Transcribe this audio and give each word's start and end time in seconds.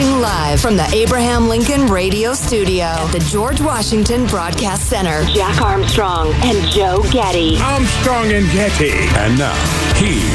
Broadcasting 0.00 0.22
live 0.22 0.60
from 0.60 0.78
the 0.78 0.88
Abraham 0.94 1.46
Lincoln 1.46 1.86
Radio 1.86 2.32
Studio 2.32 2.84
at 2.84 3.12
the 3.12 3.18
George 3.18 3.60
Washington 3.60 4.26
Broadcast 4.28 4.88
Center. 4.88 5.24
Jack 5.34 5.60
Armstrong 5.60 6.32
and 6.42 6.56
Joe 6.70 7.02
Getty. 7.10 7.58
Armstrong 7.58 8.32
and 8.32 8.50
Getty. 8.50 8.92
And 8.92 9.38
now, 9.38 9.52
here's 9.96 10.32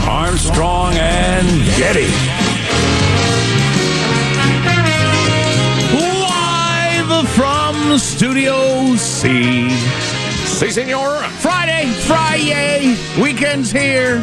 Armstrong 0.00 0.94
and 0.94 1.64
Getty. 1.76 2.06
Live 5.98 7.28
from 7.30 7.98
Studio 7.98 8.94
C. 8.94 9.70
Si, 9.70 10.70
senor. 10.70 11.24
Friday, 11.40 11.90
Friday, 12.06 12.96
weekend's 13.20 13.72
here. 13.72 14.22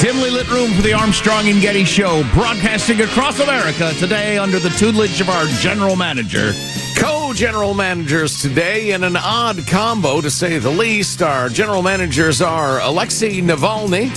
Dimly 0.00 0.30
lit 0.30 0.48
room 0.50 0.72
for 0.72 0.82
the 0.82 0.92
Armstrong 0.92 1.48
and 1.48 1.60
Getty 1.60 1.84
Show, 1.84 2.22
broadcasting 2.34 3.00
across 3.00 3.40
America 3.40 3.92
today 3.94 4.36
under 4.36 4.58
the 4.58 4.68
tutelage 4.70 5.22
of 5.22 5.30
our 5.30 5.46
general 5.46 5.96
manager. 5.96 6.52
Co 6.98 7.32
general 7.32 7.72
managers 7.72 8.40
today 8.40 8.92
in 8.92 9.04
an 9.04 9.16
odd 9.16 9.66
combo, 9.66 10.20
to 10.20 10.30
say 10.30 10.58
the 10.58 10.70
least. 10.70 11.22
Our 11.22 11.48
general 11.48 11.80
managers 11.82 12.42
are 12.42 12.78
Alexei 12.80 13.40
Navalny, 13.40 14.10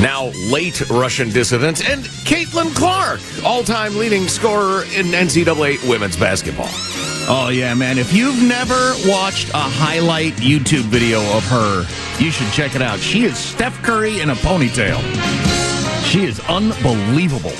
now 0.00 0.26
late 0.48 0.88
Russian 0.88 1.30
dissident, 1.30 1.84
and 1.88 2.04
Caitlin 2.24 2.74
Clark, 2.76 3.20
all 3.44 3.64
time 3.64 3.96
leading 3.96 4.28
scorer 4.28 4.82
in 4.96 5.06
NCAA 5.06 5.88
women's 5.88 6.16
basketball. 6.16 6.70
Oh, 7.30 7.50
yeah, 7.50 7.74
man. 7.74 7.98
If 7.98 8.14
you've 8.14 8.42
never 8.42 8.94
watched 9.04 9.50
a 9.50 9.58
highlight 9.58 10.32
YouTube 10.36 10.84
video 10.84 11.20
of 11.36 11.44
her, 11.44 11.84
you 12.18 12.30
should 12.30 12.50
check 12.52 12.74
it 12.74 12.80
out. 12.80 13.00
She 13.00 13.24
is 13.24 13.36
Steph 13.36 13.82
Curry 13.82 14.20
in 14.20 14.30
a 14.30 14.34
ponytail. 14.34 14.98
She 16.04 16.24
is 16.24 16.40
unbelievable. 16.48 17.52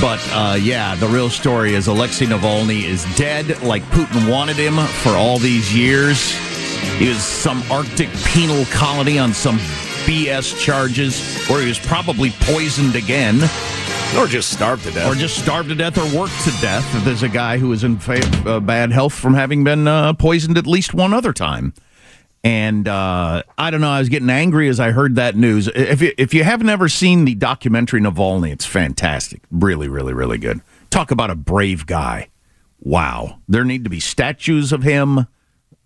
But 0.00 0.26
uh, 0.32 0.56
yeah, 0.58 0.94
the 0.94 1.06
real 1.06 1.28
story 1.28 1.74
is 1.74 1.86
Alexei 1.86 2.24
Navalny 2.24 2.84
is 2.84 3.04
dead 3.14 3.62
like 3.62 3.82
Putin 3.90 4.30
wanted 4.30 4.56
him 4.56 4.78
for 5.02 5.10
all 5.10 5.38
these 5.38 5.76
years. 5.76 6.34
He 6.96 7.10
was 7.10 7.22
some 7.22 7.62
Arctic 7.70 8.08
penal 8.24 8.64
colony 8.66 9.18
on 9.18 9.34
some 9.34 9.58
BS 10.06 10.58
charges 10.58 11.46
where 11.46 11.60
he 11.60 11.68
was 11.68 11.78
probably 11.78 12.30
poisoned 12.40 12.96
again. 12.96 13.38
Or 14.16 14.26
just 14.28 14.52
starved 14.52 14.84
to 14.84 14.92
death. 14.92 15.10
Or 15.10 15.14
just 15.16 15.36
starved 15.38 15.68
to 15.70 15.74
death 15.74 15.98
or 15.98 16.04
worked 16.18 16.40
to 16.44 16.50
death. 16.60 16.88
There's 17.04 17.24
a 17.24 17.28
guy 17.28 17.58
who 17.58 17.72
is 17.72 17.82
in 17.82 17.98
fa- 17.98 18.20
uh, 18.46 18.60
bad 18.60 18.92
health 18.92 19.12
from 19.12 19.34
having 19.34 19.64
been 19.64 19.88
uh, 19.88 20.12
poisoned 20.12 20.56
at 20.56 20.66
least 20.66 20.94
one 20.94 21.12
other 21.12 21.32
time. 21.32 21.74
And 22.44 22.86
uh, 22.86 23.42
I 23.58 23.70
don't 23.70 23.80
know. 23.80 23.90
I 23.90 23.98
was 23.98 24.08
getting 24.08 24.30
angry 24.30 24.68
as 24.68 24.78
I 24.78 24.92
heard 24.92 25.16
that 25.16 25.34
news. 25.34 25.66
If 25.68 26.00
you, 26.00 26.12
if 26.16 26.32
you 26.32 26.44
have 26.44 26.62
never 26.62 26.88
seen 26.88 27.24
the 27.24 27.34
documentary 27.34 28.00
Navalny, 28.00 28.52
it's 28.52 28.66
fantastic. 28.66 29.42
Really, 29.50 29.88
really, 29.88 30.12
really 30.12 30.38
good. 30.38 30.60
Talk 30.90 31.10
about 31.10 31.30
a 31.30 31.34
brave 31.34 31.86
guy. 31.86 32.28
Wow. 32.80 33.40
There 33.48 33.64
need 33.64 33.82
to 33.84 33.90
be 33.90 33.98
statues 33.98 34.72
of 34.72 34.82
him 34.82 35.26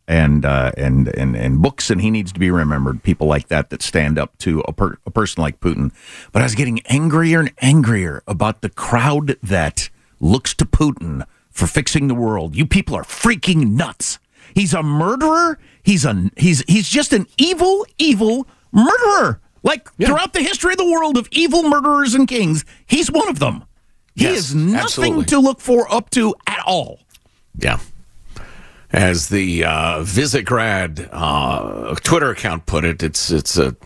and 0.09 0.45
uh, 0.45 0.73
and 0.77 1.07
and 1.09 1.37
and 1.37 1.63
books, 1.63 1.91
and 1.91 2.01
he 2.01 2.11
needs 2.11 2.33
to 2.33 2.41
be 2.41 2.51
remembered. 2.51 3.03
People 3.05 3.29
like 3.29 3.47
that 3.49 3.71
that 3.71 3.83
stand 3.83 4.19
up 4.19 4.37
to 4.39 4.61
a, 4.67 4.73
per, 4.73 4.97
a 5.07 5.11
person 5.11 5.43
like 5.43 5.61
Putin. 5.61 5.93
But 6.33 6.43
I 6.43 6.47
was 6.47 6.55
getting 6.57 6.81
angrier 6.87 7.39
and 7.41 7.53
angrier 7.61 8.23
about 8.27 8.63
the 8.63 8.71
crowd 8.71 9.37
that 9.43 9.91
looks 10.19 10.55
to 10.55 10.65
Putin 10.65 11.25
for 11.51 11.67
fixing 11.67 12.09
the 12.09 12.15
world. 12.15 12.57
You 12.57 12.67
people 12.67 12.97
are 12.97 13.05
freaking 13.05 13.73
nuts. 13.73 14.19
He's 14.55 14.73
a 14.75 14.83
murderer. 14.83 15.59
He's 15.83 16.05
a 16.05 16.31
he's 16.37 16.65
he's 16.67 16.89
just 16.89 17.13
an 17.13 17.27
evil, 17.37 17.87
evil 17.99 18.49
murderer. 18.73 19.41
Like 19.63 19.89
Yeah. 19.99 20.07
throughout 20.09 20.33
the 20.33 20.41
history 20.43 20.73
of 20.73 20.79
the 20.79 20.91
world 20.91 21.19
of 21.19 21.29
evil 21.33 21.65
murderers 21.65 22.15
and 22.15 22.27
kings, 22.27 22.65
he's 22.87 23.11
one 23.11 23.29
of 23.29 23.41
them. 23.41 23.65
He 24.15 24.25
Yes, 24.25 24.39
is 24.39 24.55
nothing 24.55 24.77
absolutely. 24.79 25.25
to 25.27 25.39
look 25.39 25.61
for 25.61 25.93
up 25.93 26.11
to 26.11 26.35
at 26.47 26.61
all. 26.67 27.01
Yeah. 27.59 27.79
As 28.91 29.29
the 29.29 29.65
uh, 29.65 29.99
Visegrad 30.01 31.09
uh, 31.13 31.95
Twitter 31.97 32.31
account 32.31 32.65
put 32.65 32.85
it, 32.87 33.03
it's 33.03 33.31
it's 33.31 33.59
a 33.59 33.77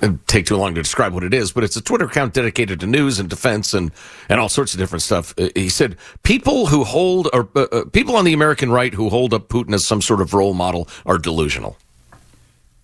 it'd 0.00 0.26
take 0.28 0.46
too 0.46 0.56
long 0.56 0.72
to 0.76 0.82
describe 0.82 1.12
what 1.12 1.24
it 1.24 1.34
is, 1.34 1.50
but 1.50 1.64
it's 1.64 1.74
a 1.76 1.80
Twitter 1.82 2.04
account 2.04 2.32
dedicated 2.34 2.78
to 2.80 2.86
news 2.86 3.18
and 3.18 3.28
defense 3.28 3.74
and 3.74 3.90
and 4.28 4.38
all 4.38 4.48
sorts 4.48 4.72
of 4.72 4.78
different 4.78 5.02
stuff. 5.02 5.34
Uh, 5.36 5.48
He 5.56 5.68
said 5.68 5.96
people 6.22 6.66
who 6.66 6.84
hold 6.84 7.28
or 7.32 7.48
uh, 7.56 7.62
uh, 7.72 7.84
people 7.86 8.14
on 8.14 8.24
the 8.24 8.32
American 8.34 8.70
right 8.70 8.94
who 8.94 9.08
hold 9.08 9.34
up 9.34 9.48
Putin 9.48 9.74
as 9.74 9.84
some 9.84 10.00
sort 10.00 10.20
of 10.20 10.32
role 10.32 10.54
model 10.54 10.88
are 11.04 11.18
delusional. 11.18 11.76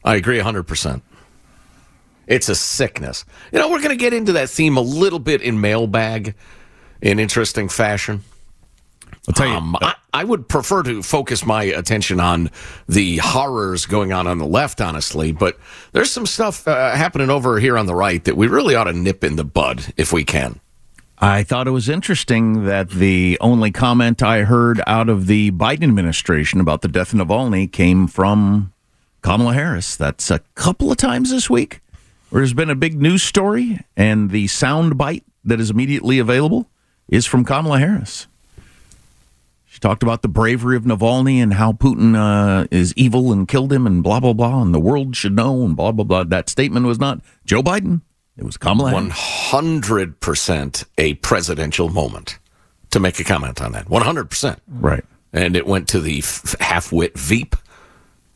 I 0.04 0.16
agree 0.16 0.40
hundred 0.40 0.64
percent. 0.64 1.04
It's 2.26 2.48
a 2.48 2.56
sickness. 2.56 3.24
You 3.52 3.60
know, 3.60 3.68
we're 3.70 3.78
going 3.82 3.90
to 3.90 3.96
get 3.96 4.12
into 4.12 4.32
that 4.32 4.50
theme 4.50 4.76
a 4.76 4.80
little 4.80 5.18
bit 5.20 5.42
in 5.42 5.60
mailbag 5.60 6.34
in 7.00 7.20
interesting 7.20 7.68
fashion. 7.68 8.22
I'll 9.28 9.34
tell 9.34 9.46
you. 9.46 9.54
Um, 9.54 9.76
I- 9.80 9.94
I 10.12 10.24
would 10.24 10.48
prefer 10.48 10.82
to 10.82 11.02
focus 11.02 11.44
my 11.46 11.64
attention 11.64 12.20
on 12.20 12.50
the 12.88 13.18
horrors 13.18 13.86
going 13.86 14.12
on 14.12 14.26
on 14.26 14.38
the 14.38 14.46
left, 14.46 14.80
honestly. 14.80 15.32
But 15.32 15.58
there's 15.92 16.10
some 16.10 16.26
stuff 16.26 16.66
uh, 16.66 16.94
happening 16.94 17.30
over 17.30 17.58
here 17.60 17.78
on 17.78 17.86
the 17.86 17.94
right 17.94 18.22
that 18.24 18.36
we 18.36 18.48
really 18.48 18.74
ought 18.74 18.84
to 18.84 18.92
nip 18.92 19.22
in 19.24 19.36
the 19.36 19.44
bud 19.44 19.92
if 19.96 20.12
we 20.12 20.24
can. 20.24 20.60
I 21.22 21.42
thought 21.42 21.68
it 21.68 21.72
was 21.72 21.88
interesting 21.88 22.64
that 22.64 22.88
the 22.90 23.36
only 23.42 23.70
comment 23.70 24.22
I 24.22 24.44
heard 24.44 24.80
out 24.86 25.10
of 25.10 25.26
the 25.26 25.50
Biden 25.50 25.84
administration 25.84 26.60
about 26.60 26.80
the 26.80 26.88
death 26.88 27.12
of 27.12 27.18
Navalny 27.18 27.70
came 27.70 28.06
from 28.06 28.72
Kamala 29.20 29.52
Harris. 29.52 29.96
That's 29.96 30.30
a 30.30 30.38
couple 30.54 30.90
of 30.90 30.96
times 30.96 31.30
this 31.30 31.50
week 31.50 31.82
where 32.30 32.40
there's 32.40 32.54
been 32.54 32.70
a 32.70 32.74
big 32.74 33.00
news 33.00 33.22
story, 33.22 33.80
and 33.96 34.30
the 34.30 34.46
sound 34.46 34.96
bite 34.96 35.24
that 35.44 35.60
is 35.60 35.68
immediately 35.68 36.18
available 36.18 36.70
is 37.08 37.26
from 37.26 37.44
Kamala 37.44 37.78
Harris. 37.78 38.26
She 39.72 39.78
talked 39.78 40.02
about 40.02 40.22
the 40.22 40.28
bravery 40.28 40.76
of 40.76 40.82
Navalny 40.82 41.40
and 41.40 41.54
how 41.54 41.70
Putin 41.70 42.16
uh, 42.16 42.66
is 42.72 42.92
evil 42.96 43.32
and 43.32 43.46
killed 43.46 43.72
him 43.72 43.86
and 43.86 44.02
blah, 44.02 44.18
blah, 44.18 44.32
blah, 44.32 44.60
and 44.60 44.74
the 44.74 44.80
world 44.80 45.14
should 45.14 45.36
know 45.36 45.64
and 45.64 45.76
blah, 45.76 45.92
blah, 45.92 46.04
blah. 46.04 46.24
That 46.24 46.50
statement 46.50 46.86
was 46.86 46.98
not 46.98 47.20
Joe 47.44 47.62
Biden, 47.62 48.00
it 48.36 48.42
was 48.42 48.56
Kamala 48.56 48.92
One 48.92 49.10
hundred 49.10 50.18
percent 50.18 50.82
a 50.98 51.14
presidential 51.14 51.88
moment 51.88 52.40
to 52.90 52.98
make 52.98 53.20
a 53.20 53.24
comment 53.24 53.62
on 53.62 53.70
that. 53.70 53.88
One 53.88 54.02
hundred 54.02 54.28
percent. 54.28 54.60
Right. 54.66 55.04
And 55.32 55.54
it 55.54 55.68
went 55.68 55.86
to 55.90 56.00
the 56.00 56.18
f- 56.18 56.56
half-wit 56.58 57.16
Veep 57.16 57.54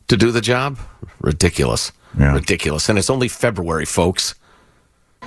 to 0.07 0.15
do 0.15 0.31
the 0.31 0.39
job. 0.39 0.79
Ridiculous. 1.19 1.91
Yeah. 2.17 2.33
Ridiculous. 2.33 2.87
And 2.87 2.97
it's 2.97 3.09
only 3.09 3.27
February, 3.27 3.83
folks. 3.83 4.35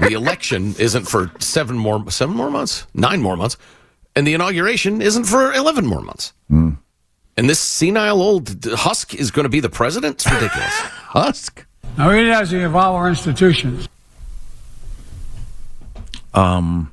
The 0.01 0.15
election 0.15 0.75
isn't 0.79 1.07
for 1.07 1.33
seven 1.39 1.77
more 1.77 2.11
seven 2.11 2.35
more 2.35 2.51
months, 2.51 2.87
nine 2.95 3.21
more 3.21 3.37
months, 3.37 3.59
and 4.19 4.27
the 4.27 4.35
inauguration 4.35 5.01
isn't 5.01 5.25
for 5.25 5.53
eleven 5.53 5.87
more 5.87 6.03
months. 6.03 6.33
Mm. 6.51 6.79
And 7.37 7.49
this 7.49 7.61
senile 7.61 8.21
old 8.21 8.65
husk 8.65 9.15
is 9.15 9.31
going 9.31 9.45
to 9.45 9.49
be 9.49 9.61
the 9.61 9.69
president. 9.69 10.17
It's 10.17 10.27
ridiculous. 10.27 10.75
Husk. 11.15 11.65
Now, 11.97 12.11
it 12.11 12.27
has 12.27 12.51
to 12.51 12.65
evolve 12.65 12.97
our 12.97 13.09
institutions. 13.09 13.89
Um, 16.35 16.91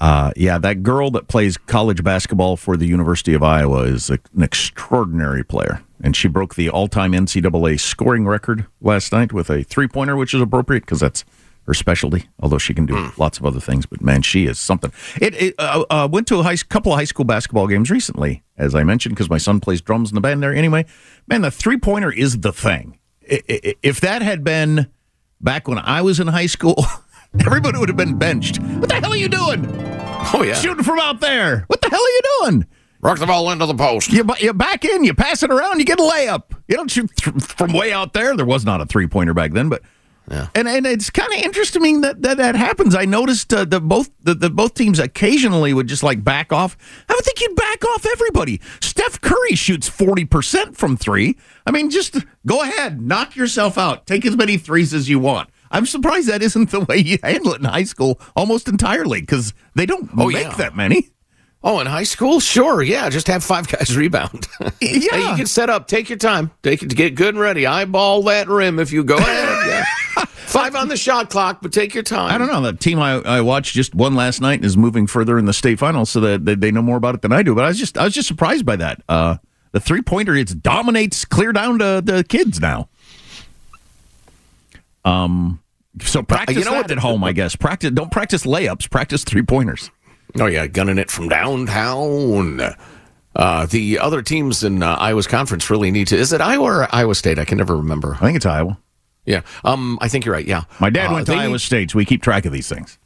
uh, 0.00 0.32
yeah, 0.34 0.58
that 0.58 0.82
girl 0.82 1.12
that 1.12 1.28
plays 1.28 1.56
college 1.56 2.02
basketball 2.02 2.56
for 2.56 2.76
the 2.76 2.86
University 2.86 3.32
of 3.32 3.44
Iowa 3.44 3.82
is 3.82 4.10
a, 4.10 4.18
an 4.34 4.42
extraordinary 4.42 5.44
player. 5.44 5.80
And 6.02 6.16
she 6.16 6.26
broke 6.26 6.56
the 6.56 6.68
all 6.70 6.88
time 6.88 7.12
NCAA 7.12 7.78
scoring 7.78 8.26
record 8.26 8.66
last 8.80 9.12
night 9.12 9.32
with 9.32 9.48
a 9.48 9.62
three 9.62 9.86
pointer, 9.86 10.16
which 10.16 10.34
is 10.34 10.40
appropriate 10.40 10.80
because 10.80 10.98
that's 10.98 11.24
her 11.70 11.74
specialty, 11.74 12.28
although 12.40 12.58
she 12.58 12.74
can 12.74 12.84
do 12.84 13.12
lots 13.16 13.38
of 13.38 13.46
other 13.46 13.60
things. 13.60 13.86
But 13.86 14.00
man, 14.00 14.22
she 14.22 14.46
is 14.46 14.58
something. 14.58 14.92
It, 15.20 15.40
it 15.40 15.54
uh, 15.56 15.84
uh, 15.88 16.08
went 16.10 16.26
to 16.28 16.38
a 16.40 16.42
high, 16.42 16.56
couple 16.56 16.92
of 16.92 16.98
high 16.98 17.04
school 17.04 17.24
basketball 17.24 17.68
games 17.68 17.92
recently, 17.92 18.42
as 18.58 18.74
I 18.74 18.82
mentioned, 18.82 19.14
because 19.14 19.30
my 19.30 19.38
son 19.38 19.60
plays 19.60 19.80
drums 19.80 20.10
in 20.10 20.16
the 20.16 20.20
band 20.20 20.42
there. 20.42 20.52
Anyway, 20.52 20.84
man, 21.28 21.42
the 21.42 21.50
three 21.50 21.78
pointer 21.78 22.10
is 22.10 22.40
the 22.40 22.52
thing. 22.52 22.98
If 23.22 24.00
that 24.00 24.22
had 24.22 24.42
been 24.42 24.88
back 25.40 25.68
when 25.68 25.78
I 25.78 26.02
was 26.02 26.18
in 26.18 26.26
high 26.26 26.46
school, 26.46 26.84
everybody 27.46 27.78
would 27.78 27.88
have 27.88 27.96
been 27.96 28.18
benched. 28.18 28.60
What 28.60 28.88
the 28.88 28.96
hell 28.96 29.12
are 29.12 29.16
you 29.16 29.28
doing? 29.28 29.64
Oh 30.34 30.42
yeah, 30.44 30.54
Shooting 30.54 30.82
from 30.82 30.98
out 30.98 31.20
there. 31.20 31.66
What 31.68 31.80
the 31.80 31.88
hell 31.88 32.00
are 32.00 32.02
you 32.02 32.22
doing? 32.40 32.66
rock 33.02 33.18
the 33.18 33.26
ball 33.26 33.50
into 33.50 33.64
the 33.64 33.74
post. 33.74 34.12
You, 34.12 34.28
you 34.40 34.52
back 34.52 34.84
in, 34.84 35.04
you 35.04 35.14
pass 35.14 35.42
it 35.42 35.50
around, 35.50 35.78
you 35.78 35.86
get 35.86 35.98
a 35.98 36.02
layup. 36.02 36.52
You 36.68 36.76
don't 36.76 36.90
shoot 36.90 37.10
th- 37.16 37.42
from 37.42 37.72
way 37.72 37.94
out 37.94 38.12
there. 38.12 38.36
There 38.36 38.44
was 38.44 38.66
not 38.66 38.82
a 38.82 38.86
three 38.86 39.06
pointer 39.06 39.32
back 39.32 39.52
then, 39.52 39.70
but 39.70 39.80
Yeah. 40.30 40.48
and 40.54 40.68
and 40.68 40.86
it's 40.86 41.10
kind 41.10 41.32
of 41.32 41.40
interesting 41.40 42.02
that, 42.02 42.22
that 42.22 42.36
that 42.36 42.54
happens. 42.54 42.94
I 42.94 43.04
noticed 43.04 43.52
uh, 43.52 43.64
the 43.64 43.80
both 43.80 44.10
the, 44.22 44.34
the 44.34 44.48
both 44.48 44.74
teams 44.74 44.98
occasionally 45.00 45.74
would 45.74 45.88
just 45.88 46.02
like 46.04 46.22
back 46.22 46.52
off. 46.52 46.76
I 47.08 47.14
would 47.14 47.24
think 47.24 47.40
you'd 47.40 47.56
back 47.56 47.84
off 47.84 48.06
everybody. 48.06 48.60
Steph 48.80 49.20
Curry 49.20 49.56
shoots 49.56 49.88
forty 49.88 50.24
percent 50.24 50.76
from 50.76 50.96
three. 50.96 51.36
I 51.66 51.72
mean, 51.72 51.90
just 51.90 52.16
go 52.46 52.62
ahead, 52.62 53.00
knock 53.00 53.34
yourself 53.34 53.76
out, 53.76 54.06
take 54.06 54.24
as 54.24 54.36
many 54.36 54.56
threes 54.56 54.94
as 54.94 55.08
you 55.08 55.18
want. 55.18 55.50
I'm 55.72 55.86
surprised 55.86 56.28
that 56.28 56.42
isn't 56.42 56.70
the 56.70 56.80
way 56.80 56.98
you 56.98 57.18
handle 57.22 57.52
it 57.54 57.60
in 57.60 57.64
high 57.66 57.84
school 57.84 58.20
almost 58.36 58.68
entirely 58.68 59.20
because 59.20 59.52
they 59.74 59.86
don't 59.86 60.10
Oh, 60.16 60.26
make 60.28 60.36
yeah. 60.36 60.54
that 60.56 60.76
many. 60.76 61.10
Oh, 61.62 61.78
in 61.80 61.86
high 61.86 62.04
school, 62.04 62.40
sure, 62.40 62.82
yeah, 62.82 63.10
just 63.10 63.26
have 63.26 63.44
five 63.44 63.68
guys 63.68 63.94
rebound. 63.96 64.48
Yeah. 64.60 64.68
Hey, 64.80 65.30
you 65.30 65.36
can 65.36 65.46
set 65.46 65.68
up. 65.68 65.88
Take 65.88 66.08
your 66.08 66.16
time. 66.18 66.50
Take 66.62 66.82
it 66.82 66.88
to 66.88 66.96
get 66.96 67.14
good 67.14 67.34
and 67.34 67.38
ready. 67.38 67.66
Eyeball 67.66 68.22
that 68.22 68.48
rim 68.48 68.78
if 68.78 68.92
you 68.92 69.04
go 69.04 69.16
ahead. 69.18 69.66
Yeah. 69.66 70.24
Five 70.24 70.74
on 70.74 70.88
the 70.88 70.96
shot 70.96 71.30
clock, 71.30 71.60
but 71.62 71.72
take 71.72 71.94
your 71.94 72.02
time. 72.02 72.32
I 72.32 72.38
don't 72.38 72.48
know. 72.48 72.60
The 72.72 72.76
team 72.76 72.98
I, 72.98 73.20
I 73.20 73.40
watched 73.42 73.74
just 73.74 73.94
won 73.94 74.14
last 74.16 74.40
night 74.40 74.54
and 74.54 74.64
is 74.64 74.76
moving 74.76 75.06
further 75.06 75.38
in 75.38 75.44
the 75.44 75.52
state 75.52 75.78
finals, 75.78 76.10
so 76.10 76.18
that 76.20 76.44
they, 76.44 76.54
they 76.54 76.70
know 76.72 76.82
more 76.82 76.96
about 76.96 77.14
it 77.14 77.22
than 77.22 77.30
I 77.32 77.42
do. 77.42 77.54
But 77.54 77.64
I 77.64 77.68
was 77.68 77.78
just 77.78 77.96
I 77.98 78.04
was 78.04 78.14
just 78.14 78.26
surprised 78.26 78.64
by 78.64 78.76
that. 78.76 79.02
Uh, 79.08 79.36
the 79.72 79.80
three 79.80 80.02
pointer 80.02 80.34
it 80.34 80.62
dominates 80.62 81.24
clear 81.24 81.52
down 81.52 81.78
to 81.78 82.00
the 82.04 82.24
kids 82.28 82.58
now. 82.58 82.88
Um, 85.04 85.60
so 86.00 86.22
practice 86.22 86.56
you 86.56 86.64
know 86.64 86.72
that 86.72 86.82
what? 86.82 86.90
at 86.90 86.98
home, 86.98 87.22
I 87.22 87.32
guess. 87.32 87.54
Practice 87.54 87.90
don't 87.92 88.10
practice 88.10 88.44
layups. 88.44 88.90
Practice 88.90 89.24
three 89.24 89.42
pointers. 89.42 89.90
Oh 90.38 90.46
yeah, 90.46 90.66
gunning 90.66 90.98
it 90.98 91.10
from 91.10 91.28
downtown. 91.28 92.60
Uh, 93.34 93.66
the 93.66 93.98
other 93.98 94.22
teams 94.22 94.64
in 94.64 94.82
uh, 94.82 94.94
Iowa's 94.96 95.26
conference 95.26 95.70
really 95.70 95.90
need 95.90 96.08
to. 96.08 96.16
Is 96.16 96.32
it 96.32 96.40
Iowa 96.40 96.64
or 96.64 96.94
Iowa 96.94 97.14
State? 97.14 97.38
I 97.38 97.44
can 97.44 97.58
never 97.58 97.76
remember. 97.76 98.14
I 98.16 98.18
think 98.24 98.36
it's 98.36 98.46
Iowa. 98.46 98.78
Yeah, 99.26 99.42
um, 99.64 99.98
I 100.00 100.08
think 100.08 100.24
you're 100.24 100.34
right. 100.34 100.46
Yeah, 100.46 100.64
My 100.80 100.90
dad 100.90 101.10
Uh, 101.10 101.14
went 101.14 101.26
to 101.26 101.34
Iowa 101.34 101.52
need- 101.52 101.60
State, 101.60 101.90
so 101.92 101.98
we 101.98 102.04
keep 102.04 102.22
track 102.22 102.44
of 102.46 102.52
these 102.52 102.68
things. 102.68 102.98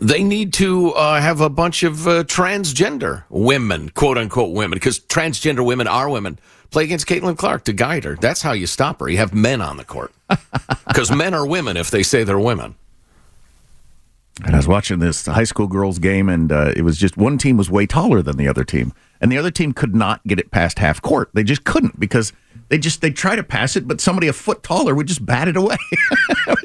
They 0.00 0.22
need 0.22 0.52
to 0.54 0.92
uh, 0.92 1.20
have 1.20 1.40
a 1.40 1.48
bunch 1.48 1.82
of 1.82 2.06
uh, 2.06 2.24
transgender 2.24 3.24
women, 3.30 3.88
quote 3.90 4.18
unquote 4.18 4.52
women, 4.54 4.76
because 4.76 5.00
transgender 5.00 5.64
women 5.64 5.86
are 5.86 6.08
women. 6.10 6.38
Play 6.70 6.84
against 6.84 7.06
Caitlin 7.06 7.36
Clark 7.38 7.64
to 7.64 7.72
guide 7.72 8.04
her. 8.04 8.14
That's 8.16 8.42
how 8.42 8.52
you 8.52 8.66
stop 8.66 9.00
her. 9.00 9.08
You 9.08 9.16
have 9.18 9.32
men 9.32 9.62
on 9.62 9.78
the 9.78 9.84
court 9.84 10.12
because 10.86 11.10
men 11.10 11.32
are 11.32 11.46
women 11.46 11.78
if 11.78 11.90
they 11.90 12.02
say 12.02 12.22
they're 12.24 12.38
women. 12.38 12.74
And 14.44 14.54
I 14.54 14.58
was 14.58 14.68
watching 14.68 15.00
this 15.00 15.26
high 15.26 15.44
school 15.44 15.66
girls 15.66 15.98
game, 15.98 16.28
and 16.28 16.52
uh, 16.52 16.72
it 16.76 16.82
was 16.82 16.96
just 16.96 17.16
one 17.16 17.38
team 17.38 17.56
was 17.56 17.70
way 17.70 17.86
taller 17.86 18.22
than 18.22 18.36
the 18.36 18.46
other 18.48 18.64
team, 18.64 18.92
and 19.20 19.32
the 19.32 19.38
other 19.38 19.50
team 19.50 19.72
could 19.72 19.94
not 19.94 20.24
get 20.26 20.38
it 20.38 20.50
past 20.50 20.78
half 20.78 21.02
court. 21.02 21.30
They 21.34 21.42
just 21.42 21.64
couldn't 21.64 21.98
because 21.98 22.32
they 22.68 22.78
just 22.78 23.00
they 23.00 23.10
try 23.10 23.34
to 23.34 23.42
pass 23.42 23.74
it, 23.76 23.88
but 23.88 24.00
somebody 24.00 24.28
a 24.28 24.32
foot 24.32 24.62
taller 24.62 24.94
would 24.94 25.06
just 25.08 25.24
bat 25.26 25.48
it 25.48 25.56
away. 25.56 25.76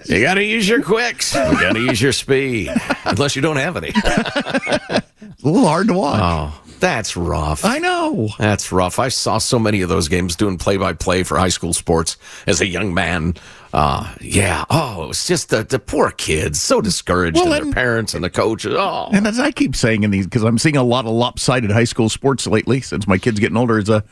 You 0.05 0.21
got 0.21 0.33
to 0.35 0.43
use 0.43 0.67
your 0.67 0.81
quicks. 0.81 1.33
You 1.33 1.41
got 1.41 1.73
to 1.73 1.79
use 1.79 2.01
your 2.01 2.11
speed, 2.11 2.69
unless 3.05 3.35
you 3.35 3.41
don't 3.41 3.55
have 3.55 3.77
any. 3.77 3.87
it's 3.95 5.43
a 5.43 5.47
little 5.47 5.65
hard 5.65 5.87
to 5.87 5.93
watch. 5.93 6.19
Oh, 6.21 6.61
that's 6.83 7.15
rough. 7.15 7.63
I 7.63 7.79
know. 7.79 8.27
That's 8.37 8.73
rough. 8.73 8.99
I 8.99 9.07
saw 9.07 9.37
so 9.37 9.57
many 9.57 9.81
of 9.83 9.87
those 9.87 10.09
games 10.09 10.35
doing 10.35 10.57
play 10.57 10.75
by 10.75 10.91
play 10.91 11.23
for 11.23 11.37
high 11.37 11.47
school 11.47 11.71
sports 11.71 12.17
as 12.45 12.59
a 12.59 12.67
young 12.67 12.93
man. 12.93 13.35
Uh, 13.71 14.13
yeah. 14.19 14.65
Oh, 14.69 15.05
it 15.05 15.07
was 15.07 15.25
just 15.25 15.49
the, 15.49 15.63
the 15.63 15.79
poor 15.79 16.11
kids, 16.11 16.61
so 16.61 16.81
discouraged, 16.81 17.37
Well, 17.37 17.53
and 17.53 17.67
their 17.67 17.73
parents 17.73 18.13
and 18.13 18.21
the 18.21 18.29
coaches. 18.29 18.75
Oh, 18.77 19.07
And 19.13 19.25
as 19.25 19.39
I 19.39 19.51
keep 19.51 19.77
saying 19.77 20.03
in 20.03 20.11
these, 20.11 20.27
because 20.27 20.43
I'm 20.43 20.57
seeing 20.57 20.75
a 20.75 20.83
lot 20.83 21.05
of 21.05 21.11
lopsided 21.13 21.71
high 21.71 21.85
school 21.85 22.09
sports 22.09 22.47
lately, 22.47 22.81
since 22.81 23.07
my 23.07 23.17
kid's 23.17 23.39
getting 23.39 23.55
older, 23.55 23.79
is 23.79 23.87
a 23.87 24.03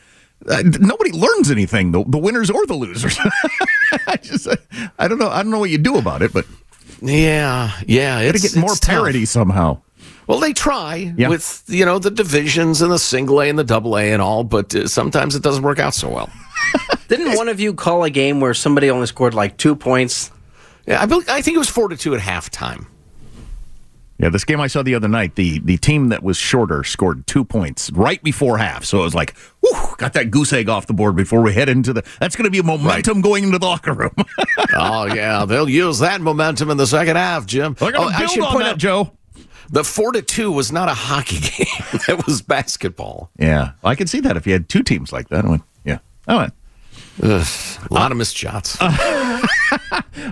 uh, 0.48 0.62
nobody 0.80 1.12
learns 1.12 1.50
anything, 1.50 1.92
the, 1.92 2.02
the 2.04 2.18
winners 2.18 2.50
or 2.50 2.64
the 2.64 2.74
losers. 2.74 3.18
I 4.06 4.16
just, 4.16 4.48
I 4.98 5.08
don't 5.08 5.18
know, 5.18 5.28
I 5.28 5.42
don't 5.42 5.52
know 5.52 5.58
what 5.58 5.70
you 5.70 5.76
do 5.76 5.98
about 5.98 6.22
it, 6.22 6.32
but 6.32 6.46
yeah, 7.02 7.70
yeah. 7.86 8.20
It's 8.20 8.54
get 8.54 8.58
more 8.58 8.70
tough. 8.70 8.88
parity 8.88 9.26
somehow. 9.26 9.82
Well, 10.32 10.40
they 10.40 10.54
try 10.54 11.12
Yeah. 11.14 11.28
with 11.28 11.62
you 11.66 11.84
know 11.84 11.98
the 11.98 12.10
divisions 12.10 12.80
and 12.80 12.90
the 12.90 12.98
single 12.98 13.42
A 13.42 13.50
and 13.50 13.58
the 13.58 13.64
double 13.64 13.98
A 13.98 14.12
and 14.14 14.22
all, 14.22 14.44
but 14.44 14.74
uh, 14.74 14.88
sometimes 14.88 15.34
it 15.36 15.42
doesn't 15.42 15.62
work 15.62 15.78
out 15.78 15.92
so 15.92 16.08
well. 16.08 16.30
Didn't 17.08 17.36
one 17.36 17.50
of 17.50 17.60
you 17.60 17.74
call 17.74 18.02
a 18.02 18.08
game 18.08 18.40
where 18.40 18.54
somebody 18.54 18.90
only 18.90 19.06
scored 19.06 19.34
like 19.34 19.58
two 19.58 19.76
points? 19.76 20.30
Yeah, 20.86 21.02
I, 21.02 21.04
bel 21.04 21.22
I 21.28 21.42
think 21.42 21.56
it 21.56 21.58
was 21.58 21.68
four 21.68 21.88
to 21.88 21.98
two 21.98 22.14
at 22.14 22.22
halftime. 22.22 22.86
Yeah, 24.16 24.30
this 24.30 24.44
game 24.46 24.58
I 24.58 24.68
saw 24.68 24.82
the 24.82 24.94
other 24.94 25.06
night, 25.06 25.34
the 25.34 25.58
the 25.58 25.76
team 25.76 26.08
that 26.08 26.22
was 26.22 26.38
shorter 26.38 26.82
scored 26.82 27.26
two 27.26 27.44
points 27.44 27.90
right 27.92 28.22
before 28.22 28.56
half. 28.56 28.86
So 28.86 29.00
it 29.00 29.04
was 29.04 29.14
like, 29.14 29.36
whew, 29.60 29.76
got 29.98 30.14
that 30.14 30.30
goose 30.30 30.54
egg 30.54 30.70
off 30.70 30.86
the 30.86 30.94
board 30.94 31.14
before 31.14 31.42
we 31.42 31.52
head 31.52 31.68
into 31.68 31.92
the. 31.92 32.04
That's 32.20 32.36
going 32.36 32.46
to 32.46 32.50
be 32.50 32.60
a 32.60 32.62
momentum 32.62 33.20
going 33.20 33.44
into 33.44 33.58
the 33.58 33.66
locker 33.66 33.92
room. 33.92 34.14
oh 34.74 35.12
yeah, 35.12 35.44
they'll 35.44 35.68
use 35.68 35.98
that 35.98 36.22
momentum 36.22 36.70
in 36.70 36.78
the 36.78 36.86
second 36.86 37.16
half, 37.16 37.44
Jim. 37.44 37.76
They're 37.78 37.92
going 37.92 38.06
oh, 38.06 38.10
to 38.10 38.16
I 38.16 38.20
build 38.20 38.30
should 38.30 38.44
on 38.44 38.52
point 38.52 38.64
that, 38.64 38.72
out 38.72 38.78
Joe. 38.78 39.12
The 39.72 39.82
four 39.82 40.12
to 40.12 40.22
two 40.22 40.52
was 40.52 40.70
not 40.70 40.88
a 40.88 40.94
hockey 40.94 41.40
game; 41.40 42.00
it 42.08 42.26
was 42.26 42.42
basketball. 42.42 43.30
Yeah, 43.38 43.72
I 43.82 43.96
could 43.96 44.08
see 44.08 44.20
that 44.20 44.36
if 44.36 44.46
you 44.46 44.52
had 44.52 44.68
two 44.68 44.82
teams 44.84 45.12
like 45.12 45.28
that. 45.30 45.44
I 45.44 45.48
went, 45.48 45.62
yeah. 45.84 45.98
I 46.28 46.36
went. 46.36 46.54
A 47.22 47.46
lot 47.90 48.10
of 48.12 48.18
missed 48.18 48.36
shots. 48.36 48.78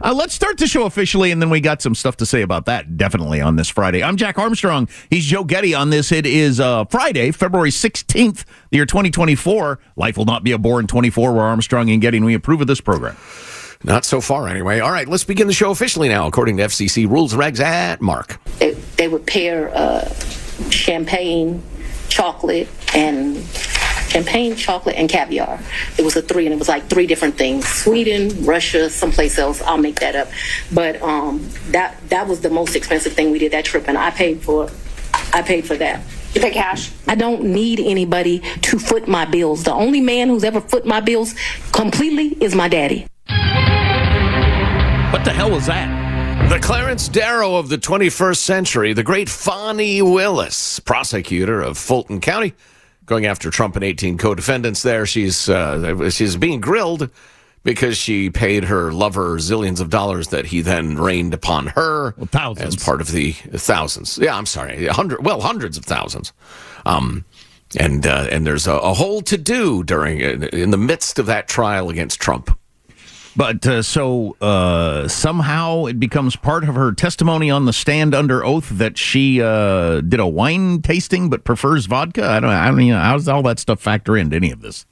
Uh, 0.03 0.15
let's 0.15 0.35
start 0.35 0.57
the 0.59 0.67
show 0.67 0.85
officially, 0.85 1.31
and 1.31 1.41
then 1.41 1.51
we 1.51 1.61
got 1.61 1.83
some 1.83 1.95
stuff 1.95 2.17
to 2.17 2.27
say 2.27 2.43
about 2.43 2.67
that 2.67 2.97
definitely 2.97 3.41
on 3.41 3.57
this 3.57 3.69
Friday. 3.69 4.03
I'm 4.03 4.17
Jack 4.17 4.39
Armstrong. 4.39 4.89
He's 5.09 5.25
Joe 5.25 5.45
Getty 5.45 5.75
on 5.75 5.91
this. 5.91 6.13
It 6.13 6.27
is 6.27 6.61
uh, 6.61 6.85
Friday, 6.87 7.31
February 7.33 7.71
16th, 7.71 8.45
the 8.71 8.77
year 8.77 8.87
2024. 8.87 9.79
Life 9.97 10.17
will 10.17 10.25
not 10.27 10.45
be 10.45 10.53
a 10.53 10.59
bore 10.59 10.81
in 10.81 10.87
24. 10.87 11.33
We're 11.35 11.41
Armstrong 11.41 11.91
and 11.91 12.01
Getty, 12.01 12.19
and 12.19 12.27
we 12.27 12.35
approve 12.35 12.61
of 12.61 12.67
this 12.67 12.81
program. 12.81 13.17
Not 13.83 14.05
so 14.05 14.21
far, 14.21 14.49
anyway. 14.49 14.81
All 14.81 14.93
right, 14.93 15.09
let's 15.09 15.25
begin 15.25 15.47
the 15.47 15.53
show 15.55 15.71
officially 15.71 16.09
now, 16.09 16.27
according 16.27 16.59
to 16.59 16.65
FCC 16.65 17.09
rules 17.09 17.35
regs 17.35 17.61
at 17.61 18.01
Mark. 18.01 18.40
They, 19.01 19.07
they 19.07 19.09
would 19.09 19.27
pair 19.27 19.71
uh, 19.75 20.13
champagne 20.71 21.63
chocolate, 22.11 22.69
and 22.95 23.39
champagne, 24.09 24.57
chocolate, 24.57 24.97
and 24.97 25.09
caviar. 25.09 25.59
It 25.97 26.03
was 26.03 26.17
a 26.17 26.23
three, 26.23 26.45
and 26.45 26.53
it 26.53 26.59
was 26.59 26.69
like 26.69 26.91
three 26.91 27.07
different 27.07 27.37
things: 27.37 27.67
Sweden, 27.67 28.45
Russia, 28.45 28.91
someplace 28.91 29.39
else. 29.39 29.63
I'll 29.63 29.79
make 29.79 30.01
that 30.01 30.17
up. 30.17 30.29
But 30.71 31.01
um, 31.01 31.49
that 31.69 31.97
that 32.11 32.29
was 32.29 32.41
the 32.43 32.51
most 32.51 32.77
expensive 32.77 33.15
thing 33.15 33.31
we 33.31 33.39
did 33.39 33.53
that 33.53 33.65
trip, 33.65 33.89
and 33.89 33.97
I 33.97 34.11
paid 34.11 34.43
for. 34.43 34.71
I 35.33 35.43
paid 35.43 35.67
for 35.67 35.77
that. 35.77 36.03
You 36.35 36.41
pay 36.41 36.51
cash? 36.51 36.93
I 37.09 37.15
don't 37.15 37.43
need 37.43 37.81
anybody 37.81 38.41
to 38.63 38.79
foot 38.79 39.09
my 39.09 39.25
bills. 39.25 39.65
The 39.65 39.73
only 39.73 40.01
man 40.01 40.29
who's 40.29 40.45
ever 40.45 40.61
foot 40.61 40.85
my 40.85 41.01
bills 41.01 41.35
completely 41.73 42.37
is 42.45 42.55
my 42.55 42.69
daddy. 42.69 43.07
What 45.13 45.25
the 45.25 45.33
hell 45.33 45.51
was 45.51 45.67
that? 45.67 46.00
The 46.49 46.59
Clarence 46.61 47.09
Darrow 47.09 47.57
of 47.57 47.69
the 47.69 47.77
21st 47.79 48.37
century, 48.37 48.93
the 48.93 49.03
great 49.03 49.29
Fani 49.29 50.03
Willis, 50.03 50.81
prosecutor 50.81 51.61
of 51.61 51.79
Fulton 51.79 52.21
County, 52.21 52.55
going 53.07 53.27
after 53.27 53.51
Trump 53.51 53.77
and 53.77 53.85
18 53.85 54.19
co-defendants 54.19 54.83
there. 54.83 55.07
She's 55.07 55.49
uh, 55.49 56.11
she's 56.11 56.37
being 56.37 56.61
grilled 56.61 57.11
because 57.63 57.97
she 57.97 58.31
paid 58.31 58.65
her 58.65 58.93
lover 58.93 59.37
zillions 59.39 59.81
of 59.81 59.91
dollars 59.91 60.29
that 60.29 60.47
he 60.47 60.61
then 60.61 60.97
rained 60.97 61.35
upon 61.35 61.69
her 61.69 62.15
well, 62.17 62.27
thousands. 62.27 62.77
as 62.77 62.85
part 62.85 63.01
of 63.01 63.13
the 63.13 63.33
thousands. 63.33 64.19
Yeah, 64.19 64.37
I'm 64.37 64.47
sorry, 64.47 64.87
hundred 64.87 65.25
well 65.25 65.41
hundreds 65.41 65.77
of 65.77 65.85
thousands. 65.85 66.33
Um, 66.87 67.25
and 67.79 68.07
uh, 68.07 68.27
and 68.31 68.47
there's 68.47 68.67
a, 68.67 68.73
a 68.75 68.95
whole 68.95 69.23
to 69.23 69.39
do 69.39 69.85
during 69.85 70.21
in 70.21 70.71
the 70.71 70.79
midst 70.79 71.19
of 71.19 71.27
that 71.27 71.49
trial 71.49 71.91
against 71.91 72.21
Trump. 72.21 72.57
But 73.37 73.67
uh, 73.67 73.83
so 73.83 74.37
uh, 74.41 75.07
somehow 75.09 75.87
it 75.87 76.01
becomes 76.01 76.35
part 76.37 76.69
of 76.69 76.75
her 76.75 76.93
testimony 76.93 77.51
on 77.51 77.65
the 77.65 77.73
stand 77.73 78.15
under 78.15 78.45
oath 78.45 78.69
that 78.71 78.99
she 78.99 79.41
uh, 79.41 80.01
did 80.01 80.19
a 80.21 80.27
wine 80.27 80.83
tasting 80.83 81.31
but 81.31 81.45
prefers 81.45 81.87
vodka. 81.87 82.25
I 82.29 82.41
don't. 82.41 82.51
I 82.51 82.67
don't. 82.69 82.81
You 82.81 82.93
know, 82.95 83.01
how 83.01 83.17
does 83.17 83.29
all 83.29 83.43
that 83.45 83.59
stuff 83.61 83.81
factor 83.81 84.17
into 84.17 84.35
any 84.37 84.51
of 84.51 84.61
this? 84.63 84.85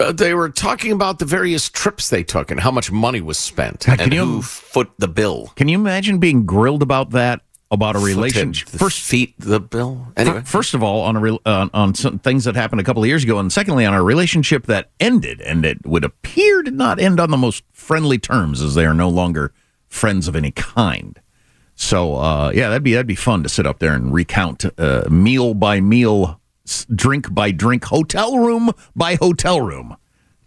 Uh, 0.00 0.12
they 0.12 0.32
were 0.34 0.48
talking 0.48 0.92
about 0.92 1.18
the 1.18 1.24
various 1.24 1.68
trips 1.68 2.08
they 2.10 2.22
took 2.22 2.50
and 2.52 2.60
how 2.60 2.70
much 2.70 2.92
money 2.92 3.20
was 3.20 3.36
spent 3.38 3.88
and 3.88 4.12
you- 4.12 4.24
who 4.24 4.42
foot 4.42 4.90
the 4.98 5.08
bill. 5.08 5.52
Can 5.56 5.68
you 5.68 5.76
imagine 5.78 6.18
being 6.18 6.44
grilled 6.46 6.82
about 6.82 7.10
that? 7.10 7.40
About 7.70 7.96
a 7.96 7.98
relationship? 7.98 8.68
First 8.70 9.00
feet 9.00 9.34
the 9.38 9.60
bill. 9.60 10.08
Anyway, 10.16 10.40
First 10.46 10.72
of 10.72 10.82
all, 10.82 11.02
on 11.02 11.16
a 11.16 11.20
re- 11.20 11.38
uh, 11.44 11.68
on 11.74 11.94
some 11.94 12.18
things 12.18 12.44
that 12.44 12.56
happened 12.56 12.80
a 12.80 12.84
couple 12.84 13.02
of 13.02 13.08
years 13.08 13.24
ago, 13.24 13.38
and 13.38 13.52
secondly, 13.52 13.84
on 13.84 13.92
a 13.92 14.02
relationship 14.02 14.64
that 14.66 14.90
ended, 14.98 15.42
and 15.42 15.66
it 15.66 15.84
would 15.86 16.02
appear 16.04 16.62
to 16.62 16.70
not 16.70 16.98
end 16.98 17.20
on 17.20 17.30
the 17.30 17.36
most 17.36 17.64
friendly 17.72 18.16
terms, 18.16 18.62
as 18.62 18.74
they 18.74 18.86
are 18.86 18.94
no 18.94 19.10
longer 19.10 19.52
friends 19.86 20.28
of 20.28 20.34
any 20.34 20.50
kind. 20.50 21.20
So, 21.74 22.16
uh, 22.16 22.50
yeah, 22.54 22.68
that'd 22.68 22.82
be 22.82 22.92
that'd 22.94 23.06
be 23.06 23.14
fun 23.14 23.42
to 23.42 23.50
sit 23.50 23.66
up 23.66 23.80
there 23.80 23.92
and 23.92 24.14
recount 24.14 24.64
uh, 24.78 25.04
meal 25.10 25.52
by 25.52 25.80
meal, 25.82 26.40
drink 26.94 27.32
by 27.34 27.50
drink, 27.50 27.84
hotel 27.84 28.38
room 28.38 28.72
by 28.96 29.16
hotel 29.16 29.60
room. 29.60 29.94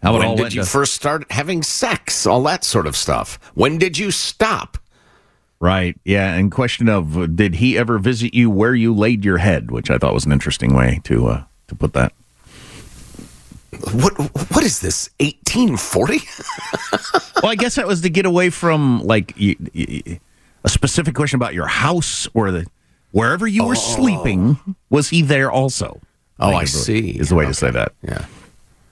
How 0.02 0.16
it 0.16 0.18
when 0.18 0.36
did 0.36 0.52
you 0.54 0.62
to- 0.62 0.68
first 0.68 0.94
start 0.94 1.30
having 1.30 1.62
sex? 1.62 2.26
All 2.26 2.42
that 2.42 2.64
sort 2.64 2.88
of 2.88 2.96
stuff. 2.96 3.38
When 3.54 3.78
did 3.78 3.96
you 3.96 4.10
stop? 4.10 4.76
Right. 5.62 5.96
Yeah. 6.04 6.34
And 6.34 6.50
question 6.50 6.88
of 6.88 7.16
uh, 7.16 7.26
did 7.28 7.54
he 7.54 7.78
ever 7.78 8.00
visit 8.00 8.34
you 8.34 8.50
where 8.50 8.74
you 8.74 8.92
laid 8.92 9.24
your 9.24 9.38
head, 9.38 9.70
which 9.70 9.92
I 9.92 9.96
thought 9.98 10.12
was 10.12 10.26
an 10.26 10.32
interesting 10.32 10.74
way 10.74 11.00
to 11.04 11.28
uh, 11.28 11.44
to 11.68 11.76
put 11.76 11.92
that. 11.92 12.12
What 13.92 14.18
What 14.50 14.64
is 14.64 14.80
this? 14.80 15.08
1840? 15.20 16.18
well, 17.44 17.52
I 17.52 17.54
guess 17.54 17.76
that 17.76 17.86
was 17.86 18.00
to 18.00 18.10
get 18.10 18.26
away 18.26 18.50
from 18.50 19.04
like 19.04 19.34
y- 19.40 19.54
y- 19.72 20.20
a 20.64 20.68
specific 20.68 21.14
question 21.14 21.36
about 21.36 21.54
your 21.54 21.68
house 21.68 22.26
or 22.34 22.50
the 22.50 22.66
wherever 23.12 23.46
you 23.46 23.64
were 23.64 23.76
sleeping. 23.76 24.58
Was 24.90 25.10
he 25.10 25.22
there 25.22 25.52
also? 25.52 26.00
Oh, 26.40 26.52
I 26.54 26.64
see. 26.64 27.10
Is 27.10 27.28
the 27.28 27.36
way 27.36 27.46
to 27.46 27.54
say 27.54 27.70
that. 27.70 27.92
Yeah. 28.02 28.26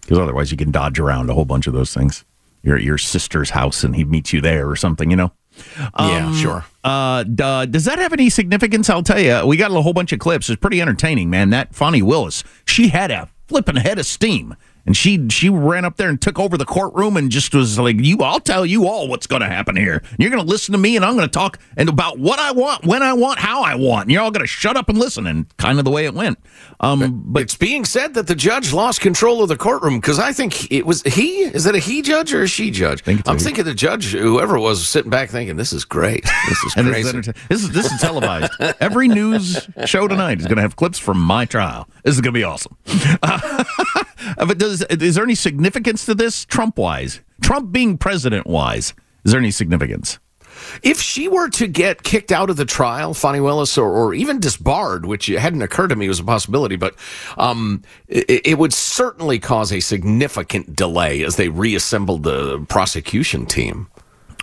Because 0.03 0.19
otherwise, 0.19 0.53
you 0.53 0.57
can 0.57 0.71
dodge 0.71 1.01
around 1.01 1.31
a 1.31 1.35
whole 1.35 1.45
bunch 1.45 1.67
of 1.67 1.73
those 1.73 1.93
things. 1.93 2.25
You're 2.63 2.77
at 2.77 2.85
your 2.85 2.99
sister's 2.99 3.51
house, 3.51 3.83
and 3.83 3.97
he 3.97 4.05
meets 4.05 4.33
you 4.33 4.41
there 4.41 4.71
or 4.71 4.77
something. 4.77 5.11
You 5.11 5.17
know. 5.17 5.33
Yeah, 5.99 6.35
sure. 6.35 6.65
Uh, 6.83 7.25
duh, 7.25 7.67
does 7.67 7.85
that 7.85 7.99
have 7.99 8.13
any 8.13 8.31
significance? 8.31 8.89
I'll 8.89 9.03
tell 9.03 9.21
you. 9.21 9.47
We 9.47 9.57
got 9.57 9.71
a 9.71 9.83
whole 9.83 9.93
bunch 9.93 10.13
of 10.13 10.19
clips. 10.19 10.49
It's 10.49 10.61
pretty 10.61 10.81
entertaining, 10.81 11.31
man. 11.31 11.51
That 11.51 11.75
Fani 11.75 12.03
Willis, 12.03 12.43
she 12.65 12.89
had 12.89 13.11
a 13.11 13.29
flipping 13.49 13.77
head 13.77 13.99
of 13.99 14.07
steam, 14.07 14.57
and 14.91 14.97
she 14.97 15.25
she 15.29 15.49
ran 15.49 15.85
up 15.85 15.99
there 15.99 16.09
and 16.09 16.21
took 16.21 16.41
over 16.41 16.59
the 16.59 16.65
courtroom 16.65 17.17
and 17.17 17.31
just 17.31 17.55
was 17.55 17.79
like, 17.79 18.01
"You, 18.01 18.19
I'll 18.23 18.41
tell 18.41 18.67
you 18.67 18.89
all 18.89 19.07
what's 19.07 19.29
going 19.29 19.41
to 19.41 19.47
happen 19.47 19.77
here. 19.77 20.03
You're 20.19 20.31
going 20.31 20.43
to 20.43 20.49
listen 20.49 20.73
to 20.73 20.79
me, 20.79 20.97
and 20.97 21.05
I'm 21.05 21.15
going 21.15 21.29
to 21.29 21.33
talk 21.33 21.61
and 21.77 21.89
about 21.89 22.19
what 22.19 22.41
I 22.41 22.51
want, 22.51 22.85
when 22.85 23.01
I 23.01 23.13
want, 23.13 23.39
how 23.39 23.63
I 23.63 23.77
want. 23.77 24.07
And 24.07 24.11
you're 24.11 24.21
all 24.21 24.33
going 24.33 24.43
to 24.43 24.49
shut 24.49 24.77
up 24.77 24.89
and 24.89 24.99
listen." 24.99 25.29
And 25.29 25.47
kind 25.59 25.79
of 25.79 25.85
the 25.85 25.93
way 25.93 26.07
it 26.07 26.15
went. 26.15 26.41
Um, 26.81 27.23
but 27.25 27.43
it's 27.43 27.55
being 27.55 27.85
said 27.85 28.15
that 28.15 28.27
the 28.27 28.35
judge 28.35 28.73
lost 28.73 29.01
control 29.01 29.45
of 29.45 29.49
the 29.49 29.57
courtroom 29.57 30.01
because 30.01 30.19
I 30.19 30.33
think 30.33 30.73
it 30.73 30.85
was 30.85 31.03
he. 31.03 31.43
Is 31.43 31.67
it 31.67 31.77
a 31.77 31.79
he 31.79 32.03
judge 32.03 32.35
or 32.35 32.43
a 32.43 32.49
she 32.49 32.73
judge? 32.73 33.03
Think 33.03 33.21
it's 33.21 33.29
a 33.29 33.31
I'm 33.31 33.39
thinking 33.39 33.67
the 33.67 33.75
judge, 33.75 34.11
whoever 34.11 34.57
it 34.57 34.61
was, 34.61 34.89
sitting 34.89 35.11
back 35.11 35.31
thinking, 35.31 35.55
"This 35.55 35.73
is 35.73 35.85
great. 35.85 36.25
This 36.49 36.65
is 36.65 36.75
and 36.77 36.89
this 36.89 37.13
crazy." 37.13 37.19
is, 37.19 37.27
this 37.49 37.63
is 37.63 37.71
this 37.71 37.93
is 37.93 38.01
televised. 38.01 38.51
Every 38.81 39.07
news 39.07 39.69
show 39.85 40.09
tonight 40.09 40.41
is 40.41 40.47
going 40.47 40.57
to 40.57 40.63
have 40.63 40.75
clips 40.75 40.99
from 40.99 41.21
my 41.21 41.45
trial. 41.45 41.89
This 42.03 42.17
is 42.17 42.21
going 42.21 42.35
to 42.35 42.39
be 42.41 42.43
awesome. 42.43 42.77
but 44.37 44.59
does 44.59 44.83
is 44.83 45.15
there 45.15 45.25
any 45.25 45.35
significance 45.35 46.07
to 46.07 46.15
this 46.15 46.45
Trump 46.45 46.79
wise? 46.79 47.21
Trump 47.41 47.73
being 47.73 47.99
president 47.99 48.47
wise, 48.47 48.95
is 49.25 49.33
there 49.33 49.41
any 49.41 49.51
significance? 49.51 50.19
If 50.83 51.01
she 51.01 51.29
were 51.29 51.49
to 51.51 51.67
get 51.67 52.03
kicked 52.03 52.33
out 52.33 52.51
of 52.51 52.57
the 52.57 52.65
trial, 52.65 53.15
Fani 53.15 53.41
Willis, 53.41 53.79
or, 53.79 53.91
or 53.91 54.15
even 54.15 54.41
disbarred, 54.41 55.07
which 55.07 55.27
hadn't 55.27 55.63
occurred 55.63 55.89
to 55.89 55.97
me 55.97 56.09
was 56.09 56.21
a 56.21 56.25
possibility, 56.25 56.77
but 56.77 56.95
um, 57.39 57.83
it, 58.09 58.47
it 58.47 58.59
would 58.59 58.73
certainly 58.73 59.39
cause 59.39 59.73
a 59.73 59.81
significant 59.81 60.77
delay 60.77 61.23
as 61.23 61.37
they 61.37 61.49
reassembled 61.49 62.23
the 62.23 62.61
prosecution 62.69 63.47
team. 63.47 63.89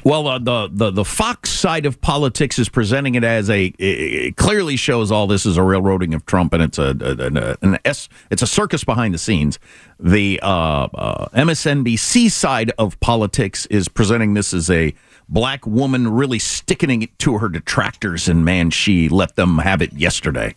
Well, 0.07 0.25
uh, 0.29 0.39
the, 0.39 0.69
the 0.71 0.89
the 0.89 1.03
Fox 1.03 1.49
side 1.49 1.85
of 1.85 1.99
politics 1.99 2.57
is 2.57 2.69
presenting 2.69 3.15
it 3.15 3.25
as 3.25 3.49
a 3.49 3.73
it, 3.77 4.37
clearly 4.37 4.77
shows 4.77 5.11
all 5.11 5.27
this 5.27 5.45
is 5.45 5.57
a 5.57 5.63
railroading 5.63 6.13
of 6.13 6.25
Trump, 6.25 6.53
and 6.53 6.63
it's 6.63 6.79
a, 6.79 6.91
an, 6.91 7.35
an 7.35 7.77
S 7.83 8.07
it's 8.31 8.41
a 8.41 8.47
circus 8.47 8.85
behind 8.85 9.13
the 9.13 9.17
scenes. 9.17 9.59
The 9.99 10.39
uh, 10.41 10.87
uh, 10.93 11.27
MSNBC 11.33 12.31
side 12.31 12.71
of 12.77 12.97
politics 13.01 13.65
is 13.65 13.89
presenting 13.89 14.33
this 14.33 14.53
as 14.53 14.69
a 14.69 14.93
black 15.27 15.67
woman 15.67 16.07
really 16.07 16.39
sticking 16.39 17.01
it 17.01 17.19
to 17.19 17.39
her 17.39 17.49
detractors, 17.49 18.29
and 18.29 18.45
man, 18.45 18.69
she 18.69 19.09
let 19.09 19.35
them 19.35 19.57
have 19.57 19.81
it 19.81 19.91
yesterday. 19.91 20.55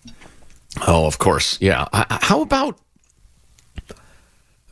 Oh, 0.87 1.07
of 1.07 1.19
course, 1.19 1.61
yeah. 1.61 1.88
How 1.92 2.40
about 2.40 2.78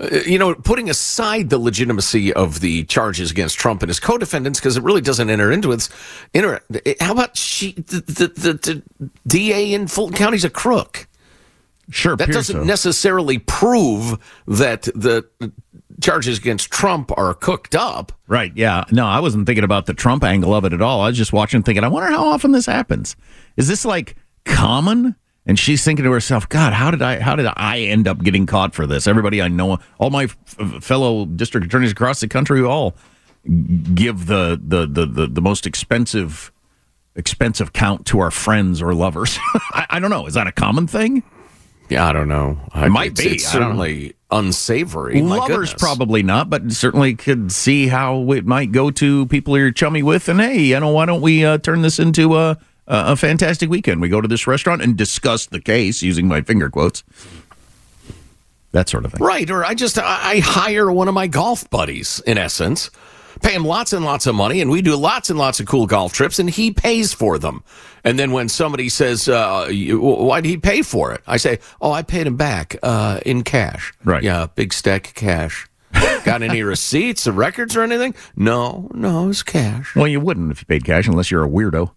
Uh, 0.00 0.20
you 0.24 0.38
know 0.38 0.54
putting 0.54 0.88
aside 0.88 1.50
the 1.50 1.58
legitimacy 1.58 2.32
of 2.32 2.60
the 2.60 2.84
charges 2.84 3.30
against 3.30 3.58
Trump 3.58 3.82
and 3.82 3.90
his 3.90 3.98
co-defendants 3.98 4.60
because 4.60 4.76
it 4.76 4.82
really 4.84 5.00
doesn't 5.00 5.28
enter 5.28 5.50
into 5.50 5.72
its 5.72 5.88
enter. 6.34 6.60
Eh, 6.86 6.94
how 7.00 7.12
about 7.12 7.36
she 7.36 7.72
the 7.72 8.00
the, 8.06 8.28
the, 8.28 8.52
the 8.54 8.82
DA 9.26 9.74
in 9.74 9.88
Fulton 9.88 10.16
County's 10.16 10.44
a 10.44 10.50
crook? 10.50 11.06
Sure, 11.90 12.16
That 12.16 12.28
doesn't 12.30 12.54
so. 12.54 12.64
necessarily 12.64 13.38
prove 13.38 14.18
that 14.46 14.82
the 14.94 15.26
charges 16.02 16.36
against 16.38 16.70
Trump 16.70 17.10
are 17.16 17.32
cooked 17.32 17.74
up. 17.74 18.12
Right. 18.28 18.52
Yeah. 18.54 18.84
No, 18.92 19.06
I 19.06 19.20
wasn't 19.20 19.46
thinking 19.46 19.64
about 19.64 19.86
the 19.86 19.94
Trump 19.94 20.22
angle 20.22 20.54
of 20.54 20.66
it 20.66 20.74
at 20.74 20.82
all. 20.82 21.00
I 21.00 21.06
was 21.08 21.16
just 21.16 21.32
watching, 21.32 21.62
thinking, 21.62 21.84
I 21.84 21.88
wonder 21.88 22.10
how 22.10 22.26
often 22.28 22.52
this 22.52 22.66
happens. 22.66 23.16
Is 23.56 23.68
this 23.68 23.86
like 23.86 24.16
common? 24.44 25.16
And 25.48 25.58
she's 25.58 25.82
thinking 25.82 26.04
to 26.04 26.12
herself, 26.12 26.46
God, 26.48 26.74
how 26.74 26.90
did 26.90 27.00
I, 27.00 27.20
how 27.20 27.34
did 27.34 27.46
I 27.56 27.80
end 27.80 28.06
up 28.06 28.22
getting 28.22 28.44
caught 28.44 28.74
for 28.74 28.86
this? 28.86 29.06
Everybody 29.06 29.40
I 29.40 29.48
know, 29.48 29.78
all 29.98 30.10
my 30.10 30.24
f- 30.24 30.84
fellow 30.84 31.24
district 31.24 31.66
attorneys 31.66 31.90
across 31.90 32.20
the 32.20 32.28
country, 32.28 32.62
all 32.62 32.94
give 33.94 34.26
the 34.26 34.60
the 34.62 34.86
the 34.86 35.06
the, 35.06 35.26
the 35.26 35.40
most 35.40 35.66
expensive 35.66 36.52
expensive 37.16 37.72
count 37.72 38.04
to 38.06 38.20
our 38.20 38.30
friends 38.30 38.82
or 38.82 38.94
lovers. 38.94 39.38
I, 39.72 39.86
I 39.90 39.98
don't 40.00 40.10
know. 40.10 40.26
Is 40.26 40.34
that 40.34 40.46
a 40.46 40.52
common 40.52 40.86
thing? 40.86 41.22
Yeah, 41.88 42.06
I 42.06 42.12
don't 42.12 42.28
know. 42.28 42.60
It 42.74 42.90
might 42.90 43.12
it's, 43.12 43.22
be. 43.22 43.28
It's 43.30 43.48
I 43.48 43.52
certainly 43.52 44.14
unsavory. 44.30 45.22
Lovers 45.22 45.72
probably 45.72 46.22
not, 46.22 46.50
but 46.50 46.70
certainly 46.72 47.14
could 47.14 47.50
see 47.50 47.88
how 47.88 48.30
it 48.32 48.44
might 48.44 48.72
go 48.72 48.90
to 48.90 49.24
people 49.26 49.56
you're 49.56 49.72
chummy 49.72 50.02
with. 50.02 50.28
And 50.28 50.40
hey, 50.40 50.60
you 50.60 50.80
know, 50.80 50.90
why 50.90 51.06
don't 51.06 51.22
we 51.22 51.46
uh, 51.46 51.56
turn 51.56 51.80
this 51.80 51.98
into 51.98 52.36
a, 52.36 52.58
a 52.88 53.16
fantastic 53.16 53.68
weekend? 53.70 54.00
We 54.00 54.08
go 54.08 54.20
to 54.20 54.28
this 54.28 54.46
restaurant 54.46 54.82
and 54.82 54.96
discuss 54.96 55.46
the 55.46 55.60
case 55.60 56.02
using 56.02 56.26
my 56.26 56.40
finger 56.42 56.70
quotes. 56.70 57.04
That 58.72 58.88
sort 58.88 59.04
of 59.04 59.12
thing. 59.12 59.24
Right, 59.24 59.48
or 59.50 59.64
I 59.64 59.74
just 59.74 59.98
I 59.98 60.40
hire 60.44 60.90
one 60.92 61.08
of 61.08 61.14
my 61.14 61.26
golf 61.26 61.68
buddies, 61.70 62.20
in 62.26 62.36
essence, 62.36 62.90
pay 63.42 63.54
him 63.54 63.64
lots 63.64 63.92
and 63.94 64.04
lots 64.04 64.26
of 64.26 64.34
money, 64.34 64.60
and 64.60 64.70
we 64.70 64.82
do 64.82 64.94
lots 64.94 65.30
and 65.30 65.38
lots 65.38 65.58
of 65.58 65.66
cool 65.66 65.86
golf 65.86 66.12
trips, 66.12 66.38
and 66.38 66.50
he 66.50 66.70
pays 66.70 67.14
for 67.14 67.38
them. 67.38 67.64
And 68.04 68.18
then 68.18 68.30
when 68.32 68.48
somebody 68.50 68.90
says, 68.90 69.26
uh, 69.28 69.68
you- 69.70 69.98
"Why 70.00 70.42
did 70.42 70.48
he 70.50 70.58
pay 70.58 70.82
for 70.82 71.12
it?" 71.12 71.22
I 71.26 71.38
say, 71.38 71.60
"Oh, 71.80 71.92
I 71.92 72.02
paid 72.02 72.26
him 72.26 72.36
back 72.36 72.76
uh, 72.82 73.20
in 73.24 73.42
cash." 73.42 73.92
Right. 74.04 74.22
Yeah, 74.22 74.48
big 74.54 74.74
stack 74.74 75.08
of 75.08 75.14
cash. 75.14 75.66
Got 76.24 76.42
any 76.42 76.62
receipts 76.74 77.26
or 77.26 77.32
records 77.32 77.74
or 77.74 77.82
anything? 77.82 78.14
No, 78.36 78.90
no, 78.92 79.30
it's 79.30 79.42
cash. 79.42 79.96
Well, 79.96 80.06
you 80.08 80.20
wouldn't 80.20 80.50
if 80.52 80.60
you 80.60 80.66
paid 80.66 80.84
cash 80.84 81.08
unless 81.08 81.30
you're 81.30 81.44
a 81.44 81.48
weirdo. 81.48 81.90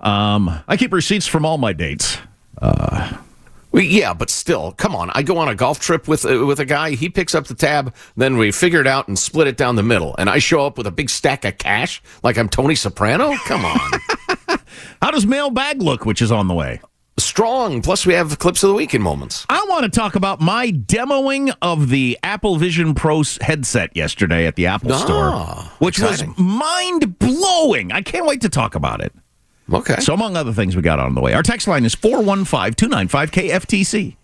Um, 0.00 0.50
I 0.66 0.76
keep 0.76 0.92
receipts 0.92 1.26
from 1.26 1.44
all 1.44 1.58
my 1.58 1.72
dates. 1.72 2.18
Uh, 2.60 3.16
Well, 3.72 3.84
yeah, 3.84 4.14
but 4.14 4.30
still, 4.30 4.72
come 4.72 4.96
on. 4.96 5.10
I 5.14 5.22
go 5.22 5.38
on 5.38 5.46
a 5.48 5.54
golf 5.54 5.78
trip 5.78 6.08
with 6.08 6.24
uh, 6.24 6.44
with 6.44 6.58
a 6.58 6.64
guy. 6.64 6.90
He 6.92 7.08
picks 7.08 7.36
up 7.36 7.46
the 7.46 7.54
tab, 7.54 7.94
then 8.16 8.36
we 8.36 8.50
figure 8.50 8.80
it 8.80 8.86
out 8.88 9.06
and 9.06 9.16
split 9.16 9.46
it 9.46 9.56
down 9.56 9.76
the 9.76 9.84
middle. 9.84 10.16
And 10.18 10.28
I 10.28 10.38
show 10.40 10.66
up 10.66 10.76
with 10.76 10.88
a 10.88 10.90
big 10.90 11.08
stack 11.08 11.44
of 11.44 11.56
cash, 11.58 12.02
like 12.24 12.36
I'm 12.36 12.48
Tony 12.48 12.74
Soprano. 12.74 13.32
Come 13.46 13.64
on. 13.64 13.90
How 15.02 15.12
does 15.12 15.24
mailbag 15.24 15.80
look, 15.82 16.04
which 16.04 16.20
is 16.20 16.32
on 16.32 16.48
the 16.48 16.54
way? 16.54 16.80
Strong. 17.16 17.82
Plus, 17.82 18.04
we 18.06 18.14
have 18.14 18.38
clips 18.40 18.62
of 18.64 18.70
the 18.70 18.74
week 18.74 18.92
in 18.94 19.02
moments. 19.02 19.46
I 19.48 19.64
want 19.68 19.84
to 19.84 19.88
talk 19.90 20.16
about 20.16 20.40
my 20.40 20.72
demoing 20.72 21.54
of 21.62 21.90
the 21.90 22.18
Apple 22.24 22.56
Vision 22.56 22.94
Pro 22.94 23.22
headset 23.40 23.94
yesterday 23.96 24.46
at 24.46 24.56
the 24.56 24.66
Apple 24.66 24.92
Ah, 24.92 24.98
Store, 24.98 25.32
which 25.78 25.98
exciting. 26.00 26.30
was 26.30 26.38
mind 26.38 27.18
blowing. 27.20 27.92
I 27.92 28.00
can't 28.02 28.26
wait 28.26 28.40
to 28.40 28.48
talk 28.48 28.74
about 28.74 29.00
it. 29.00 29.12
Okay. 29.72 30.00
So, 30.00 30.14
among 30.14 30.36
other 30.36 30.52
things, 30.52 30.76
we 30.76 30.82
got 30.82 30.98
on 30.98 31.14
the 31.14 31.20
way. 31.20 31.34
Our 31.34 31.42
text 31.42 31.68
line 31.68 31.84
is 31.84 31.94
415 31.94 32.74
295 32.74 33.30
KFTC. 33.30 34.16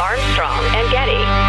Armstrong 0.00 0.64
and 0.74 0.90
Getty. 0.90 1.48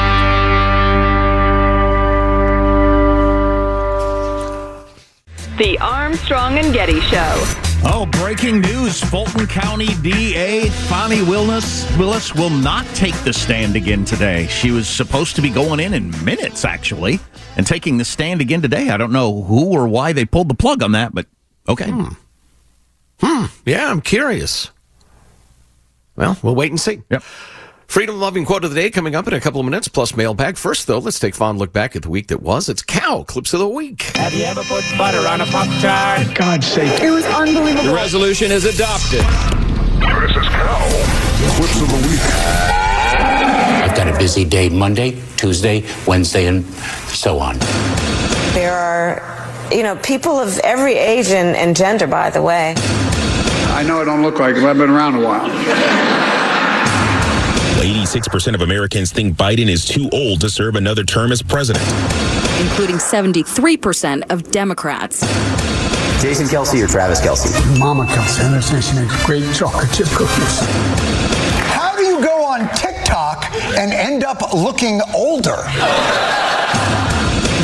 The 5.63 5.77
Armstrong 5.79 6.57
and 6.57 6.73
Getty 6.73 7.01
Show. 7.01 7.65
Oh, 7.83 8.07
breaking 8.11 8.61
news. 8.61 9.01
Fulton 9.01 9.47
County 9.47 9.88
DA 10.01 10.69
Fani 10.69 11.21
Willis, 11.21 11.85
Willis 11.97 12.35
will 12.35 12.49
not 12.49 12.85
take 12.88 13.15
the 13.23 13.33
stand 13.33 13.75
again 13.75 14.03
today. 14.05 14.47
She 14.47 14.71
was 14.71 14.88
supposed 14.88 15.35
to 15.38 15.41
be 15.41 15.49
going 15.49 15.79
in 15.79 15.93
in 15.93 16.11
minutes, 16.25 16.65
actually, 16.65 17.19
and 17.57 17.65
taking 17.65 17.97
the 17.97 18.05
stand 18.05 18.41
again 18.41 18.61
today. 18.61 18.89
I 18.89 18.97
don't 18.97 19.11
know 19.11 19.43
who 19.43 19.71
or 19.71 19.88
why 19.88 20.13
they 20.13 20.25
pulled 20.25 20.49
the 20.49 20.55
plug 20.55 20.83
on 20.83 20.91
that, 20.93 21.13
but 21.13 21.25
okay. 21.67 21.89
Hmm. 21.89 22.09
Hmm. 23.21 23.45
Yeah, 23.65 23.89
I'm 23.89 24.01
curious. 24.01 24.71
Well, 26.15 26.38
we'll 26.41 26.55
wait 26.55 26.71
and 26.71 26.79
see. 26.79 27.01
Yep. 27.09 27.23
Freedom 27.88 28.19
loving 28.19 28.45
quote 28.45 28.63
of 28.63 28.69
the 28.69 28.79
day 28.79 28.91
coming 28.91 29.15
up 29.15 29.27
in 29.27 29.33
a 29.33 29.39
couple 29.39 29.59
of 29.59 29.65
minutes, 29.65 29.88
plus 29.88 30.15
mailbag. 30.15 30.57
First, 30.57 30.85
though, 30.85 30.99
let's 30.99 31.17
take 31.17 31.33
a 31.33 31.38
fond 31.38 31.57
look 31.57 31.73
back 31.73 31.95
at 31.95 32.03
the 32.03 32.09
week 32.09 32.27
that 32.27 32.41
was. 32.41 32.69
It's 32.69 32.83
cow 32.83 33.23
clips 33.23 33.51
of 33.53 33.59
the 33.59 33.67
week. 33.67 34.03
Have 34.15 34.33
you 34.33 34.43
ever 34.43 34.61
put 34.63 34.83
butter 34.95 35.27
on 35.27 35.41
a 35.41 35.45
Pop 35.47 35.67
Tart? 35.81 36.35
God's 36.35 36.67
sake. 36.67 37.01
It 37.01 37.09
was 37.09 37.25
unbelievable. 37.25 37.89
The 37.89 37.95
resolution 37.95 38.51
is 38.51 38.65
adopted. 38.65 39.21
This 39.21 40.35
is 40.38 40.47
Cow. 40.49 40.88
Clips 41.57 41.81
of 41.81 41.88
the 41.89 42.07
week. 42.07 42.19
I've 43.81 43.95
got 43.95 44.07
a 44.07 44.17
busy 44.19 44.45
day 44.45 44.69
Monday, 44.69 45.19
Tuesday, 45.38 45.83
Wednesday, 46.05 46.45
and 46.45 46.63
so 47.07 47.39
on. 47.39 47.57
There 48.53 48.73
are, 48.73 49.21
you 49.71 49.83
know, 49.83 49.95
people 49.97 50.39
of 50.39 50.57
every 50.59 50.93
age 50.95 51.27
and, 51.29 51.55
and 51.55 51.75
gender, 51.75 52.07
by 52.07 52.29
the 52.29 52.41
way. 52.41 52.73
I 52.77 53.83
know 53.83 54.01
I 54.01 54.05
don't 54.05 54.21
look 54.21 54.39
like 54.39 54.55
it, 54.55 54.61
but 54.61 54.69
I've 54.69 54.77
been 54.77 54.89
around 54.89 55.15
a 55.15 55.25
while. 55.25 55.49
86% 57.79 58.55
of 58.55 58.61
Americans 58.61 59.11
think 59.11 59.35
Biden 59.38 59.69
is 59.69 59.85
too 59.85 60.09
old 60.11 60.41
to 60.41 60.49
serve 60.49 60.75
another 60.75 61.03
term 61.03 61.31
as 61.31 61.41
president. 61.41 61.85
including 62.59 62.97
73% 62.97 64.29
of 64.31 64.51
Democrats. 64.51 65.21
Jason 66.21 66.47
Kelce 66.47 66.83
or 66.83 66.88
Travis 66.88 67.21
Kelce? 67.21 67.79
Mama 67.79 68.03
Kelce, 68.05 68.41
I 68.41 68.47
understand 68.47 68.83
she 68.83 68.95
makes 68.95 69.25
great 69.25 69.55
chocolate 69.55 69.89
chip 69.93 70.07
cookies. 70.07 70.59
How 71.71 71.95
do 71.95 72.03
you 72.03 72.21
go 72.21 72.43
on 72.43 72.67
TikTok 72.75 73.45
and 73.77 73.93
end 73.93 74.25
up 74.25 74.53
looking 74.53 74.99
older? 75.15 75.55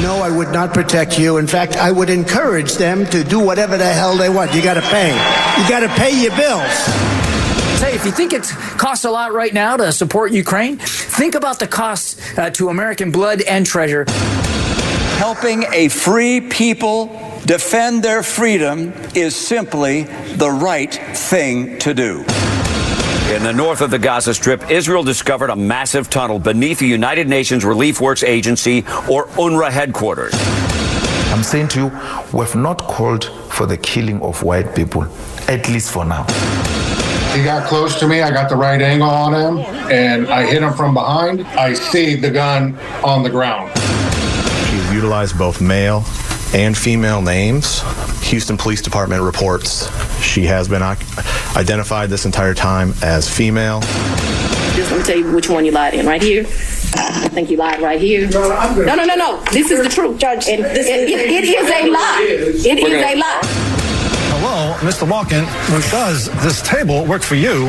No, 0.05 0.17
I 0.21 0.29
would 0.29 0.49
not 0.49 0.71
protect 0.71 1.17
you. 1.17 1.37
In 1.37 1.47
fact, 1.47 1.77
I 1.77 1.91
would 1.91 2.11
encourage 2.11 2.73
them 2.73 3.07
to 3.07 3.23
do 3.23 3.39
whatever 3.39 3.75
the 3.75 3.91
hell 3.91 4.15
they 4.15 4.29
want. 4.29 4.53
You 4.53 4.61
got 4.61 4.75
to 4.75 4.81
pay. 4.81 5.09
You 5.09 5.67
got 5.67 5.79
to 5.79 5.87
pay 5.99 6.21
your 6.21 6.29
bills. 6.37 6.71
Say, 7.79 7.95
if 7.95 8.05
you 8.05 8.11
think 8.11 8.31
it 8.31 8.43
costs 8.77 9.03
a 9.05 9.09
lot 9.09 9.33
right 9.33 9.51
now 9.51 9.77
to 9.77 9.91
support 9.91 10.31
Ukraine, 10.31 10.77
think 10.77 11.33
about 11.33 11.57
the 11.57 11.65
cost 11.65 12.21
uh, 12.37 12.51
to 12.51 12.69
American 12.69 13.09
blood 13.09 13.41
and 13.41 13.65
treasure. 13.65 14.05
Helping 15.17 15.63
a 15.73 15.87
free 15.87 16.39
people 16.39 17.07
defend 17.47 18.03
their 18.03 18.21
freedom 18.21 18.93
is 19.15 19.35
simply 19.35 20.03
the 20.35 20.51
right 20.51 20.93
thing 20.93 21.79
to 21.79 21.95
do. 21.95 22.23
In 23.33 23.41
the 23.41 23.51
north 23.51 23.81
of 23.81 23.89
the 23.89 23.97
Gaza 23.97 24.35
Strip, 24.35 24.69
Israel 24.69 25.03
discovered 25.03 25.49
a 25.49 25.55
massive 25.55 26.11
tunnel 26.11 26.37
beneath 26.37 26.77
the 26.77 26.85
United 26.85 27.27
Nations 27.27 27.65
Relief 27.65 27.99
Works 27.99 28.21
Agency, 28.21 28.85
or 29.09 29.25
UNRWA 29.29 29.71
headquarters. 29.71 30.31
I'm 31.33 31.41
saying 31.41 31.69
to 31.69 31.79
you, 31.79 31.91
we've 32.31 32.53
not 32.55 32.83
called 32.83 33.25
for 33.49 33.65
the 33.65 33.77
killing 33.77 34.21
of 34.21 34.43
white 34.43 34.75
people, 34.75 35.05
at 35.47 35.67
least 35.67 35.91
for 35.91 36.05
now. 36.05 36.23
He 37.33 37.43
got 37.43 37.67
close 37.67 37.99
to 37.99 38.07
me. 38.07 38.21
I 38.21 38.29
got 38.29 38.47
the 38.47 38.55
right 38.55 38.79
angle 38.79 39.09
on 39.09 39.33
him, 39.33 39.57
and 39.91 40.27
I 40.27 40.45
hit 40.45 40.61
him 40.61 40.73
from 40.73 40.93
behind. 40.93 41.47
I 41.47 41.73
see 41.73 42.15
the 42.15 42.29
gun 42.29 42.77
on 43.03 43.23
the 43.23 43.29
ground. 43.31 43.71
She's 44.69 44.93
utilized 44.93 45.35
both 45.35 45.61
male 45.61 46.03
and 46.53 46.77
female 46.77 47.23
names. 47.23 47.81
Houston 48.25 48.57
Police 48.57 48.81
Department 48.81 49.21
reports 49.21 49.87
she 50.21 50.45
has 50.45 50.67
been 50.67 50.81
identified 51.55 52.09
this 52.09 52.25
entire 52.25 52.53
time 52.55 52.93
as 53.03 53.29
female. 53.29 53.81
Just 54.75 54.91
let 54.91 54.97
me 54.97 55.03
tell 55.03 55.17
you 55.17 55.31
which 55.31 55.47
one 55.47 55.63
you 55.63 55.71
lied 55.71 55.93
in. 55.93 56.05
Right 56.05 56.21
here. 56.21 56.41
I 56.97 57.29
think 57.29 57.49
you 57.51 57.57
lied 57.57 57.81
right 57.81 57.99
here. 58.01 58.27
No, 58.29 58.95
no, 58.95 59.03
no, 59.05 59.15
no. 59.15 59.43
This 59.51 59.69
is 59.69 59.83
the 59.83 59.89
truth, 59.89 60.19
Judge. 60.19 60.47
And 60.47 60.61
it, 60.65 60.77
it, 60.77 61.09
it 61.09 61.43
is 61.43 61.69
a 61.69 61.89
lie. 61.91 62.25
It 62.27 62.79
is 62.79 62.93
a 62.93 63.15
lie. 63.15 63.41
Hello, 64.31 64.75
Mr. 64.79 65.07
Walken. 65.07 65.45
Does 65.91 66.29
this 66.43 66.61
table 66.61 67.05
work 67.05 67.21
for 67.21 67.35
you? 67.35 67.67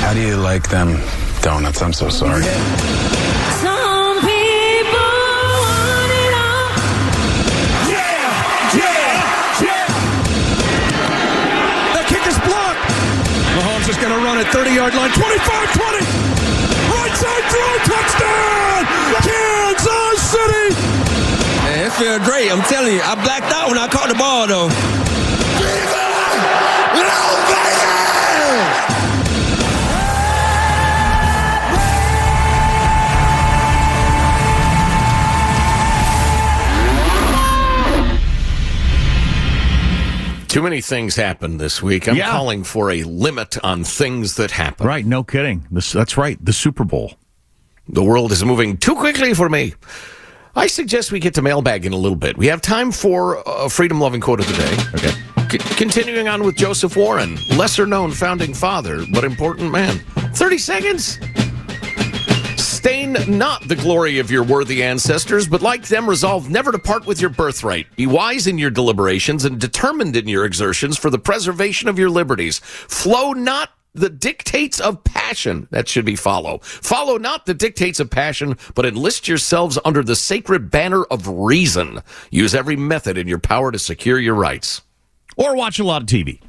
How 0.00 0.14
do 0.14 0.20
you 0.20 0.36
like 0.36 0.68
them 0.68 1.00
donuts? 1.42 1.82
I'm 1.82 1.92
so 1.92 2.08
sorry. 2.08 2.44
Is 13.88 13.96
going 13.96 14.12
to 14.12 14.18
run 14.20 14.36
at 14.36 14.52
30 14.52 14.70
yard 14.72 14.94
line. 14.94 15.10
25 15.10 15.16
20. 15.16 15.98
Right 16.92 17.14
side 17.16 17.44
throw. 17.48 17.72
Touchdown. 17.88 18.84
Kansas 19.24 20.20
City. 20.28 20.74
Man, 21.64 21.86
it 21.86 21.92
feel 21.92 22.18
great. 22.18 22.52
I'm 22.52 22.62
telling 22.68 22.94
you, 22.94 23.00
I 23.00 23.14
blacked 23.14 23.52
out 23.52 23.68
when 23.68 23.78
I 23.78 23.88
caught 23.88 24.08
the 24.08 24.14
ball, 24.14 24.46
though. 24.46 26.07
Too 40.58 40.64
many 40.64 40.80
things 40.80 41.14
happened 41.14 41.60
this 41.60 41.80
week. 41.84 42.08
I'm 42.08 42.16
Yeah. 42.16 42.32
calling 42.32 42.64
for 42.64 42.90
a 42.90 43.04
limit 43.04 43.56
on 43.62 43.84
things 43.84 44.34
that 44.34 44.50
happen. 44.50 44.88
Right, 44.88 45.06
no 45.06 45.22
kidding. 45.22 45.64
This, 45.70 45.92
that's 45.92 46.16
right, 46.16 46.36
the 46.44 46.52
Super 46.52 46.82
Bowl. 46.82 47.14
The 47.88 48.02
world 48.02 48.32
is 48.32 48.44
moving 48.44 48.76
too 48.76 48.96
quickly 48.96 49.34
for 49.34 49.48
me. 49.48 49.74
I 50.56 50.66
suggest 50.66 51.12
we 51.12 51.20
get 51.20 51.34
to 51.34 51.42
mailbag 51.42 51.86
in 51.86 51.92
a 51.92 51.96
little 51.96 52.16
bit. 52.16 52.36
We 52.36 52.48
have 52.48 52.60
time 52.60 52.90
for 52.90 53.40
a 53.46 53.70
freedom 53.70 54.00
loving 54.00 54.20
quote 54.20 54.40
of 54.40 54.48
the 54.48 54.54
day. 54.54 55.06
Okay. 55.06 55.48
C- 55.48 55.76
continuing 55.76 56.26
on 56.26 56.42
with 56.42 56.56
Joseph 56.56 56.96
Warren, 56.96 57.38
lesser 57.56 57.86
known 57.86 58.10
founding 58.10 58.52
father, 58.52 59.06
but 59.12 59.22
important 59.22 59.70
man. 59.70 60.00
30 60.34 60.58
seconds. 60.58 61.20
Stain 62.78 63.16
not 63.26 63.66
the 63.66 63.74
glory 63.74 64.20
of 64.20 64.30
your 64.30 64.44
worthy 64.44 64.84
ancestors, 64.84 65.48
but 65.48 65.62
like 65.62 65.88
them, 65.88 66.08
resolve 66.08 66.48
never 66.48 66.70
to 66.70 66.78
part 66.78 67.06
with 67.06 67.20
your 67.20 67.28
birthright. 67.28 67.88
Be 67.96 68.06
wise 68.06 68.46
in 68.46 68.56
your 68.56 68.70
deliberations 68.70 69.44
and 69.44 69.60
determined 69.60 70.14
in 70.14 70.28
your 70.28 70.44
exertions 70.44 70.96
for 70.96 71.10
the 71.10 71.18
preservation 71.18 71.88
of 71.88 71.98
your 71.98 72.08
liberties. 72.08 72.60
Flow 72.60 73.32
not 73.32 73.70
the 73.94 74.08
dictates 74.08 74.78
of 74.78 75.02
passion. 75.02 75.66
That 75.72 75.88
should 75.88 76.04
be 76.04 76.14
follow. 76.14 76.58
Follow 76.58 77.18
not 77.18 77.46
the 77.46 77.52
dictates 77.52 77.98
of 77.98 78.10
passion, 78.10 78.56
but 78.76 78.86
enlist 78.86 79.26
yourselves 79.26 79.76
under 79.84 80.04
the 80.04 80.14
sacred 80.14 80.70
banner 80.70 81.02
of 81.02 81.26
reason. 81.26 82.00
Use 82.30 82.54
every 82.54 82.76
method 82.76 83.18
in 83.18 83.26
your 83.26 83.40
power 83.40 83.72
to 83.72 83.78
secure 83.80 84.20
your 84.20 84.36
rights. 84.36 84.82
Or 85.36 85.56
watch 85.56 85.80
a 85.80 85.84
lot 85.84 86.02
of 86.02 86.06
TV. 86.06 86.40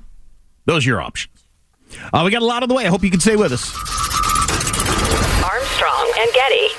Those 0.66 0.86
are 0.86 0.90
your 0.90 1.02
options. 1.02 1.48
Uh, 2.14 2.22
we 2.24 2.30
got 2.30 2.44
a 2.44 2.46
lot 2.46 2.62
on 2.62 2.70
the 2.70 2.76
way. 2.76 2.86
I 2.86 2.90
hope 2.90 3.04
you 3.04 3.10
can 3.10 3.20
stay 3.20 3.36
with 3.36 3.52
us. 3.52 3.99
And 6.20 6.34
Getty. 6.34 6.79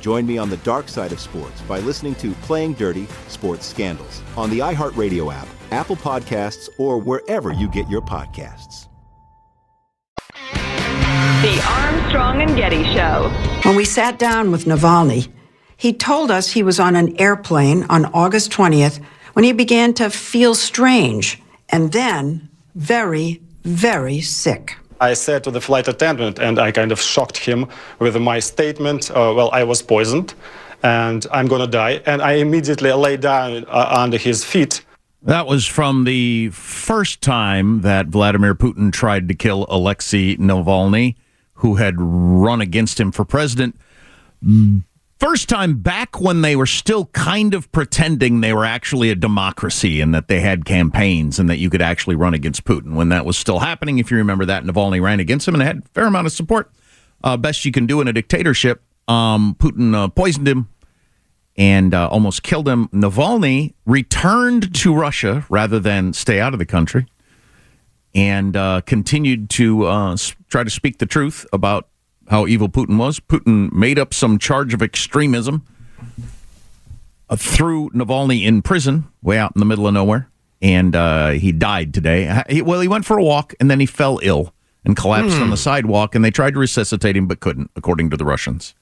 Join 0.00 0.26
me 0.26 0.38
on 0.38 0.48
the 0.48 0.56
dark 0.58 0.88
side 0.88 1.12
of 1.12 1.20
sports 1.20 1.60
by 1.62 1.80
listening 1.80 2.14
to 2.16 2.32
Playing 2.32 2.72
Dirty 2.72 3.06
Sports 3.28 3.66
Scandals 3.66 4.22
on 4.36 4.48
the 4.48 4.60
iHeartRadio 4.60 5.32
app, 5.32 5.46
Apple 5.70 5.96
Podcasts, 5.96 6.68
or 6.78 6.98
wherever 6.98 7.52
you 7.52 7.68
get 7.68 7.88
your 7.88 8.00
podcasts. 8.00 8.88
The 11.42 11.62
Armstrong 11.68 12.42
and 12.42 12.56
Getty 12.56 12.84
Show. 12.94 13.30
When 13.64 13.76
we 13.76 13.84
sat 13.84 14.18
down 14.18 14.50
with 14.50 14.64
Navalny, 14.64 15.28
he 15.76 15.92
told 15.92 16.30
us 16.30 16.50
he 16.50 16.62
was 16.62 16.80
on 16.80 16.96
an 16.96 17.18
airplane 17.20 17.84
on 17.84 18.06
August 18.06 18.50
20th 18.50 19.02
when 19.34 19.44
he 19.44 19.52
began 19.52 19.94
to 19.94 20.10
feel 20.10 20.54
strange 20.54 21.42
and 21.68 21.92
then 21.92 22.48
very, 22.74 23.40
very 23.64 24.20
sick. 24.20 24.76
I 25.00 25.14
said 25.14 25.44
to 25.44 25.50
the 25.50 25.60
flight 25.60 25.88
attendant, 25.88 26.38
and 26.38 26.58
I 26.58 26.70
kind 26.72 26.92
of 26.92 27.00
shocked 27.00 27.38
him 27.38 27.68
with 27.98 28.16
my 28.20 28.38
statement, 28.38 29.10
uh, 29.10 29.32
well, 29.34 29.50
I 29.52 29.64
was 29.64 29.82
poisoned 29.82 30.34
and 30.82 31.26
I'm 31.30 31.46
going 31.46 31.60
to 31.60 31.66
die. 31.66 32.02
And 32.06 32.22
I 32.22 32.34
immediately 32.34 32.92
lay 32.92 33.16
down 33.16 33.64
uh, 33.68 33.94
under 33.98 34.16
his 34.16 34.44
feet. 34.44 34.84
That 35.22 35.46
was 35.46 35.66
from 35.66 36.04
the 36.04 36.48
first 36.50 37.20
time 37.20 37.82
that 37.82 38.06
Vladimir 38.06 38.54
Putin 38.54 38.92
tried 38.92 39.28
to 39.28 39.34
kill 39.34 39.66
Alexei 39.68 40.36
Navalny, 40.36 41.16
who 41.54 41.74
had 41.76 41.94
run 41.98 42.60
against 42.60 42.98
him 42.98 43.12
for 43.12 43.24
president. 43.24 43.78
First 45.20 45.50
time 45.50 45.82
back 45.82 46.18
when 46.18 46.40
they 46.40 46.56
were 46.56 46.64
still 46.64 47.04
kind 47.06 47.52
of 47.52 47.70
pretending 47.72 48.40
they 48.40 48.54
were 48.54 48.64
actually 48.64 49.10
a 49.10 49.14
democracy 49.14 50.00
and 50.00 50.14
that 50.14 50.28
they 50.28 50.40
had 50.40 50.64
campaigns 50.64 51.38
and 51.38 51.50
that 51.50 51.58
you 51.58 51.68
could 51.68 51.82
actually 51.82 52.16
run 52.16 52.32
against 52.32 52.64
Putin. 52.64 52.94
When 52.94 53.10
that 53.10 53.26
was 53.26 53.36
still 53.36 53.58
happening, 53.58 53.98
if 53.98 54.10
you 54.10 54.16
remember 54.16 54.46
that, 54.46 54.64
Navalny 54.64 54.98
ran 54.98 55.20
against 55.20 55.46
him 55.46 55.54
and 55.54 55.62
had 55.62 55.78
a 55.80 55.82
fair 55.92 56.06
amount 56.06 56.26
of 56.26 56.32
support. 56.32 56.72
Uh, 57.22 57.36
best 57.36 57.66
you 57.66 57.70
can 57.70 57.84
do 57.84 58.00
in 58.00 58.08
a 58.08 58.14
dictatorship. 58.14 58.82
Um, 59.08 59.56
Putin 59.58 59.94
uh, 59.94 60.08
poisoned 60.08 60.48
him 60.48 60.70
and 61.54 61.92
uh, 61.92 62.08
almost 62.08 62.42
killed 62.42 62.66
him. 62.66 62.88
Navalny 62.88 63.74
returned 63.84 64.74
to 64.76 64.94
Russia 64.94 65.44
rather 65.50 65.78
than 65.78 66.14
stay 66.14 66.40
out 66.40 66.54
of 66.54 66.58
the 66.58 66.64
country 66.64 67.04
and 68.14 68.56
uh, 68.56 68.80
continued 68.86 69.50
to 69.50 69.84
uh, 69.84 70.16
try 70.48 70.64
to 70.64 70.70
speak 70.70 70.96
the 70.96 71.04
truth 71.04 71.44
about 71.52 71.89
how 72.30 72.46
evil 72.46 72.68
Putin 72.68 72.96
was. 72.96 73.20
Putin 73.20 73.70
made 73.72 73.98
up 73.98 74.14
some 74.14 74.38
charge 74.38 74.72
of 74.72 74.80
extremism, 74.82 75.62
uh, 77.28 77.36
threw 77.36 77.90
Navalny 77.90 78.44
in 78.44 78.62
prison 78.62 79.04
way 79.22 79.36
out 79.38 79.52
in 79.54 79.60
the 79.60 79.66
middle 79.66 79.86
of 79.86 79.94
nowhere, 79.94 80.28
and 80.62 80.96
uh, 80.96 81.30
he 81.30 81.52
died 81.52 81.92
today. 81.92 82.42
He, 82.48 82.62
well, 82.62 82.80
he 82.80 82.88
went 82.88 83.04
for 83.04 83.18
a 83.18 83.22
walk 83.24 83.54
and 83.60 83.70
then 83.70 83.80
he 83.80 83.86
fell 83.86 84.18
ill 84.22 84.54
and 84.84 84.96
collapsed 84.96 85.36
Hmm. 85.36 85.42
on 85.44 85.50
the 85.50 85.56
sidewalk, 85.58 86.14
and 86.14 86.24
they 86.24 86.30
tried 86.30 86.54
to 86.54 86.58
resuscitate 86.60 87.14
him 87.16 87.26
but 87.26 87.40
couldn't, 87.40 87.70
according 87.76 88.08
to 88.10 88.16
the 88.16 88.24
Russians. 88.24 88.74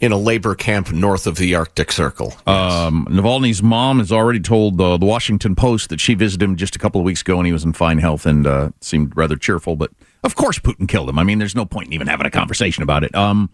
In 0.00 0.10
a 0.12 0.16
labor 0.16 0.54
camp 0.54 0.90
north 0.92 1.26
of 1.26 1.36
the 1.36 1.54
Arctic 1.54 1.92
Circle. 1.92 2.32
Um, 2.46 3.06
Navalny's 3.10 3.62
mom 3.62 3.98
has 3.98 4.10
already 4.10 4.40
told 4.40 4.80
uh, 4.80 4.96
the 4.96 5.04
Washington 5.04 5.54
Post 5.54 5.90
that 5.90 6.00
she 6.00 6.14
visited 6.14 6.42
him 6.42 6.56
just 6.56 6.74
a 6.74 6.78
couple 6.78 7.00
of 7.02 7.04
weeks 7.04 7.20
ago 7.20 7.36
and 7.36 7.46
he 7.46 7.52
was 7.52 7.64
in 7.64 7.74
fine 7.74 7.98
health 7.98 8.24
and 8.24 8.46
uh, 8.46 8.70
seemed 8.80 9.14
rather 9.14 9.36
cheerful. 9.36 9.76
But 9.76 9.90
of 10.22 10.34
course, 10.34 10.58
Putin 10.58 10.88
killed 10.88 11.08
him. 11.08 11.18
I 11.18 11.24
mean, 11.24 11.38
there's 11.38 11.54
no 11.54 11.64
point 11.64 11.88
in 11.88 11.92
even 11.94 12.06
having 12.06 12.26
a 12.26 12.30
conversation 12.30 12.82
about 12.82 13.04
it. 13.04 13.14
Um, 13.14 13.50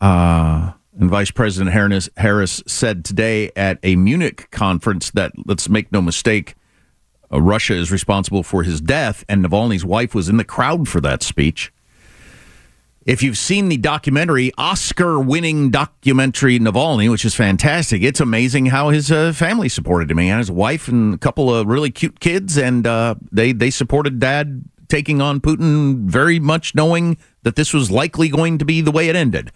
uh, 0.00 0.72
and 0.98 1.08
Vice 1.08 1.30
President 1.30 1.72
Harris, 1.72 2.08
Harris 2.16 2.62
said 2.66 3.04
today 3.04 3.50
at 3.56 3.78
a 3.82 3.96
Munich 3.96 4.50
conference 4.50 5.10
that, 5.12 5.32
let's 5.46 5.68
make 5.68 5.90
no 5.92 6.02
mistake, 6.02 6.54
uh, 7.32 7.40
Russia 7.40 7.74
is 7.74 7.90
responsible 7.90 8.42
for 8.42 8.62
his 8.62 8.80
death, 8.80 9.24
and 9.28 9.44
Navalny's 9.44 9.84
wife 9.84 10.14
was 10.14 10.28
in 10.28 10.36
the 10.36 10.44
crowd 10.44 10.88
for 10.88 11.00
that 11.00 11.22
speech. 11.22 11.72
If 13.04 13.22
you've 13.22 13.38
seen 13.38 13.68
the 13.68 13.78
documentary, 13.78 14.52
Oscar 14.56 15.18
winning 15.18 15.70
documentary 15.70 16.60
Navalny, 16.60 17.10
which 17.10 17.24
is 17.24 17.34
fantastic, 17.34 18.02
it's 18.02 18.20
amazing 18.20 18.66
how 18.66 18.90
his 18.90 19.10
uh, 19.10 19.32
family 19.32 19.68
supported 19.68 20.10
him. 20.10 20.18
He 20.18 20.28
had 20.28 20.38
his 20.38 20.52
wife 20.52 20.86
and 20.86 21.14
a 21.14 21.18
couple 21.18 21.52
of 21.52 21.66
really 21.66 21.90
cute 21.90 22.20
kids, 22.20 22.56
and 22.56 22.86
uh, 22.86 23.16
they, 23.32 23.52
they 23.52 23.70
supported 23.70 24.20
dad 24.20 24.64
taking 24.92 25.20
on 25.22 25.40
Putin, 25.40 26.04
very 26.06 26.38
much 26.38 26.74
knowing 26.74 27.16
that 27.42 27.56
this 27.56 27.72
was 27.74 27.90
likely 27.90 28.28
going 28.28 28.58
to 28.58 28.64
be 28.64 28.82
the 28.82 28.92
way 28.92 29.08
it 29.08 29.16
ended. 29.16 29.50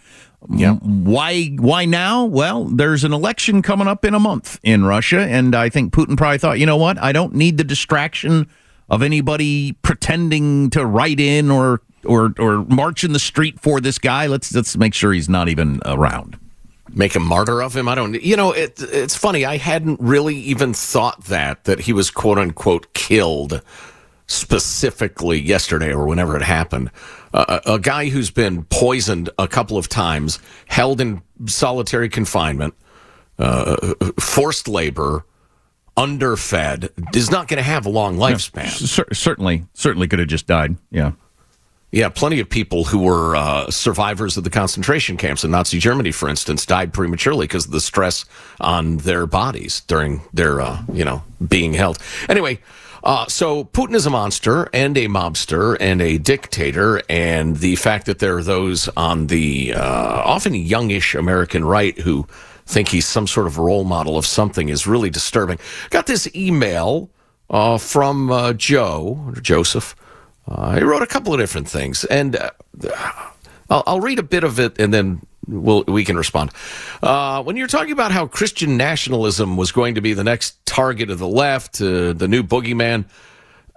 Yeah. 0.50 0.76
Why, 0.76 1.56
why 1.58 1.84
now? 1.84 2.24
Well, 2.24 2.64
there's 2.64 3.04
an 3.04 3.12
election 3.12 3.62
coming 3.62 3.86
up 3.88 4.04
in 4.04 4.14
a 4.14 4.18
month 4.20 4.58
in 4.62 4.84
Russia, 4.84 5.20
and 5.20 5.54
I 5.54 5.68
think 5.68 5.92
Putin 5.92 6.16
probably 6.16 6.38
thought, 6.38 6.58
you 6.58 6.66
know 6.66 6.76
what? 6.78 6.96
I 6.98 7.12
don't 7.12 7.34
need 7.34 7.58
the 7.58 7.64
distraction 7.64 8.46
of 8.88 9.02
anybody 9.02 9.72
pretending 9.82 10.70
to 10.70 10.86
write 10.86 11.20
in 11.20 11.50
or 11.50 11.80
or 12.04 12.32
or 12.38 12.64
march 12.64 13.04
in 13.04 13.12
the 13.12 13.18
street 13.18 13.58
for 13.60 13.80
this 13.80 13.98
guy. 13.98 14.26
Let's 14.28 14.54
let's 14.54 14.76
make 14.76 14.94
sure 14.94 15.12
he's 15.12 15.28
not 15.28 15.48
even 15.48 15.80
around. 15.84 16.38
make 16.96 17.14
a 17.16 17.20
martyr 17.20 17.62
of 17.62 17.74
him. 17.74 17.88
I 17.88 17.94
don't, 17.94 18.20
you 18.22 18.36
know, 18.36 18.52
it, 18.52 18.80
it's 18.80 19.16
funny. 19.16 19.44
I 19.44 19.56
hadn't 19.58 20.00
really 20.00 20.36
even 20.36 20.72
thought 20.74 21.24
that, 21.24 21.64
that 21.64 21.80
he 21.80 21.92
was 21.92 22.10
quote 22.10 22.38
unquote 22.38 22.92
killed 22.94 23.62
specifically 24.26 25.40
yesterday 25.40 25.92
or 25.92 26.06
whenever 26.06 26.36
it 26.36 26.42
happened. 26.42 26.90
Uh, 27.32 27.60
a, 27.66 27.78
guy 27.78 28.08
who's 28.08 28.30
been 28.30 28.64
poisoned 28.64 29.30
a 29.38 29.46
couple 29.46 29.76
of 29.76 29.88
times, 29.88 30.38
held 30.66 31.00
in 31.00 31.22
solitary 31.46 32.08
confinement, 32.08 32.74
uh, 33.38 33.94
forced 34.18 34.68
labor, 34.68 35.24
underfed, 35.96 36.88
is 37.14 37.30
not 37.30 37.48
going 37.48 37.58
to 37.58 37.62
have 37.62 37.86
a 37.86 37.90
long 37.90 38.16
lifespan. 38.16 38.68
Cer- 38.68 39.12
certainly, 39.12 39.64
certainly 39.74 40.08
could 40.08 40.18
have 40.18 40.28
just 40.28 40.46
died. 40.46 40.76
Yeah. 40.90 41.12
Yeah, 41.92 42.08
plenty 42.08 42.40
of 42.40 42.50
people 42.50 42.84
who 42.84 42.98
were 42.98 43.36
uh, 43.36 43.70
survivors 43.70 44.36
of 44.36 44.44
the 44.44 44.50
concentration 44.50 45.16
camps 45.16 45.44
in 45.44 45.52
Nazi 45.52 45.78
Germany, 45.78 46.10
for 46.10 46.28
instance, 46.28 46.66
died 46.66 46.92
prematurely 46.92 47.44
because 47.46 47.64
of 47.66 47.70
the 47.70 47.80
stress 47.80 48.24
on 48.60 48.98
their 48.98 49.26
bodies 49.26 49.82
during 49.82 50.20
their, 50.32 50.60
uh, 50.60 50.82
you 50.92 51.04
know, 51.04 51.22
being 51.46 51.72
held. 51.74 51.98
Anyway, 52.28 52.58
uh, 53.06 53.24
so 53.28 53.62
Putin 53.62 53.94
is 53.94 54.04
a 54.04 54.10
monster 54.10 54.68
and 54.74 54.98
a 54.98 55.06
mobster 55.06 55.76
and 55.78 56.02
a 56.02 56.18
dictator, 56.18 57.00
and 57.08 57.58
the 57.58 57.76
fact 57.76 58.06
that 58.06 58.18
there 58.18 58.36
are 58.36 58.42
those 58.42 58.88
on 58.96 59.28
the 59.28 59.74
uh, 59.74 60.22
often 60.24 60.54
youngish 60.56 61.14
American 61.14 61.64
right 61.64 61.96
who 62.00 62.26
think 62.66 62.88
he's 62.88 63.06
some 63.06 63.28
sort 63.28 63.46
of 63.46 63.58
role 63.58 63.84
model 63.84 64.18
of 64.18 64.26
something 64.26 64.70
is 64.70 64.88
really 64.88 65.08
disturbing. 65.08 65.56
Got 65.90 66.08
this 66.08 66.28
email 66.34 67.08
uh, 67.48 67.78
from 67.78 68.32
uh, 68.32 68.54
Joe 68.54 69.32
Joseph. 69.40 69.94
Uh, 70.48 70.76
he 70.76 70.82
wrote 70.82 71.02
a 71.02 71.06
couple 71.06 71.32
of 71.32 71.38
different 71.38 71.68
things, 71.68 72.04
and 72.06 72.34
uh, 72.34 72.50
I'll, 73.70 73.84
I'll 73.86 74.00
read 74.00 74.18
a 74.18 74.24
bit 74.24 74.42
of 74.42 74.58
it, 74.58 74.80
and 74.80 74.92
then 74.92 75.24
we'll, 75.48 75.84
we 75.84 76.04
can 76.04 76.16
respond. 76.16 76.50
Uh, 77.02 77.42
when 77.42 77.56
you're 77.56 77.66
talking 77.66 77.92
about 77.92 78.12
how 78.12 78.26
Christian 78.26 78.76
nationalism 78.76 79.56
was 79.56 79.72
going 79.72 79.94
to 79.94 80.00
be 80.00 80.12
the 80.12 80.24
next 80.24 80.64
target 80.66 81.10
of 81.10 81.18
the 81.18 81.28
left, 81.28 81.80
uh, 81.80 82.12
the 82.12 82.28
new 82.28 82.42
boogeyman, 82.42 83.04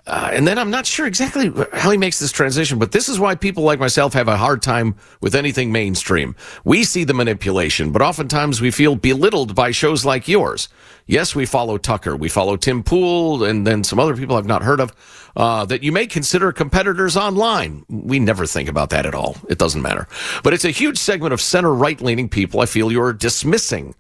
uh, 0.10 0.32
and 0.34 0.48
then 0.48 0.58
I'm 0.58 0.72
not 0.72 0.88
sure 0.88 1.06
exactly 1.06 1.52
how 1.72 1.92
he 1.92 1.98
makes 1.98 2.18
this 2.18 2.32
transition, 2.32 2.80
but 2.80 2.92
this 2.92 3.10
is 3.10 3.20
why 3.20 3.36
people 3.36 3.64
like 3.64 3.80
myself 3.80 4.14
have 4.14 4.28
a 4.28 4.38
hard 4.38 4.64
time 4.64 4.96
with 5.22 5.36
anything 5.36 5.72
mainstream. 5.72 6.36
We 6.64 6.84
see 6.84 7.04
the 7.04 7.14
manipulation, 7.14 7.92
but 7.92 8.02
oftentimes 8.02 8.60
we 8.60 8.72
feel 8.72 8.96
belittled 8.96 9.54
by 9.54 9.70
shows 9.70 10.06
like 10.06 10.28
yours. 10.28 10.68
Yes, 11.06 11.36
we 11.36 11.46
follow 11.46 11.78
Tucker, 11.78 12.16
we 12.16 12.28
follow 12.28 12.58
Tim 12.58 12.82
Pool, 12.82 13.44
and 13.44 13.68
then 13.68 13.84
some 13.84 14.00
other 14.00 14.18
people 14.18 14.36
I've 14.36 14.48
not 14.48 14.64
heard 14.64 14.80
of 14.80 14.96
uh, 15.36 15.66
that 15.66 15.84
you 15.84 15.92
may 15.92 16.08
consider 16.08 16.52
competitors 16.52 17.16
online. 17.16 17.86
We 17.90 18.20
never 18.20 18.46
think 18.46 18.70
about 18.70 18.90
that 18.92 19.06
at 19.06 19.16
all. 19.16 19.38
It 19.50 19.58
doesn't 19.58 19.82
matter. 19.82 20.08
But 20.44 20.54
it's 20.54 20.66
a 20.66 20.72
huge 20.72 20.98
segment 20.98 21.34
of 21.34 21.42
center 21.42 21.74
right 21.74 22.00
leaning 22.02 22.30
people 22.30 22.62
I 22.62 22.66
feel 22.66 22.92
you're 22.92 23.14
dismissing. 23.14 23.96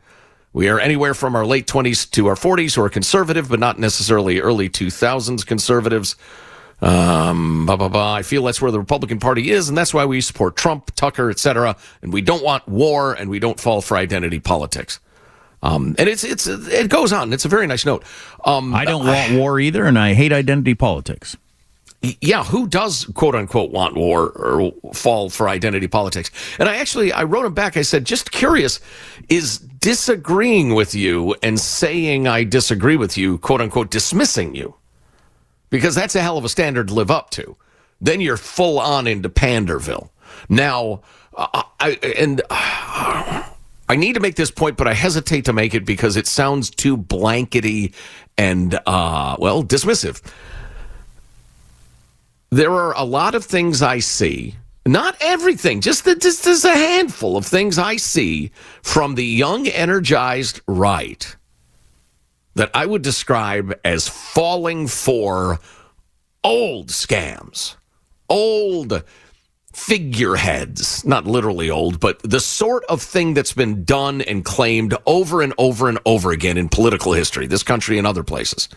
We 0.51 0.67
are 0.69 0.79
anywhere 0.79 1.13
from 1.13 1.35
our 1.35 1.45
late 1.45 1.67
20s 1.67 2.09
to 2.11 2.27
our 2.27 2.35
40s 2.35 2.75
who 2.75 2.83
are 2.83 2.89
conservative, 2.89 3.49
but 3.49 3.59
not 3.59 3.77
necessarily 3.77 4.39
early 4.39 4.69
2000s 4.69 5.45
conservatives. 5.45 6.15
Um, 6.81 7.65
blah, 7.65 7.75
blah, 7.75 7.89
blah. 7.89 8.13
I 8.15 8.23
feel 8.23 8.43
that's 8.43 8.61
where 8.61 8.71
the 8.71 8.79
Republican 8.79 9.19
Party 9.19 9.51
is, 9.51 9.69
and 9.69 9.77
that's 9.77 9.93
why 9.93 10.05
we 10.05 10.21
support 10.21 10.55
Trump, 10.55 10.95
Tucker, 10.95 11.29
etc. 11.29 11.75
And 12.01 12.13
we 12.13 12.21
don't 12.21 12.43
want 12.43 12.67
war, 12.67 13.13
and 13.13 13.29
we 13.29 13.37
don't 13.39 13.59
fall 13.59 13.81
for 13.81 13.97
identity 13.97 14.39
politics. 14.39 14.99
Um, 15.61 15.95
and 15.99 16.07
it's 16.07 16.23
it's 16.23 16.47
it 16.47 16.89
goes 16.89 17.11
on. 17.11 17.33
It's 17.33 17.45
a 17.45 17.49
very 17.49 17.67
nice 17.67 17.85
note. 17.85 18.03
Um, 18.45 18.73
I 18.73 18.85
don't 18.85 19.05
want 19.05 19.33
war 19.33 19.59
either, 19.59 19.85
and 19.85 19.99
I 19.99 20.13
hate 20.13 20.31
identity 20.31 20.73
politics. 20.73 21.35
yeah, 22.01 22.45
who 22.45 22.65
does 22.67 23.05
quote 23.13 23.35
unquote 23.35 23.71
want 23.71 23.95
war 23.95 24.29
or 24.29 24.71
fall 24.93 25.29
for 25.29 25.49
identity 25.49 25.87
politics? 25.87 26.31
And 26.59 26.69
I 26.69 26.77
actually 26.77 27.11
I 27.11 27.23
wrote 27.23 27.45
him 27.45 27.53
back. 27.53 27.75
I 27.75 27.81
said, 27.81 28.05
just 28.05 28.31
curious, 28.31 28.79
is 29.27 29.59
disagreeing 29.59 30.75
with 30.75 30.95
you 30.95 31.35
and 31.43 31.59
saying 31.59 32.27
I 32.27 32.45
disagree 32.45 32.95
with 32.95 33.17
you, 33.17 33.37
quote 33.37 33.59
unquote, 33.61 33.91
dismissing 33.91 34.55
you? 34.55 34.75
Because 35.69 35.93
that's 35.93 36.15
a 36.15 36.21
hell 36.21 36.37
of 36.37 36.45
a 36.45 36.49
standard 36.49 36.87
to 36.87 36.93
live 36.93 37.11
up 37.11 37.29
to. 37.31 37.57
Then 37.99 38.21
you're 38.21 38.37
full 38.37 38.79
on 38.79 39.07
into 39.07 39.29
Panderville. 39.29 40.09
Now, 40.47 41.01
uh, 41.35 41.63
I 41.81 41.89
and. 42.17 42.41
Uh, 42.49 43.43
I 43.89 43.95
need 43.95 44.13
to 44.13 44.19
make 44.19 44.36
this 44.36 44.52
point, 44.52 44.78
but 44.78 44.88
I 44.88 44.93
hesitate 44.93 45.45
to 45.45 45.54
make 45.54 45.73
it 45.73 45.84
because 45.84 46.15
it 46.15 46.28
sounds 46.28 46.69
too 46.69 46.95
blankety 46.95 47.93
and, 48.38 48.80
uh, 48.86 49.36
well, 49.39 49.63
dismissive. 49.63 50.21
There 52.52 52.71
are 52.71 52.95
a 52.95 53.04
lot 53.04 53.34
of 53.34 53.43
things 53.43 53.82
I 53.82 53.97
see, 53.99 54.56
not 54.86 55.15
everything, 55.19 55.82
just, 55.82 56.06
the, 56.06 56.15
just 56.15 56.45
a 56.45 56.69
handful 56.69 57.36
of 57.36 57.47
things 57.47 57.80
I 57.80 57.97
see 57.97 58.52
from 58.84 59.15
the 59.15 59.25
young, 59.25 59.67
energized 59.67 60.62
right 60.67 61.36
that 62.56 62.69
I 62.75 62.86
would 62.86 63.02
describe 63.02 63.73
as 63.84 64.08
falling 64.08 64.88
for 64.88 65.60
old 66.43 66.88
scams, 66.88 67.75
old 68.30 69.04
figureheads, 69.73 71.05
not 71.05 71.25
literally 71.25 71.69
old, 71.69 71.99
but 71.99 72.19
the 72.23 72.39
sort 72.39 72.84
of 72.86 73.01
thing 73.01 73.34
that's 73.34 73.53
been 73.53 73.84
done 73.84 74.21
and 74.21 74.43
claimed 74.43 74.95
over 75.05 75.41
and 75.41 75.53
over 75.58 75.89
and 75.89 75.99
over 76.05 76.32
again 76.32 76.58
in 76.58 76.69
political 76.69 77.13
history, 77.13 77.47
this 77.47 77.63
country 77.63 77.97
and 77.97 78.08
other 78.08 78.23
places. 78.23 78.67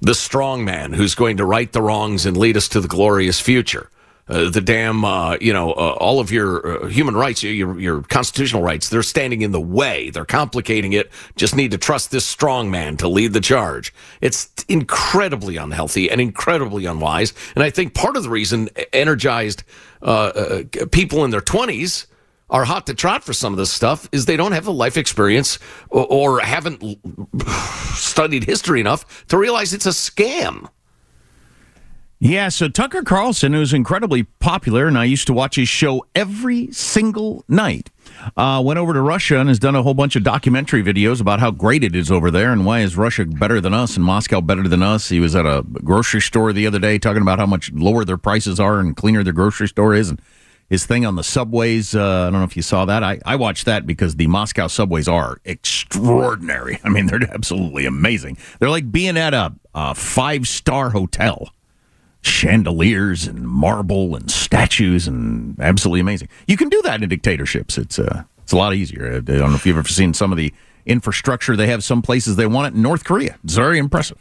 The 0.00 0.14
strong 0.14 0.64
man 0.64 0.92
who's 0.92 1.14
going 1.14 1.36
to 1.36 1.44
right 1.44 1.70
the 1.72 1.82
wrongs 1.82 2.26
and 2.26 2.36
lead 2.36 2.56
us 2.56 2.68
to 2.68 2.80
the 2.80 2.88
glorious 2.88 3.40
future. 3.40 3.88
Uh, 4.32 4.48
the 4.48 4.62
damn, 4.62 5.04
uh, 5.04 5.36
you 5.42 5.52
know, 5.52 5.72
uh, 5.72 5.94
all 6.00 6.18
of 6.18 6.32
your 6.32 6.84
uh, 6.84 6.86
human 6.86 7.14
rights, 7.14 7.42
your, 7.42 7.78
your 7.78 8.00
constitutional 8.00 8.62
rights, 8.62 8.88
they're 8.88 9.02
standing 9.02 9.42
in 9.42 9.52
the 9.52 9.60
way. 9.60 10.08
They're 10.08 10.24
complicating 10.24 10.94
it. 10.94 11.12
Just 11.36 11.54
need 11.54 11.70
to 11.72 11.78
trust 11.78 12.10
this 12.10 12.24
strong 12.24 12.70
man 12.70 12.96
to 12.96 13.08
lead 13.08 13.34
the 13.34 13.42
charge. 13.42 13.92
It's 14.22 14.50
incredibly 14.68 15.58
unhealthy 15.58 16.10
and 16.10 16.18
incredibly 16.18 16.86
unwise. 16.86 17.34
And 17.54 17.62
I 17.62 17.68
think 17.68 17.92
part 17.92 18.16
of 18.16 18.22
the 18.22 18.30
reason 18.30 18.70
energized 18.94 19.64
uh, 20.00 20.62
people 20.90 21.26
in 21.26 21.30
their 21.30 21.42
20s 21.42 22.06
are 22.48 22.64
hot 22.64 22.86
to 22.86 22.94
trot 22.94 23.24
for 23.24 23.34
some 23.34 23.52
of 23.52 23.58
this 23.58 23.70
stuff 23.70 24.08
is 24.12 24.24
they 24.24 24.38
don't 24.38 24.52
have 24.52 24.64
the 24.64 24.72
life 24.72 24.96
experience 24.96 25.58
or, 25.90 26.06
or 26.06 26.40
haven't 26.40 26.82
studied 27.94 28.44
history 28.44 28.80
enough 28.80 29.26
to 29.28 29.36
realize 29.36 29.74
it's 29.74 29.86
a 29.86 29.90
scam. 29.90 30.70
Yeah, 32.24 32.50
so 32.50 32.68
Tucker 32.68 33.02
Carlson, 33.02 33.52
who's 33.52 33.72
incredibly 33.72 34.22
popular, 34.22 34.86
and 34.86 34.96
I 34.96 35.06
used 35.06 35.26
to 35.26 35.32
watch 35.32 35.56
his 35.56 35.68
show 35.68 36.06
every 36.14 36.70
single 36.70 37.44
night, 37.48 37.90
uh, 38.36 38.62
went 38.64 38.78
over 38.78 38.92
to 38.92 39.00
Russia 39.00 39.40
and 39.40 39.48
has 39.48 39.58
done 39.58 39.74
a 39.74 39.82
whole 39.82 39.92
bunch 39.92 40.14
of 40.14 40.22
documentary 40.22 40.84
videos 40.84 41.20
about 41.20 41.40
how 41.40 41.50
great 41.50 41.82
it 41.82 41.96
is 41.96 42.12
over 42.12 42.30
there 42.30 42.52
and 42.52 42.64
why 42.64 42.78
is 42.78 42.96
Russia 42.96 43.24
better 43.24 43.60
than 43.60 43.74
us 43.74 43.96
and 43.96 44.04
Moscow 44.04 44.40
better 44.40 44.68
than 44.68 44.84
us. 44.84 45.08
He 45.08 45.18
was 45.18 45.34
at 45.34 45.46
a 45.46 45.64
grocery 45.82 46.20
store 46.20 46.52
the 46.52 46.64
other 46.64 46.78
day 46.78 46.96
talking 46.96 47.22
about 47.22 47.40
how 47.40 47.46
much 47.46 47.72
lower 47.72 48.04
their 48.04 48.18
prices 48.18 48.60
are 48.60 48.78
and 48.78 48.96
cleaner 48.96 49.24
their 49.24 49.32
grocery 49.32 49.66
store 49.66 49.92
is. 49.92 50.08
And 50.08 50.22
his 50.70 50.86
thing 50.86 51.04
on 51.04 51.16
the 51.16 51.24
subways, 51.24 51.92
uh, 51.92 52.28
I 52.28 52.30
don't 52.30 52.34
know 52.34 52.44
if 52.44 52.54
you 52.56 52.62
saw 52.62 52.84
that. 52.84 53.02
I, 53.02 53.18
I 53.26 53.34
watched 53.34 53.64
that 53.64 53.84
because 53.84 54.14
the 54.14 54.28
Moscow 54.28 54.68
subways 54.68 55.08
are 55.08 55.40
extraordinary. 55.44 56.78
I 56.84 56.88
mean, 56.88 57.08
they're 57.08 57.34
absolutely 57.34 57.84
amazing. 57.84 58.38
They're 58.60 58.70
like 58.70 58.92
being 58.92 59.18
at 59.18 59.34
a, 59.34 59.56
a 59.74 59.96
five 59.96 60.46
star 60.46 60.90
hotel 60.90 61.52
chandeliers 62.22 63.26
and 63.26 63.46
marble 63.46 64.14
and 64.16 64.30
statues 64.30 65.06
and 65.06 65.58
absolutely 65.60 66.00
amazing. 66.00 66.28
You 66.46 66.56
can 66.56 66.68
do 66.68 66.80
that 66.82 67.02
in 67.02 67.08
dictatorships. 67.08 67.76
It's 67.76 67.98
uh, 67.98 68.24
it's 68.42 68.52
a 68.52 68.56
lot 68.56 68.74
easier. 68.74 69.16
I 69.16 69.20
don't 69.20 69.50
know 69.50 69.54
if 69.54 69.66
you've 69.66 69.78
ever 69.78 69.88
seen 69.88 70.14
some 70.14 70.32
of 70.32 70.38
the 70.38 70.52
infrastructure 70.86 71.56
they 71.56 71.68
have. 71.68 71.84
Some 71.84 72.02
places 72.02 72.36
they 72.36 72.46
want 72.46 72.72
it 72.72 72.76
in 72.76 72.82
North 72.82 73.04
Korea. 73.04 73.38
It's 73.44 73.54
very 73.54 73.78
impressive. 73.78 74.18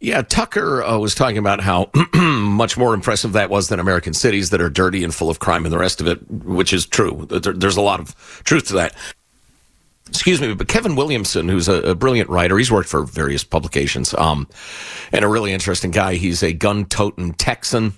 Yeah, 0.00 0.22
Tucker 0.22 0.82
uh, 0.82 0.98
was 0.98 1.14
talking 1.14 1.38
about 1.38 1.60
how 1.60 1.90
much 2.14 2.76
more 2.76 2.92
impressive 2.92 3.32
that 3.32 3.48
was 3.48 3.68
than 3.68 3.80
American 3.80 4.12
cities 4.12 4.50
that 4.50 4.60
are 4.60 4.68
dirty 4.68 5.02
and 5.02 5.14
full 5.14 5.30
of 5.30 5.38
crime 5.38 5.64
and 5.64 5.72
the 5.72 5.78
rest 5.78 6.00
of 6.00 6.06
it, 6.06 6.18
which 6.30 6.72
is 6.72 6.84
true. 6.84 7.26
There, 7.30 7.54
there's 7.54 7.76
a 7.76 7.82
lot 7.82 8.00
of 8.00 8.42
truth 8.44 8.68
to 8.68 8.74
that. 8.74 8.94
Excuse 10.14 10.40
me, 10.40 10.54
but 10.54 10.68
Kevin 10.68 10.94
Williamson, 10.94 11.48
who's 11.48 11.66
a, 11.66 11.90
a 11.90 11.94
brilliant 11.96 12.30
writer, 12.30 12.56
he's 12.56 12.70
worked 12.70 12.88
for 12.88 13.02
various 13.02 13.42
publications, 13.42 14.14
um, 14.14 14.48
and 15.10 15.24
a 15.24 15.28
really 15.28 15.52
interesting 15.52 15.90
guy. 15.90 16.14
He's 16.14 16.40
a 16.40 16.52
gun-toting 16.52 17.32
Texan 17.34 17.94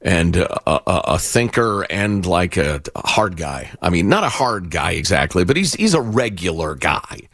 and 0.00 0.36
a, 0.36 0.70
a, 0.70 0.82
a 1.14 1.18
thinker 1.18 1.82
and 1.90 2.24
like 2.24 2.56
a, 2.56 2.80
a 2.94 3.06
hard 3.08 3.36
guy. 3.36 3.72
I 3.82 3.90
mean, 3.90 4.08
not 4.08 4.22
a 4.22 4.28
hard 4.28 4.70
guy 4.70 4.92
exactly, 4.92 5.44
but 5.44 5.56
he's 5.56 5.74
he's 5.74 5.94
a 5.94 6.00
regular 6.00 6.76
guy. 6.76 7.28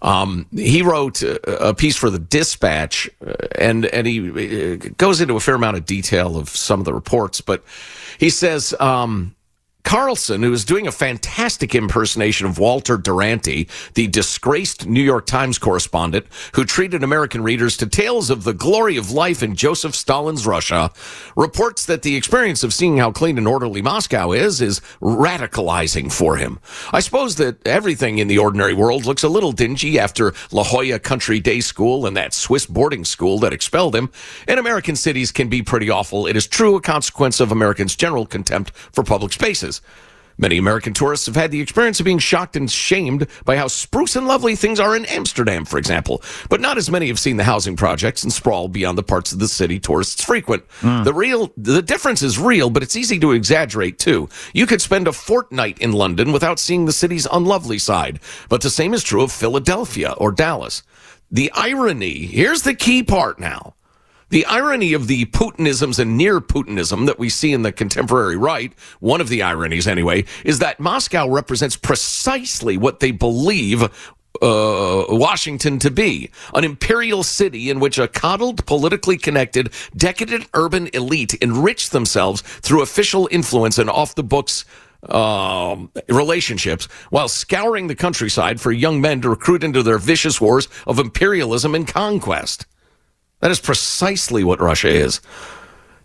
Um, 0.00 0.46
he 0.50 0.80
wrote 0.80 1.22
a 1.22 1.74
piece 1.74 1.96
for 1.96 2.08
the 2.08 2.18
Dispatch, 2.18 3.10
uh, 3.24 3.34
and 3.58 3.84
and 3.84 4.06
he 4.06 4.72
uh, 4.72 4.76
goes 4.96 5.20
into 5.20 5.36
a 5.36 5.40
fair 5.40 5.56
amount 5.56 5.76
of 5.76 5.84
detail 5.84 6.38
of 6.38 6.48
some 6.48 6.80
of 6.80 6.86
the 6.86 6.94
reports. 6.94 7.42
But 7.42 7.62
he 8.18 8.30
says 8.30 8.74
um, 8.80 9.35
Carlson, 9.86 10.42
who 10.42 10.52
is 10.52 10.64
doing 10.64 10.88
a 10.88 10.92
fantastic 10.92 11.72
impersonation 11.72 12.44
of 12.44 12.58
Walter 12.58 12.96
Duranty, 12.96 13.68
the 13.94 14.08
disgraced 14.08 14.84
New 14.84 15.00
York 15.00 15.26
Times 15.26 15.60
correspondent 15.60 16.26
who 16.54 16.64
treated 16.64 17.04
American 17.04 17.44
readers 17.44 17.76
to 17.76 17.86
tales 17.86 18.28
of 18.28 18.42
the 18.42 18.52
glory 18.52 18.96
of 18.96 19.12
life 19.12 19.44
in 19.44 19.54
Joseph 19.54 19.94
Stalin's 19.94 20.44
Russia, 20.44 20.90
reports 21.36 21.86
that 21.86 22.02
the 22.02 22.16
experience 22.16 22.64
of 22.64 22.74
seeing 22.74 22.98
how 22.98 23.12
clean 23.12 23.38
and 23.38 23.46
orderly 23.46 23.80
Moscow 23.80 24.32
is 24.32 24.60
is 24.60 24.80
radicalizing 25.00 26.12
for 26.12 26.34
him. 26.34 26.58
I 26.92 26.98
suppose 26.98 27.36
that 27.36 27.64
everything 27.64 28.18
in 28.18 28.26
the 28.26 28.38
ordinary 28.38 28.74
world 28.74 29.06
looks 29.06 29.22
a 29.22 29.28
little 29.28 29.52
dingy 29.52 30.00
after 30.00 30.34
La 30.50 30.64
Jolla 30.64 30.98
Country 30.98 31.38
Day 31.38 31.60
School 31.60 32.06
and 32.06 32.16
that 32.16 32.34
Swiss 32.34 32.66
boarding 32.66 33.04
school 33.04 33.38
that 33.38 33.52
expelled 33.52 33.94
him, 33.94 34.10
and 34.48 34.58
American 34.58 34.96
cities 34.96 35.30
can 35.30 35.48
be 35.48 35.62
pretty 35.62 35.88
awful. 35.88 36.26
It 36.26 36.34
is 36.34 36.48
true 36.48 36.74
a 36.74 36.80
consequence 36.80 37.38
of 37.38 37.52
Americans' 37.52 37.94
general 37.94 38.26
contempt 38.26 38.72
for 38.74 39.04
public 39.04 39.32
spaces. 39.32 39.75
Many 40.38 40.58
American 40.58 40.92
tourists 40.92 41.26
have 41.26 41.34
had 41.34 41.50
the 41.50 41.62
experience 41.62 41.98
of 41.98 42.04
being 42.04 42.18
shocked 42.18 42.56
and 42.56 42.70
shamed 42.70 43.26
by 43.46 43.56
how 43.56 43.68
spruce 43.68 44.16
and 44.16 44.28
lovely 44.28 44.54
things 44.54 44.78
are 44.78 44.94
in 44.94 45.06
Amsterdam, 45.06 45.64
for 45.64 45.78
example. 45.78 46.22
But 46.50 46.60
not 46.60 46.76
as 46.76 46.90
many 46.90 47.08
have 47.08 47.18
seen 47.18 47.38
the 47.38 47.44
housing 47.44 47.74
projects 47.74 48.22
and 48.22 48.30
sprawl 48.30 48.68
beyond 48.68 48.98
the 48.98 49.02
parts 49.02 49.32
of 49.32 49.38
the 49.38 49.48
city 49.48 49.80
tourists 49.80 50.22
frequent. 50.22 50.64
Hmm. 50.80 51.04
The 51.04 51.14
real, 51.14 51.52
the 51.56 51.80
difference 51.80 52.22
is 52.22 52.38
real, 52.38 52.68
but 52.68 52.82
it's 52.82 52.96
easy 52.96 53.18
to 53.20 53.32
exaggerate 53.32 53.98
too. 53.98 54.28
You 54.52 54.66
could 54.66 54.82
spend 54.82 55.08
a 55.08 55.12
fortnight 55.12 55.78
in 55.78 55.92
London 55.92 56.32
without 56.32 56.58
seeing 56.58 56.84
the 56.84 56.92
city's 56.92 57.26
unlovely 57.32 57.78
side. 57.78 58.20
But 58.50 58.60
the 58.60 58.70
same 58.70 58.92
is 58.92 59.02
true 59.02 59.22
of 59.22 59.32
Philadelphia 59.32 60.12
or 60.18 60.32
Dallas. 60.32 60.82
The 61.30 61.50
irony, 61.54 62.26
here's 62.26 62.62
the 62.62 62.74
key 62.74 63.02
part 63.02 63.40
now. 63.40 63.75
The 64.28 64.44
irony 64.46 64.92
of 64.92 65.06
the 65.06 65.26
Putinisms 65.26 66.00
and 66.00 66.16
near 66.16 66.40
Putinism 66.40 67.06
that 67.06 67.18
we 67.18 67.28
see 67.28 67.52
in 67.52 67.62
the 67.62 67.70
contemporary 67.70 68.36
right, 68.36 68.72
one 68.98 69.20
of 69.20 69.28
the 69.28 69.40
ironies 69.40 69.86
anyway, 69.86 70.24
is 70.44 70.58
that 70.58 70.80
Moscow 70.80 71.28
represents 71.28 71.76
precisely 71.76 72.76
what 72.76 72.98
they 72.98 73.12
believe 73.12 73.84
uh, 73.84 73.88
Washington 75.08 75.78
to 75.78 75.92
be 75.92 76.28
an 76.54 76.64
imperial 76.64 77.22
city 77.22 77.70
in 77.70 77.78
which 77.78 77.98
a 77.98 78.08
coddled, 78.08 78.66
politically 78.66 79.16
connected, 79.16 79.72
decadent 79.96 80.48
urban 80.54 80.88
elite 80.92 81.34
enrich 81.34 81.90
themselves 81.90 82.42
through 82.42 82.82
official 82.82 83.28
influence 83.30 83.78
and 83.78 83.88
off 83.88 84.16
the 84.16 84.24
books 84.24 84.64
um, 85.08 85.88
relationships 86.08 86.86
while 87.10 87.28
scouring 87.28 87.86
the 87.86 87.94
countryside 87.94 88.60
for 88.60 88.72
young 88.72 89.00
men 89.00 89.20
to 89.20 89.30
recruit 89.30 89.62
into 89.62 89.84
their 89.84 89.98
vicious 89.98 90.40
wars 90.40 90.68
of 90.84 90.98
imperialism 90.98 91.76
and 91.76 91.86
conquest. 91.86 92.66
That 93.40 93.50
is 93.50 93.60
precisely 93.60 94.44
what 94.44 94.60
Russia 94.60 94.88
is. 94.88 95.20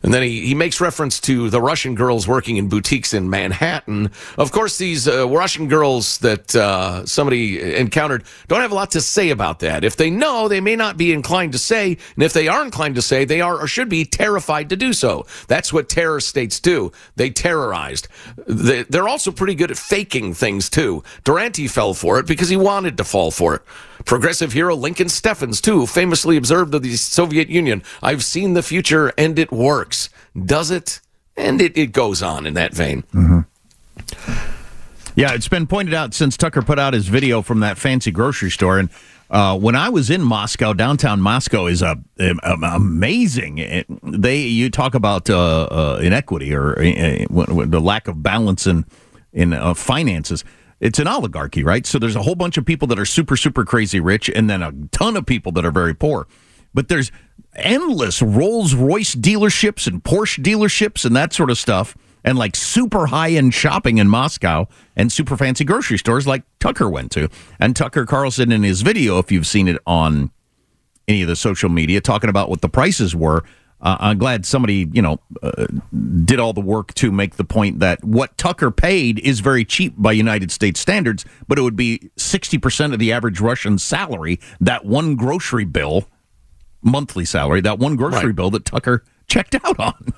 And 0.04 0.14
then 0.14 0.24
he, 0.24 0.48
he 0.48 0.56
makes 0.56 0.82
reference 0.82 1.20
to 1.22 1.50
the 1.50 1.62
Russian 1.62 1.94
girls 1.96 2.28
working 2.28 2.58
in 2.58 2.70
boutiques 2.70 3.14
in 3.14 3.30
Manhattan. 3.30 4.10
Of 4.38 4.52
course, 4.52 4.78
these 4.78 5.08
uh, 5.08 5.28
Russian 5.28 5.68
girls 5.68 6.18
that 6.20 6.56
uh, 6.56 7.06
somebody 7.06 7.76
encountered 7.76 8.24
don't 8.48 8.62
have 8.62 8.72
a 8.72 8.76
lot 8.76 8.92
to 8.92 9.02
say 9.02 9.30
about 9.30 9.60
that. 9.60 9.84
If 9.84 9.98
they 9.98 10.10
know, 10.10 10.48
they 10.48 10.60
may 10.60 10.76
not 10.76 10.98
be 10.98 11.14
inclined 11.14 11.52
to 11.52 11.60
say. 11.60 11.98
And 12.16 12.24
if 12.24 12.34
they 12.34 12.48
are 12.48 12.64
inclined 12.64 12.96
to 12.96 13.02
say, 13.02 13.26
they 13.26 13.42
are 13.42 13.60
or 13.60 13.68
should 13.68 13.90
be 13.90 14.04
terrified 14.04 14.70
to 14.70 14.76
do 14.76 14.92
so. 14.92 15.26
That's 15.48 15.72
what 15.72 15.88
terror 15.88 16.20
states 16.20 16.60
do. 16.60 16.92
They 17.16 17.30
terrorized. 17.30 18.08
They, 18.48 18.84
they're 18.84 19.08
also 19.08 19.32
pretty 19.32 19.56
good 19.56 19.70
at 19.70 19.78
faking 19.78 20.34
things, 20.34 20.70
too. 20.70 21.04
Duranty 21.24 21.68
fell 21.68 21.94
for 21.94 22.20
it 22.20 22.26
because 22.26 22.50
he 22.50 22.58
wanted 22.58 22.98
to 22.98 23.04
fall 23.04 23.30
for 23.30 23.54
it. 23.56 23.62
Progressive 24.06 24.54
hero 24.54 24.76
Lincoln 24.76 25.10
Steffens, 25.10 25.62
too, 25.62 25.86
famously 25.86 26.38
observed 26.38 26.74
of 26.76 26.82
the 26.84 26.96
Soviet 26.96 27.50
Union, 27.50 27.84
I've 28.02 28.24
seen 28.24 28.54
the 28.54 28.64
future 28.64 29.12
and 29.18 29.38
it 29.40 29.52
works. 29.52 30.10
Does 30.46 30.72
it? 30.72 31.02
And 31.38 31.62
it, 31.62 31.78
it 31.78 31.88
goes 31.94 32.22
on 32.22 32.46
in 32.46 32.54
that 32.56 32.74
vein. 32.74 33.04
Yeah, 35.16 35.34
it's 35.34 35.48
been 35.50 35.68
pointed 35.68 35.94
out 35.94 36.14
since 36.14 36.38
Tucker 36.38 36.62
put 36.62 36.80
out 36.80 36.94
his 36.94 37.08
video 37.08 37.42
from 37.42 37.60
that 37.60 37.78
fancy 37.78 38.12
grocery 38.12 38.50
store. 38.50 38.80
And 38.80 38.90
uh, 39.30 39.58
when 39.58 39.76
I 39.76 39.90
was 39.90 40.10
in 40.10 40.22
Moscow, 40.22 40.72
downtown 40.74 41.20
Moscow 41.22 41.66
is 41.68 41.82
a, 41.82 41.98
um, 42.20 42.64
amazing. 42.64 43.58
It- 43.58 43.88
they 44.04 44.40
you 44.42 44.70
talk 44.70 44.94
about 44.96 45.30
uh, 45.30 45.64
uh, 45.64 46.00
inequity 46.02 46.54
or 46.54 46.78
uh, 46.80 46.84
uh, 46.84 47.66
the 47.66 47.80
lack 47.82 48.08
of 48.08 48.24
balance 48.24 48.66
in 48.68 48.86
in 49.34 49.54
uh, 49.54 49.74
finances. 49.74 50.44
It's 50.82 51.00
an 51.00 51.08
oligarchy, 51.08 51.64
right? 51.64 51.86
So 51.86 52.00
there's 52.00 52.16
a 52.16 52.24
whole 52.24 52.36
bunch 52.36 52.58
of 52.58 52.66
people 52.66 52.88
that 52.90 53.00
are 53.00 53.06
super 53.06 53.38
super 53.38 53.64
crazy 53.64 54.00
rich, 54.00 54.30
and 54.30 54.50
then 54.50 54.62
a 54.62 54.74
ton 54.92 55.16
of 55.16 55.26
people 55.26 55.54
that 55.54 55.64
are 55.64 55.72
very 55.72 55.94
poor. 55.94 56.28
But 56.74 56.90
there's 56.90 57.12
endless 57.56 58.22
Rolls 58.22 58.74
Royce 58.74 59.14
dealerships 59.14 59.88
and 59.88 60.04
Porsche 60.04 60.44
dealerships 60.44 61.06
and 61.06 61.16
that 61.16 61.34
sort 61.34 61.52
of 61.52 61.58
stuff, 61.58 61.96
and 62.24 62.38
like 62.38 62.56
super 62.56 63.06
high 63.08 63.30
end 63.32 63.54
shopping 63.54 64.00
in 64.00 64.08
Moscow 64.08 64.68
and 64.96 65.12
super 65.12 65.38
fancy 65.38 65.64
grocery 65.64 66.00
stores 66.00 66.26
like 66.26 66.44
Tucker 66.60 66.90
went 66.90 67.12
to. 67.12 67.30
And 67.60 67.76
Tucker 67.76 68.06
Carlson 68.06 68.52
in 68.52 68.64
his 68.64 68.82
video, 68.82 69.20
if 69.20 69.32
you've 69.32 69.48
seen 69.48 69.68
it 69.68 69.78
on 69.86 70.32
any 71.08 71.22
of 71.22 71.28
the 71.28 71.36
social 71.36 71.70
media, 71.70 72.02
talking 72.02 72.30
about 72.30 72.50
what 72.50 72.62
the 72.62 72.70
prices 72.70 73.16
were. 73.16 73.44
Uh, 73.82 73.98
I'm 74.00 74.18
glad 74.20 74.46
somebody, 74.46 74.88
you 74.94 75.02
know, 75.02 75.20
uh, 75.42 75.66
did 76.26 76.40
all 76.40 76.54
the 76.54 76.62
work 76.62 76.94
to 76.96 77.12
make 77.12 77.36
the 77.38 77.44
point 77.44 77.80
that 77.80 78.04
what 78.04 78.38
Tucker 78.38 78.70
paid 78.70 79.18
is 79.20 79.40
very 79.40 79.66
cheap 79.66 79.96
by 79.98 80.12
United 80.12 80.52
States 80.52 80.80
standards, 80.80 81.26
but 81.48 81.58
it 81.58 81.62
would 81.64 81.76
be 81.76 82.12
60% 82.18 82.94
of 82.94 83.00
the 83.00 83.12
average 83.12 83.40
Russian 83.42 83.80
salary, 83.80 84.40
that 84.60 84.86
one 84.86 85.16
grocery 85.16 85.66
bill, 85.66 86.06
monthly 86.84 87.26
salary, 87.26 87.62
that 87.62 87.80
one 87.80 87.96
grocery 87.96 88.28
Right. 88.28 88.36
bill 88.36 88.52
that 88.52 88.66
Tucker 88.66 89.04
checked 89.28 89.56
out 89.56 89.80
on. 89.80 90.14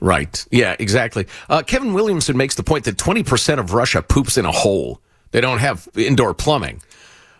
Right. 0.00 0.44
Yeah, 0.50 0.74
exactly. 0.78 1.26
Uh, 1.48 1.62
Kevin 1.62 1.92
Williamson 1.94 2.36
makes 2.36 2.54
the 2.56 2.62
point 2.64 2.84
that 2.84 2.96
20% 2.96 3.58
of 3.58 3.72
Russia 3.72 4.02
poops 4.02 4.36
in 4.36 4.44
a 4.44 4.52
hole. 4.52 5.00
They 5.30 5.40
don't 5.40 5.58
have 5.58 5.88
indoor 5.96 6.34
plumbing. 6.34 6.82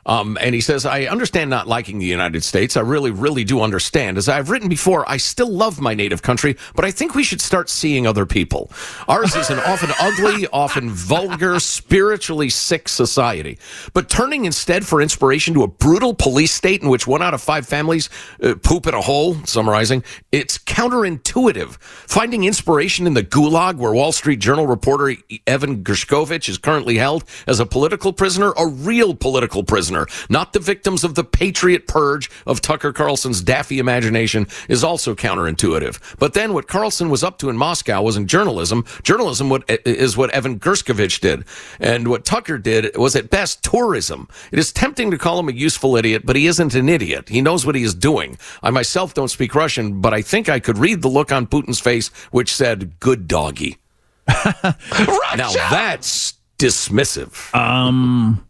Um, 0.04 0.36
and 0.40 0.54
he 0.54 0.60
says, 0.60 0.84
I 0.84 1.04
understand 1.04 1.50
not 1.50 1.68
liking 1.68 1.98
the 1.98 2.06
United 2.06 2.42
States. 2.42 2.76
I 2.76 2.80
really, 2.80 3.10
really 3.10 3.44
do 3.44 3.60
understand. 3.60 4.18
As 4.18 4.28
I've 4.28 4.50
written 4.50 4.68
before, 4.68 5.08
I 5.08 5.16
still 5.16 5.50
love 5.50 5.80
my 5.80 5.94
native 5.94 6.22
country, 6.22 6.56
but 6.74 6.84
I 6.84 6.90
think 6.90 7.14
we 7.14 7.22
should 7.22 7.40
start 7.40 7.68
seeing 7.68 8.06
other 8.06 8.26
people. 8.26 8.70
Ours 9.08 9.36
is 9.36 9.50
an 9.50 9.60
often 9.60 9.90
ugly, 10.00 10.46
often 10.52 10.90
vulgar, 10.90 11.60
spiritually 11.60 12.50
sick 12.50 12.88
society. 12.88 13.58
But 13.92 14.10
turning 14.10 14.44
instead 14.44 14.86
for 14.86 15.00
inspiration 15.00 15.54
to 15.54 15.62
a 15.62 15.68
brutal 15.68 16.14
police 16.14 16.52
state 16.52 16.82
in 16.82 16.88
which 16.88 17.06
one 17.06 17.22
out 17.22 17.34
of 17.34 17.40
five 17.40 17.66
families 17.66 18.10
uh, 18.42 18.54
poop 18.62 18.86
in 18.86 18.94
a 18.94 19.00
hole, 19.00 19.36
summarizing, 19.44 20.02
it's 20.32 20.58
counterintuitive. 20.58 21.80
Finding 21.80 22.44
inspiration 22.44 23.06
in 23.06 23.14
the 23.14 23.22
gulag 23.22 23.76
where 23.76 23.92
Wall 23.92 24.12
Street 24.12 24.40
Journal 24.40 24.66
reporter 24.66 25.14
Evan 25.46 25.84
Gershkovich 25.84 26.48
is 26.48 26.58
currently 26.58 26.96
held 26.96 27.24
as 27.46 27.60
a 27.60 27.66
political 27.66 28.12
prisoner, 28.12 28.52
a 28.58 28.66
real 28.66 29.14
political 29.14 29.62
prisoner, 29.62 29.91
not 30.28 30.52
the 30.52 30.60
victims 30.60 31.04
of 31.04 31.14
the 31.14 31.24
patriot 31.24 31.86
purge 31.86 32.30
of 32.46 32.60
Tucker 32.60 32.92
Carlson's 32.92 33.40
daffy 33.40 33.78
imagination, 33.78 34.46
is 34.68 34.84
also 34.84 35.14
counterintuitive. 35.14 36.16
But 36.18 36.34
then 36.34 36.54
what 36.54 36.68
Carlson 36.68 37.10
was 37.10 37.22
up 37.22 37.38
to 37.38 37.48
in 37.48 37.56
Moscow 37.56 38.02
wasn't 38.02 38.28
journalism. 38.28 38.84
Journalism 39.02 39.48
what, 39.48 39.64
is 39.68 40.16
what 40.16 40.30
Evan 40.30 40.58
Gershkovich 40.58 41.20
did. 41.20 41.44
And 41.80 42.08
what 42.08 42.24
Tucker 42.24 42.58
did 42.58 42.96
was 42.96 43.16
at 43.16 43.30
best 43.30 43.62
tourism. 43.62 44.28
It 44.50 44.58
is 44.58 44.72
tempting 44.72 45.10
to 45.10 45.18
call 45.18 45.38
him 45.38 45.48
a 45.48 45.52
useful 45.52 45.96
idiot, 45.96 46.22
but 46.24 46.36
he 46.36 46.46
isn't 46.46 46.74
an 46.74 46.88
idiot. 46.88 47.28
He 47.28 47.40
knows 47.40 47.66
what 47.66 47.74
he 47.74 47.82
is 47.82 47.94
doing. 47.94 48.38
I 48.62 48.70
myself 48.70 49.14
don't 49.14 49.28
speak 49.28 49.54
Russian, 49.54 50.00
but 50.00 50.14
I 50.14 50.22
think 50.22 50.48
I 50.48 50.60
could 50.60 50.78
read 50.78 51.02
the 51.02 51.08
look 51.08 51.32
on 51.32 51.46
Putin's 51.46 51.80
face 51.80 52.08
which 52.30 52.54
said, 52.54 52.98
good 53.00 53.28
doggy. 53.28 53.78
now 54.28 55.52
that's 55.70 56.34
dismissive. 56.58 57.54
Um, 57.54 58.46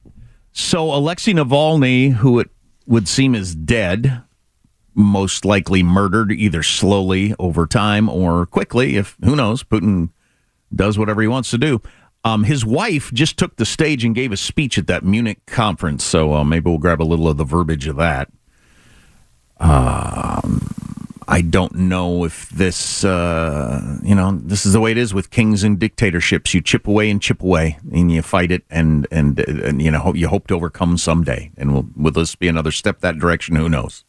so 0.52 0.94
Alexei 0.94 1.32
Navalny, 1.32 2.12
who 2.12 2.38
it 2.38 2.50
would 2.86 3.08
seem 3.08 3.34
is 3.34 3.54
dead, 3.54 4.22
most 4.94 5.44
likely 5.44 5.82
murdered 5.82 6.30
either 6.32 6.62
slowly 6.62 7.34
over 7.38 7.66
time 7.66 8.08
or 8.08 8.46
quickly. 8.46 8.96
If 8.96 9.16
who 9.24 9.36
knows, 9.36 9.62
Putin 9.62 10.10
does 10.74 10.98
whatever 10.98 11.22
he 11.22 11.28
wants 11.28 11.50
to 11.50 11.58
do. 11.58 11.80
Um, 12.24 12.44
his 12.44 12.64
wife 12.64 13.12
just 13.12 13.36
took 13.36 13.56
the 13.56 13.64
stage 13.64 14.04
and 14.04 14.14
gave 14.14 14.30
a 14.30 14.36
speech 14.36 14.78
at 14.78 14.86
that 14.86 15.04
Munich 15.04 15.44
conference. 15.46 16.04
So 16.04 16.34
uh, 16.34 16.44
maybe 16.44 16.70
we'll 16.70 16.78
grab 16.78 17.02
a 17.02 17.04
little 17.04 17.28
of 17.28 17.36
the 17.36 17.44
verbiage 17.44 17.86
of 17.86 17.96
that. 17.96 18.30
Um, 19.58 20.91
I 21.28 21.40
don't 21.40 21.74
know 21.74 22.24
if 22.24 22.48
this, 22.50 23.04
uh, 23.04 23.98
you 24.02 24.14
know, 24.14 24.38
this 24.42 24.66
is 24.66 24.72
the 24.72 24.80
way 24.80 24.90
it 24.90 24.98
is 24.98 25.12
with 25.14 25.30
kings 25.30 25.62
and 25.64 25.78
dictatorships. 25.78 26.54
You 26.54 26.60
chip 26.60 26.86
away 26.86 27.10
and 27.10 27.20
chip 27.20 27.42
away, 27.42 27.78
and 27.92 28.10
you 28.10 28.22
fight 28.22 28.50
it, 28.50 28.64
and 28.70 29.06
and 29.10 29.38
and 29.40 29.80
you 29.82 29.90
know, 29.90 29.98
hope- 29.98 30.16
you 30.16 30.28
hope 30.28 30.46
to 30.48 30.54
overcome 30.54 30.98
someday. 30.98 31.50
And 31.56 31.74
will 31.74 31.86
will 31.96 32.12
this 32.12 32.34
be 32.34 32.48
another 32.48 32.72
step 32.72 33.00
that 33.00 33.18
direction? 33.18 33.56
Who 33.56 33.68
knows? 33.68 34.04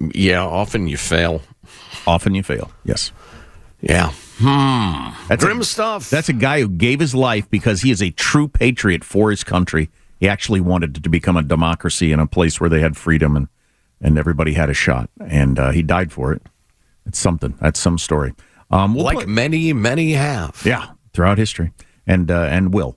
Yeah, 0.00 0.44
often 0.44 0.86
you 0.88 0.96
fail. 0.96 1.42
Often 2.06 2.34
you 2.34 2.42
fail. 2.42 2.70
Yes. 2.84 3.12
Yeah. 3.80 4.12
Hmm. 4.38 5.10
That's 5.28 5.44
Grim 5.44 5.60
a, 5.60 5.64
stuff. 5.64 6.10
That's 6.10 6.28
a 6.28 6.32
guy 6.32 6.60
who 6.60 6.68
gave 6.68 7.00
his 7.00 7.14
life 7.14 7.50
because 7.50 7.82
he 7.82 7.90
is 7.90 8.02
a 8.02 8.10
true 8.10 8.48
patriot 8.48 9.04
for 9.04 9.30
his 9.30 9.42
country. 9.44 9.90
He 10.20 10.28
actually 10.28 10.60
wanted 10.60 11.02
to 11.02 11.08
become 11.08 11.36
a 11.36 11.42
democracy 11.42 12.12
in 12.12 12.20
a 12.20 12.26
place 12.26 12.60
where 12.60 12.70
they 12.70 12.80
had 12.80 12.96
freedom 12.96 13.36
and 13.36 13.48
and 14.00 14.18
everybody 14.18 14.54
had 14.54 14.70
a 14.70 14.74
shot, 14.74 15.10
and 15.24 15.58
uh, 15.58 15.70
he 15.70 15.82
died 15.82 16.12
for 16.12 16.32
it. 16.32 16.42
It's 17.06 17.18
something. 17.18 17.54
That's 17.60 17.80
some 17.80 17.98
story. 17.98 18.34
Um, 18.70 18.94
we'll 18.94 19.04
like 19.04 19.16
play- 19.18 19.26
many, 19.26 19.72
many 19.72 20.12
have. 20.12 20.60
Yeah. 20.64 20.90
throughout 21.14 21.38
history, 21.38 21.72
and 22.06 22.30
uh, 22.30 22.42
and 22.42 22.72
will. 22.74 22.96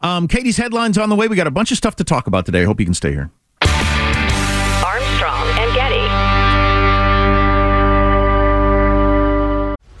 Um, 0.00 0.26
Katie's 0.26 0.56
headlines 0.56 0.98
on 0.98 1.08
the 1.10 1.14
way. 1.16 1.28
We 1.28 1.36
got 1.36 1.46
a 1.46 1.50
bunch 1.52 1.70
of 1.70 1.76
stuff 1.76 1.96
to 1.96 2.04
talk 2.04 2.26
about 2.26 2.44
today. 2.46 2.62
I 2.62 2.64
hope 2.64 2.80
you 2.80 2.86
can 2.86 2.94
stay 2.94 3.12
here. 3.12 3.30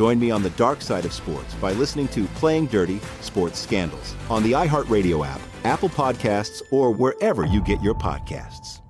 Join 0.00 0.18
me 0.18 0.30
on 0.30 0.42
the 0.42 0.48
dark 0.50 0.80
side 0.80 1.04
of 1.04 1.12
sports 1.12 1.52
by 1.56 1.74
listening 1.74 2.08
to 2.08 2.24
Playing 2.36 2.64
Dirty 2.68 3.00
Sports 3.20 3.58
Scandals 3.58 4.14
on 4.30 4.42
the 4.42 4.52
iHeartRadio 4.52 5.26
app, 5.26 5.42
Apple 5.64 5.90
Podcasts, 5.90 6.62
or 6.72 6.90
wherever 6.90 7.44
you 7.44 7.60
get 7.60 7.82
your 7.82 7.92
podcasts. 7.92 8.80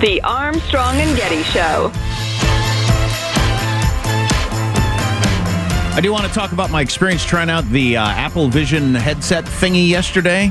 The 0.00 0.22
Armstrong 0.24 0.96
and 0.96 1.14
Getty 1.14 1.42
Show. 1.42 1.90
I 5.94 6.00
do 6.02 6.10
want 6.10 6.24
to 6.24 6.32
talk 6.32 6.52
about 6.52 6.70
my 6.70 6.80
experience 6.80 7.22
trying 7.22 7.50
out 7.50 7.66
the 7.66 7.98
uh, 7.98 8.08
Apple 8.08 8.48
Vision 8.48 8.94
headset 8.94 9.44
thingy 9.44 9.90
yesterday, 9.90 10.50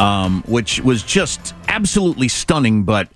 um, 0.00 0.42
which 0.48 0.80
was 0.80 1.04
just 1.04 1.54
absolutely 1.68 2.26
stunning. 2.26 2.82
But 2.82 3.10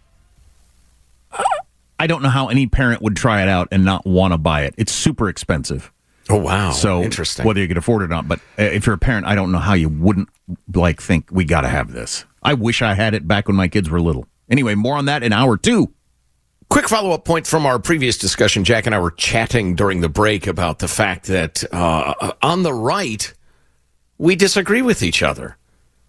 I 1.98 2.06
don't 2.06 2.22
know 2.22 2.28
how 2.28 2.48
any 2.48 2.66
parent 2.66 3.02
would 3.02 3.16
try 3.16 3.42
it 3.42 3.48
out 3.48 3.68
and 3.70 3.84
not 3.84 4.04
want 4.06 4.32
to 4.32 4.38
buy 4.38 4.62
it. 4.62 4.74
It's 4.76 4.92
super 4.92 5.28
expensive. 5.28 5.92
Oh 6.28 6.36
wow! 6.36 6.70
So 6.72 7.02
interesting. 7.02 7.44
Whether 7.44 7.60
you 7.60 7.68
could 7.68 7.76
afford 7.76 8.02
it 8.02 8.06
or 8.06 8.08
not, 8.08 8.26
but 8.26 8.38
uh, 8.58 8.62
if 8.62 8.86
you're 8.86 8.94
a 8.94 8.98
parent, 8.98 9.26
I 9.26 9.34
don't 9.34 9.52
know 9.52 9.58
how 9.58 9.74
you 9.74 9.88
wouldn't 9.88 10.28
like 10.74 11.00
think 11.02 11.28
we 11.30 11.44
got 11.44 11.62
to 11.62 11.68
have 11.68 11.92
this. 11.92 12.24
I 12.42 12.54
wish 12.54 12.80
I 12.82 12.94
had 12.94 13.14
it 13.14 13.28
back 13.28 13.46
when 13.46 13.56
my 13.56 13.68
kids 13.68 13.90
were 13.90 14.00
little. 14.00 14.26
Anyway, 14.48 14.74
more 14.74 14.96
on 14.96 15.04
that 15.04 15.22
in 15.22 15.32
hour 15.32 15.56
two. 15.56 15.92
Quick 16.70 16.88
follow 16.88 17.12
up 17.12 17.24
point 17.24 17.46
from 17.46 17.66
our 17.66 17.78
previous 17.78 18.16
discussion. 18.16 18.64
Jack 18.64 18.86
and 18.86 18.94
I 18.94 18.98
were 18.98 19.10
chatting 19.10 19.74
during 19.74 20.00
the 20.00 20.08
break 20.08 20.46
about 20.46 20.78
the 20.78 20.88
fact 20.88 21.26
that 21.26 21.62
uh, 21.72 22.32
on 22.42 22.62
the 22.62 22.72
right, 22.72 23.32
we 24.16 24.34
disagree 24.34 24.82
with 24.82 25.02
each 25.02 25.22
other. 25.22 25.58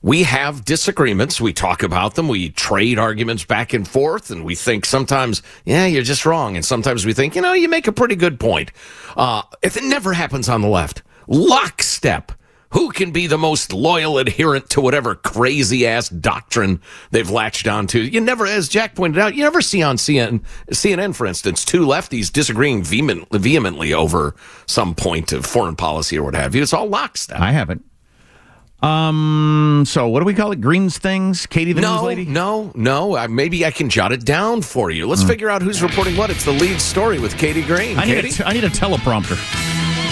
We 0.05 0.21
have 0.21 0.63
disagreements. 0.63 1.41
We 1.41 1.51
talk 1.51 1.81
about 1.81 2.13
them. 2.13 2.27
We 2.27 2.51
trade 2.51 2.99
arguments 2.99 3.43
back 3.43 3.73
and 3.73 3.87
forth. 3.87 4.29
And 4.29 4.45
we 4.45 4.53
think 4.53 4.85
sometimes, 4.85 5.41
yeah, 5.65 5.87
you're 5.87 6.03
just 6.03 6.27
wrong. 6.27 6.55
And 6.55 6.63
sometimes 6.63 7.07
we 7.07 7.13
think, 7.13 7.35
you 7.35 7.41
know, 7.41 7.53
you 7.53 7.67
make 7.67 7.87
a 7.87 7.91
pretty 7.91 8.15
good 8.15 8.39
point. 8.39 8.71
Uh, 9.17 9.41
it 9.63 9.75
never 9.83 10.13
happens 10.13 10.47
on 10.47 10.61
the 10.61 10.67
left. 10.67 11.01
Lockstep. 11.25 12.33
Who 12.69 12.91
can 12.91 13.09
be 13.09 13.25
the 13.25 13.39
most 13.39 13.73
loyal 13.73 14.19
adherent 14.19 14.69
to 14.71 14.81
whatever 14.81 15.15
crazy 15.15 15.87
ass 15.87 16.09
doctrine 16.09 16.81
they've 17.09 17.31
latched 17.31 17.67
onto? 17.67 17.97
You 17.97 18.21
never, 18.21 18.45
as 18.45 18.69
Jack 18.69 18.93
pointed 18.93 19.19
out, 19.19 19.33
you 19.33 19.41
never 19.41 19.61
see 19.61 19.81
on 19.81 19.97
CNN, 19.97 20.41
CNN 20.69 21.15
for 21.15 21.25
instance, 21.25 21.65
two 21.65 21.83
lefties 21.83 22.31
disagreeing 22.31 22.83
vehement, 22.83 23.27
vehemently 23.31 23.91
over 23.91 24.35
some 24.67 24.93
point 24.93 25.33
of 25.33 25.47
foreign 25.47 25.75
policy 25.75 26.19
or 26.19 26.25
what 26.25 26.35
have 26.35 26.53
you. 26.53 26.61
It's 26.61 26.73
all 26.73 26.87
lockstep. 26.87 27.39
I 27.39 27.51
haven't. 27.51 27.83
Um. 28.81 29.83
So 29.87 30.07
what 30.09 30.19
do 30.19 30.25
we 30.25 30.33
call 30.33 30.51
it? 30.51 30.61
Greens 30.61 30.97
things. 30.97 31.45
Katie 31.45 31.73
the 31.73 31.81
no, 31.81 31.95
news 31.95 32.03
lady. 32.03 32.25
No, 32.25 32.71
no. 32.75 33.15
Uh, 33.15 33.27
maybe 33.27 33.65
I 33.65 33.71
can 33.71 33.89
jot 33.89 34.11
it 34.11 34.25
down 34.25 34.61
for 34.61 34.91
you. 34.91 35.07
Let's 35.07 35.23
figure 35.23 35.49
out 35.49 35.61
who's 35.61 35.81
reporting 35.81 36.17
what. 36.17 36.29
It's 36.29 36.45
the 36.45 36.51
lead 36.51 36.79
story 36.81 37.19
with 37.19 37.37
Katie 37.37 37.63
Green. 37.63 37.97
I 37.97 38.05
need, 38.05 38.17
a 38.17 38.21
Katie? 38.21 38.35
t- 38.35 38.43
I 38.43 38.53
need 38.53 38.63
a 38.63 38.69
teleprompter. 38.69 39.37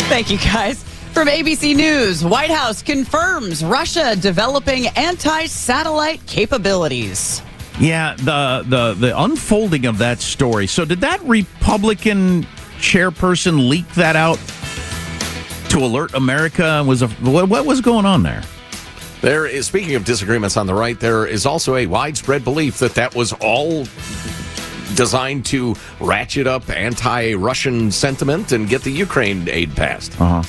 Thank 0.07 0.31
you, 0.31 0.37
guys. 0.37 0.83
From 1.13 1.27
ABC 1.27 1.75
News, 1.75 2.25
White 2.25 2.49
House 2.49 2.81
confirms 2.81 3.63
Russia 3.63 4.15
developing 4.15 4.87
anti 4.95 5.45
satellite 5.45 6.25
capabilities. 6.25 7.41
Yeah, 7.79 8.15
the 8.15 8.63
the 8.67 8.93
the 8.93 9.19
unfolding 9.21 9.85
of 9.85 9.97
that 9.99 10.21
story. 10.21 10.67
So 10.67 10.85
did 10.85 11.01
that 11.01 11.21
Republican 11.21 12.43
chairperson 12.79 13.69
leak 13.69 13.87
that 13.93 14.15
out 14.15 14.39
to 15.69 15.79
alert 15.79 16.13
America? 16.13 16.83
Was 16.85 17.01
a 17.01 17.07
what, 17.07 17.49
what 17.49 17.65
was 17.65 17.81
going 17.81 18.05
on 18.05 18.23
there? 18.23 18.41
There 19.23 19.45
is, 19.45 19.65
speaking 19.67 19.95
of 19.95 20.03
disagreements 20.03 20.57
on 20.57 20.67
the 20.67 20.73
right, 20.73 20.99
there 20.99 21.25
is 21.25 21.45
also 21.45 21.77
a 21.77 21.85
widespread 21.85 22.43
belief 22.43 22.79
that 22.79 22.95
that 22.95 23.15
was 23.15 23.31
all 23.31 23.85
designed 24.95 25.45
to 25.45 25.77
ratchet 26.01 26.45
up 26.45 26.69
anti-Russian 26.69 27.89
sentiment 27.89 28.51
and 28.51 28.67
get 28.67 28.81
the 28.81 28.91
Ukraine 28.91 29.47
aid 29.47 29.73
passed. 29.77 30.19
Uh 30.19 30.41
huh. 30.41 30.43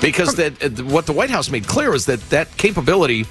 Because 0.00 0.34
that 0.34 0.60
uh, 0.60 0.82
what 0.82 1.06
the 1.06 1.12
White 1.12 1.30
House 1.30 1.50
made 1.50 1.68
clear 1.68 1.94
is 1.94 2.04
that 2.06 2.18
that 2.30 2.54
capability, 2.56 3.26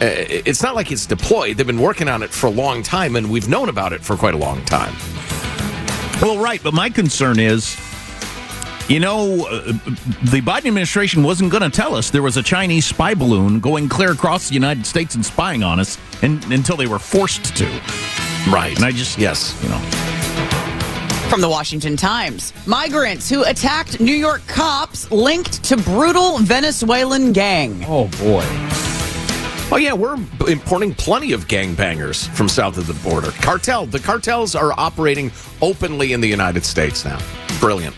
uh, 0.00 0.06
it's 0.06 0.62
not 0.62 0.76
like 0.76 0.92
it's 0.92 1.06
deployed. 1.06 1.56
They've 1.56 1.66
been 1.66 1.80
working 1.80 2.08
on 2.08 2.22
it 2.22 2.30
for 2.30 2.46
a 2.46 2.50
long 2.50 2.84
time, 2.84 3.16
and 3.16 3.28
we've 3.28 3.48
known 3.48 3.68
about 3.68 3.92
it 3.92 4.00
for 4.00 4.16
quite 4.16 4.34
a 4.34 4.38
long 4.38 4.64
time. 4.64 4.94
Well, 6.22 6.38
right, 6.38 6.62
but 6.62 6.72
my 6.72 6.88
concern 6.88 7.40
is 7.40 7.76
You 8.86 9.00
know, 9.00 9.46
uh, 9.46 9.62
the 10.24 10.42
Biden 10.44 10.66
administration 10.66 11.22
wasn't 11.22 11.50
going 11.50 11.62
to 11.62 11.70
tell 11.70 11.94
us 11.94 12.10
there 12.10 12.20
was 12.20 12.36
a 12.36 12.42
Chinese 12.42 12.84
spy 12.84 13.14
balloon 13.14 13.58
going 13.58 13.88
clear 13.88 14.12
across 14.12 14.48
the 14.48 14.54
United 14.54 14.84
States 14.84 15.14
and 15.14 15.24
spying 15.24 15.62
on 15.62 15.80
us 15.80 15.96
and, 16.20 16.44
until 16.52 16.76
they 16.76 16.86
were 16.86 16.98
forced 16.98 17.56
to. 17.56 17.64
Right. 18.50 18.74
And 18.76 18.84
I 18.84 18.90
just, 18.90 19.18
yes, 19.18 19.58
you 19.62 19.70
know. 19.70 19.78
From 21.30 21.40
the 21.40 21.48
Washington 21.48 21.96
Times, 21.96 22.52
migrants 22.66 23.30
who 23.30 23.42
attacked 23.44 24.00
New 24.00 24.14
York 24.14 24.46
cops 24.46 25.10
linked 25.10 25.64
to 25.64 25.78
brutal 25.78 26.38
Venezuelan 26.40 27.32
gang. 27.32 27.82
Oh, 27.88 28.08
boy. 28.18 28.44
Oh 29.72 29.78
yeah, 29.80 29.94
we're 29.94 30.18
importing 30.46 30.94
plenty 30.94 31.32
of 31.32 31.48
gangbangers 31.48 32.28
from 32.36 32.50
south 32.50 32.76
of 32.76 32.86
the 32.86 32.94
border. 33.08 33.30
Cartel, 33.40 33.86
the 33.86 33.98
cartels 33.98 34.54
are 34.54 34.78
operating 34.78 35.32
openly 35.62 36.12
in 36.12 36.20
the 36.20 36.28
United 36.28 36.66
States 36.66 37.02
now. 37.06 37.18
Brilliant. 37.60 37.96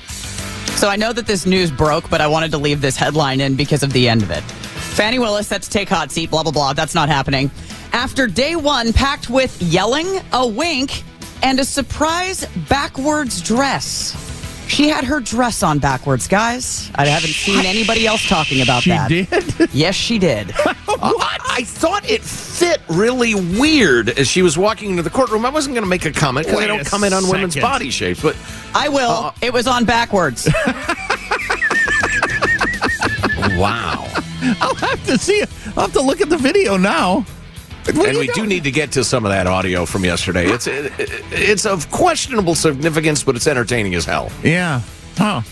So 0.76 0.90
I 0.90 0.96
know 0.96 1.14
that 1.14 1.26
this 1.26 1.46
news 1.46 1.70
broke, 1.70 2.10
but 2.10 2.20
I 2.20 2.26
wanted 2.26 2.50
to 2.50 2.58
leave 2.58 2.82
this 2.82 2.96
headline 2.96 3.40
in 3.40 3.56
because 3.56 3.82
of 3.82 3.94
the 3.94 4.10
end 4.10 4.22
of 4.22 4.30
it. 4.30 4.42
Fani 4.42 5.18
Willis 5.18 5.48
set 5.48 5.62
to 5.62 5.70
take 5.70 5.88
hot 5.88 6.12
seat, 6.12 6.30
blah, 6.30 6.42
blah, 6.42 6.52
blah. 6.52 6.74
That's 6.74 6.94
not 6.94 7.08
happening. 7.08 7.50
After 7.94 8.26
day 8.26 8.56
one, 8.56 8.92
packed 8.92 9.30
with 9.30 9.60
yelling, 9.62 10.20
a 10.34 10.46
wink, 10.46 11.02
and 11.42 11.58
a 11.60 11.64
surprise 11.64 12.44
backwards 12.68 13.40
dress. 13.40 14.35
She 14.68 14.88
had 14.88 15.04
her 15.04 15.20
dress 15.20 15.62
on 15.62 15.78
backwards, 15.78 16.26
guys. 16.28 16.90
I 16.94 17.06
haven't 17.06 17.30
seen 17.30 17.64
anybody 17.64 18.06
else 18.06 18.26
talking 18.28 18.62
about 18.62 18.82
She 18.82 18.90
that. 18.90 19.10
She 19.10 19.24
did? 19.24 19.70
Yes, 19.72 19.94
she 19.94 20.18
did. 20.18 20.50
what? 20.86 21.40
I 21.44 21.62
thought 21.64 22.08
it 22.08 22.22
fit 22.22 22.80
really 22.88 23.34
weird 23.34 24.10
as 24.10 24.28
she 24.28 24.42
was 24.42 24.58
walking 24.58 24.90
into 24.90 25.02
the 25.02 25.10
courtroom. 25.10 25.46
I 25.46 25.50
wasn't 25.50 25.74
going 25.74 25.84
to 25.84 25.88
make 25.88 26.04
a 26.04 26.12
comment 26.12 26.46
because 26.46 26.60
I 26.60 26.66
don't 26.66 26.84
comment 26.84 27.12
come 27.12 27.18
in 27.18 27.24
on 27.24 27.30
women's 27.30 27.56
body 27.56 27.90
shapes, 27.90 28.22
but 28.22 28.36
I 28.74 28.88
will. 28.88 29.10
Uh, 29.10 29.32
it 29.42 29.52
was 29.52 29.66
on 29.66 29.84
backwards. 29.84 30.48
wow. 33.58 34.06
I'll 34.60 34.74
have 34.74 35.04
to 35.06 35.18
see. 35.18 35.42
I'll 35.76 35.84
have 35.84 35.92
to 35.92 36.02
look 36.02 36.20
at 36.20 36.28
the 36.28 36.38
video 36.38 36.76
now. 36.76 37.24
What 37.94 38.08
and 38.08 38.14
you 38.14 38.20
we 38.20 38.26
do 38.28 38.46
need 38.46 38.64
to 38.64 38.70
get 38.70 38.90
to 38.92 39.04
some 39.04 39.24
of 39.24 39.30
that 39.30 39.46
audio 39.46 39.86
from 39.86 40.04
yesterday. 40.04 40.46
It's 40.46 40.66
it, 40.66 40.92
it's 40.98 41.66
of 41.66 41.90
questionable 41.90 42.54
significance, 42.54 43.22
but 43.22 43.36
it's 43.36 43.46
entertaining 43.46 43.94
as 43.94 44.04
hell. 44.04 44.30
Yeah. 44.42 44.80
Huh. 45.16 45.42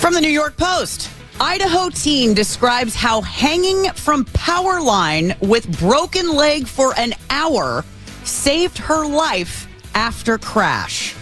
From 0.00 0.14
the 0.14 0.20
New 0.20 0.28
York 0.30 0.56
Post. 0.56 1.10
Idaho 1.40 1.88
teen 1.88 2.34
describes 2.34 2.94
how 2.94 3.22
hanging 3.22 3.90
from 3.92 4.26
power 4.26 4.78
line 4.78 5.34
with 5.40 5.78
broken 5.78 6.34
leg 6.34 6.66
for 6.66 6.92
an 6.98 7.14
hour 7.30 7.82
saved 8.24 8.76
her 8.76 9.06
life 9.06 9.66
after 9.94 10.36
crash. 10.36 11.14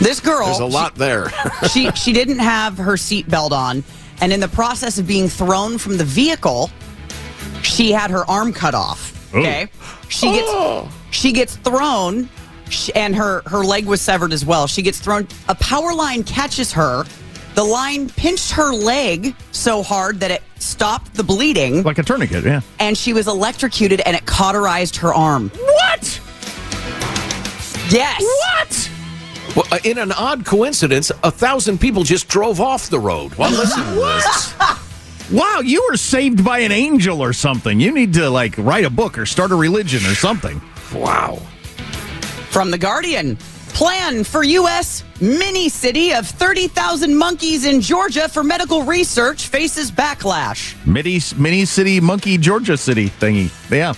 This 0.00 0.20
girl 0.20 0.46
There's 0.46 0.58
a 0.60 0.64
lot 0.64 0.94
there. 0.94 1.30
she 1.70 1.90
she 1.92 2.14
didn't 2.14 2.38
have 2.38 2.78
her 2.78 2.94
seatbelt 2.94 3.52
on, 3.52 3.84
and 4.22 4.32
in 4.32 4.40
the 4.40 4.48
process 4.48 4.98
of 4.98 5.06
being 5.06 5.28
thrown 5.28 5.76
from 5.76 5.98
the 5.98 6.04
vehicle, 6.04 6.70
she 7.72 7.92
had 7.92 8.10
her 8.10 8.28
arm 8.30 8.52
cut 8.52 8.74
off. 8.74 9.34
Okay, 9.34 9.68
she 10.08 10.30
gets 10.32 10.92
she 11.10 11.32
gets 11.32 11.56
thrown, 11.56 12.28
and 12.94 13.16
her 13.16 13.42
her 13.46 13.64
leg 13.64 13.86
was 13.86 14.00
severed 14.00 14.32
as 14.32 14.44
well. 14.44 14.66
She 14.66 14.82
gets 14.82 14.98
thrown. 15.00 15.26
A 15.48 15.54
power 15.54 15.94
line 15.94 16.22
catches 16.24 16.72
her. 16.72 17.04
The 17.54 17.64
line 17.64 18.08
pinched 18.08 18.50
her 18.52 18.72
leg 18.72 19.34
so 19.52 19.82
hard 19.82 20.20
that 20.20 20.30
it 20.30 20.42
stopped 20.58 21.12
the 21.12 21.22
bleeding, 21.22 21.82
Like 21.82 21.98
a 21.98 22.02
tourniquet, 22.02 22.44
yeah. 22.44 22.62
and 22.78 22.96
she 22.96 23.12
was 23.12 23.28
electrocuted, 23.28 24.00
and 24.06 24.16
it 24.16 24.24
cauterized 24.24 24.96
her 24.96 25.12
arm. 25.12 25.50
What? 25.50 26.20
Yes. 27.90 28.22
What? 28.22 28.90
Well, 29.54 29.66
uh, 29.70 29.78
in 29.84 29.98
an 29.98 30.12
odd 30.12 30.46
coincidence, 30.46 31.12
a 31.22 31.30
thousand 31.30 31.78
people 31.78 32.04
just 32.04 32.26
drove 32.28 32.58
off 32.58 32.88
the 32.88 32.98
road 32.98 33.34
while 33.34 33.50
listening 33.50 33.84
to 33.86 34.00
this. 34.00 34.54
Wow, 35.32 35.60
you 35.64 35.86
were 35.88 35.96
saved 35.96 36.44
by 36.44 36.58
an 36.58 36.72
angel 36.72 37.22
or 37.22 37.32
something. 37.32 37.80
You 37.80 37.90
need 37.90 38.12
to 38.14 38.28
like 38.28 38.54
write 38.58 38.84
a 38.84 38.90
book 38.90 39.16
or 39.16 39.24
start 39.24 39.50
a 39.50 39.54
religion 39.54 40.04
or 40.04 40.14
something. 40.14 40.60
Wow. 40.94 41.36
From 42.50 42.70
The 42.70 42.76
Guardian. 42.76 43.38
Plan 43.72 44.24
for 44.24 44.44
U.S. 44.44 45.02
mini 45.22 45.70
city 45.70 46.12
of 46.12 46.26
30,000 46.26 47.16
monkeys 47.16 47.64
in 47.64 47.80
Georgia 47.80 48.28
for 48.28 48.44
medical 48.44 48.82
research 48.82 49.46
faces 49.46 49.90
backlash. 49.90 50.76
Mini, 50.86 51.18
mini 51.40 51.64
city, 51.64 51.98
monkey, 51.98 52.36
Georgia 52.36 52.76
city 52.76 53.08
thingy. 53.08 53.48
Yeah. 53.70 53.94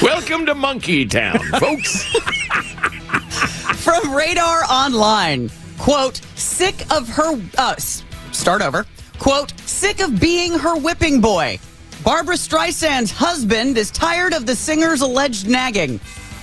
Welcome 0.02 0.46
to 0.46 0.54
Monkey 0.54 1.04
Town, 1.04 1.38
folks. 1.58 2.04
From 3.82 4.14
Radar 4.14 4.62
Online. 4.70 5.50
Quote, 5.78 6.18
sick 6.36 6.88
of 6.92 7.08
her, 7.08 7.42
uh, 7.58 7.74
start 7.76 8.62
over. 8.62 8.86
Quote, 9.18 9.52
sick 9.60 10.00
of 10.00 10.20
being 10.20 10.52
her 10.58 10.76
whipping 10.76 11.20
boy. 11.20 11.58
Barbra 12.04 12.36
Streisand's 12.36 13.10
husband 13.10 13.76
is 13.78 13.90
tired 13.90 14.32
of 14.32 14.46
the 14.46 14.54
singer's 14.54 15.00
alleged 15.00 15.48
nagging. 15.48 15.98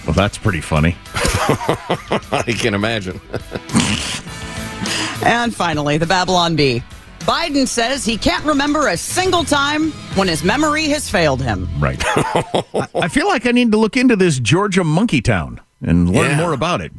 Well, 0.05 0.13
that's 0.13 0.38
pretty 0.38 0.59
funny. 0.61 0.95
I 1.13 2.53
can 2.57 2.74
imagine. 2.74 3.21
And 5.26 5.55
finally, 5.55 5.97
the 5.97 6.05
Babylon 6.05 6.57
Bee. 6.57 6.84
Biden 7.19 7.65
says 7.65 8.03
he 8.03 8.17
can't 8.17 8.43
remember 8.43 8.89
a 8.89 8.97
single 8.97 9.45
time 9.45 9.91
when 10.15 10.28
his 10.28 10.43
memory 10.43 10.89
has 10.89 11.09
failed 11.09 11.41
him. 11.41 11.69
Right. 11.80 12.01
I, 12.05 12.88
I 12.95 13.07
feel 13.07 13.28
like 13.30 13.45
I 13.45 13.51
need 13.51 13.71
to 13.71 13.78
look 13.78 13.95
into 13.95 14.17
this 14.17 14.38
Georgia 14.39 14.84
monkey 14.84 15.21
town 15.21 15.61
and 15.82 16.09
learn 16.09 16.32
Yeah. 16.32 16.38
more 16.38 16.51
about 16.51 16.82
it. 16.82 16.91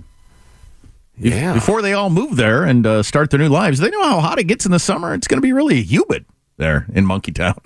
Yeah. 1.17 1.53
Before 1.55 1.81
they 1.83 1.93
all 1.93 2.11
move 2.11 2.37
there 2.37 2.65
and 2.65 2.87
uh, 2.87 3.03
start 3.03 3.31
their 3.31 3.39
new 3.41 3.49
lives, 3.49 3.79
they 3.79 3.91
know 3.91 4.03
how 4.03 4.21
hot 4.21 4.39
it 4.39 4.45
gets 4.45 4.67
in 4.67 4.73
the 4.73 4.79
summer. 4.79 5.15
It's 5.15 5.29
going 5.29 5.39
to 5.39 5.43
be 5.47 5.53
really 5.53 5.83
humid 5.83 6.27
there 6.57 6.87
in 6.93 7.07
Monkey 7.07 7.33
Town. 7.33 7.59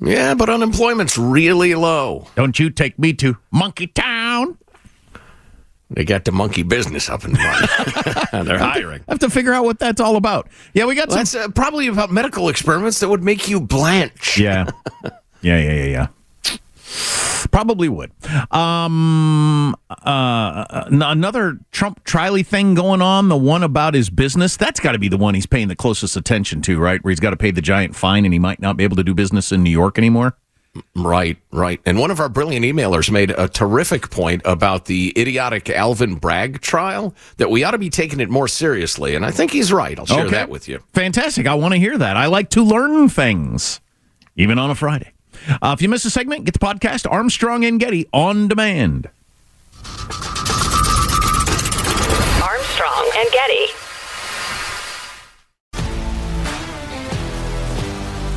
Yeah, 0.00 0.34
but 0.34 0.48
unemployment's 0.48 1.18
really 1.18 1.74
low. 1.74 2.28
Don't 2.36 2.58
you 2.58 2.70
take 2.70 2.98
me 2.98 3.12
to 3.14 3.36
Monkey 3.50 3.88
Town? 3.88 4.56
They 5.90 6.04
got 6.04 6.24
the 6.24 6.32
monkey 6.32 6.62
business 6.62 7.08
up 7.08 7.24
and 7.24 7.36
running. 7.36 7.68
They're 8.46 8.58
hiring. 8.58 9.02
I 9.08 9.12
have 9.12 9.18
to 9.20 9.30
figure 9.30 9.52
out 9.54 9.64
what 9.64 9.78
that's 9.78 10.00
all 10.00 10.16
about. 10.16 10.48
Yeah, 10.74 10.84
we 10.84 10.94
got 10.94 11.10
some. 11.10 11.18
That's 11.18 11.34
uh, 11.34 11.48
probably 11.48 11.88
about 11.88 12.10
medical 12.10 12.48
experiments 12.50 13.00
that 13.00 13.08
would 13.08 13.22
make 13.24 13.48
you 13.48 13.60
blanch. 13.60 14.38
Yeah. 14.38 14.70
Yeah, 15.40 15.56
yeah, 15.60 15.84
yeah, 15.84 15.84
yeah. 15.84 16.58
Probably 17.46 17.88
would. 17.88 18.10
Um, 18.52 19.74
uh, 19.90 20.64
another 20.90 21.58
Trump 21.70 22.04
Triley 22.04 22.44
thing 22.44 22.74
going 22.74 23.00
on. 23.02 23.28
The 23.28 23.36
one 23.36 23.62
about 23.62 23.94
his 23.94 24.10
business. 24.10 24.56
That's 24.56 24.80
got 24.80 24.92
to 24.92 24.98
be 24.98 25.08
the 25.08 25.16
one 25.16 25.34
he's 25.34 25.46
paying 25.46 25.68
the 25.68 25.76
closest 25.76 26.16
attention 26.16 26.62
to, 26.62 26.78
right? 26.78 27.02
Where 27.02 27.10
he's 27.10 27.20
got 27.20 27.30
to 27.30 27.36
pay 27.36 27.50
the 27.50 27.62
giant 27.62 27.94
fine 27.96 28.24
and 28.24 28.32
he 28.32 28.38
might 28.38 28.60
not 28.60 28.76
be 28.76 28.84
able 28.84 28.96
to 28.96 29.04
do 29.04 29.14
business 29.14 29.52
in 29.52 29.62
New 29.62 29.70
York 29.70 29.98
anymore. 29.98 30.36
Right, 30.94 31.38
right. 31.50 31.80
And 31.86 31.98
one 31.98 32.10
of 32.10 32.20
our 32.20 32.28
brilliant 32.28 32.64
emailers 32.64 33.10
made 33.10 33.30
a 33.32 33.48
terrific 33.48 34.10
point 34.10 34.42
about 34.44 34.84
the 34.84 35.12
idiotic 35.16 35.70
Alvin 35.70 36.16
Bragg 36.16 36.60
trial 36.60 37.14
that 37.38 37.50
we 37.50 37.64
ought 37.64 37.70
to 37.72 37.78
be 37.78 37.90
taking 37.90 38.20
it 38.20 38.28
more 38.28 38.46
seriously. 38.46 39.14
And 39.16 39.24
I 39.24 39.30
think 39.30 39.50
he's 39.50 39.72
right. 39.72 39.98
I'll 39.98 40.06
share 40.06 40.20
Okay. 40.26 40.30
that 40.32 40.50
with 40.50 40.68
you. 40.68 40.80
Fantastic. 40.92 41.46
I 41.46 41.54
want 41.54 41.72
to 41.74 41.80
hear 41.80 41.98
that. 41.98 42.16
I 42.16 42.26
like 42.26 42.50
to 42.50 42.62
learn 42.62 43.08
things, 43.08 43.80
even 44.36 44.58
on 44.58 44.70
a 44.70 44.74
Friday. 44.74 45.12
Uh, 45.62 45.74
if 45.76 45.82
you 45.82 45.88
miss 45.88 46.04
a 46.04 46.10
segment, 46.10 46.44
get 46.44 46.54
the 46.54 46.60
podcast 46.60 47.10
Armstrong 47.10 47.64
and 47.64 47.80
Getty 47.80 48.06
on 48.12 48.48
demand. 48.48 49.08
Armstrong 52.42 53.10
and 53.16 53.30
Getty. 53.32 53.66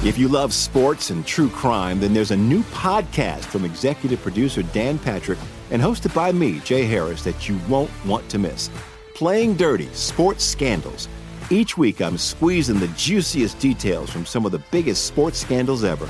If 0.04 0.18
you 0.18 0.28
love 0.28 0.52
sports 0.52 1.12
and 1.12 1.24
true 1.24 1.49
crime, 1.49 1.99
then 1.99 2.12
there's 2.12 2.32
a 2.32 2.38
new 2.38 2.64
podcast 2.64 3.45
from 3.45 3.66
executive 3.66 4.20
producer 4.22 4.64
Dan 4.64 4.97
Patrick 4.97 5.38
and 5.70 5.80
hosted 5.80 6.14
by 6.16 6.32
me, 6.32 6.60
Jay 6.62 6.86
Harris, 6.86 7.24
that 7.24 7.47
you 7.47 7.60
won't 7.70 7.91
want 8.06 8.28
to 8.30 8.39
miss. 8.39 8.72
Playing 9.14 9.56
Dirty 9.56 9.88
Sports 9.93 10.43
Scandals. 10.43 11.08
Each 11.52 11.78
week, 11.78 12.02
I'm 12.02 12.18
squeezing 12.18 12.80
the 12.80 12.88
juiciest 12.89 13.60
details 13.60 14.10
from 14.10 14.26
some 14.26 14.43
of 14.43 14.52
the 14.52 14.64
biggest 14.72 15.06
sports 15.06 15.38
scandals 15.38 15.84
ever. 15.84 16.10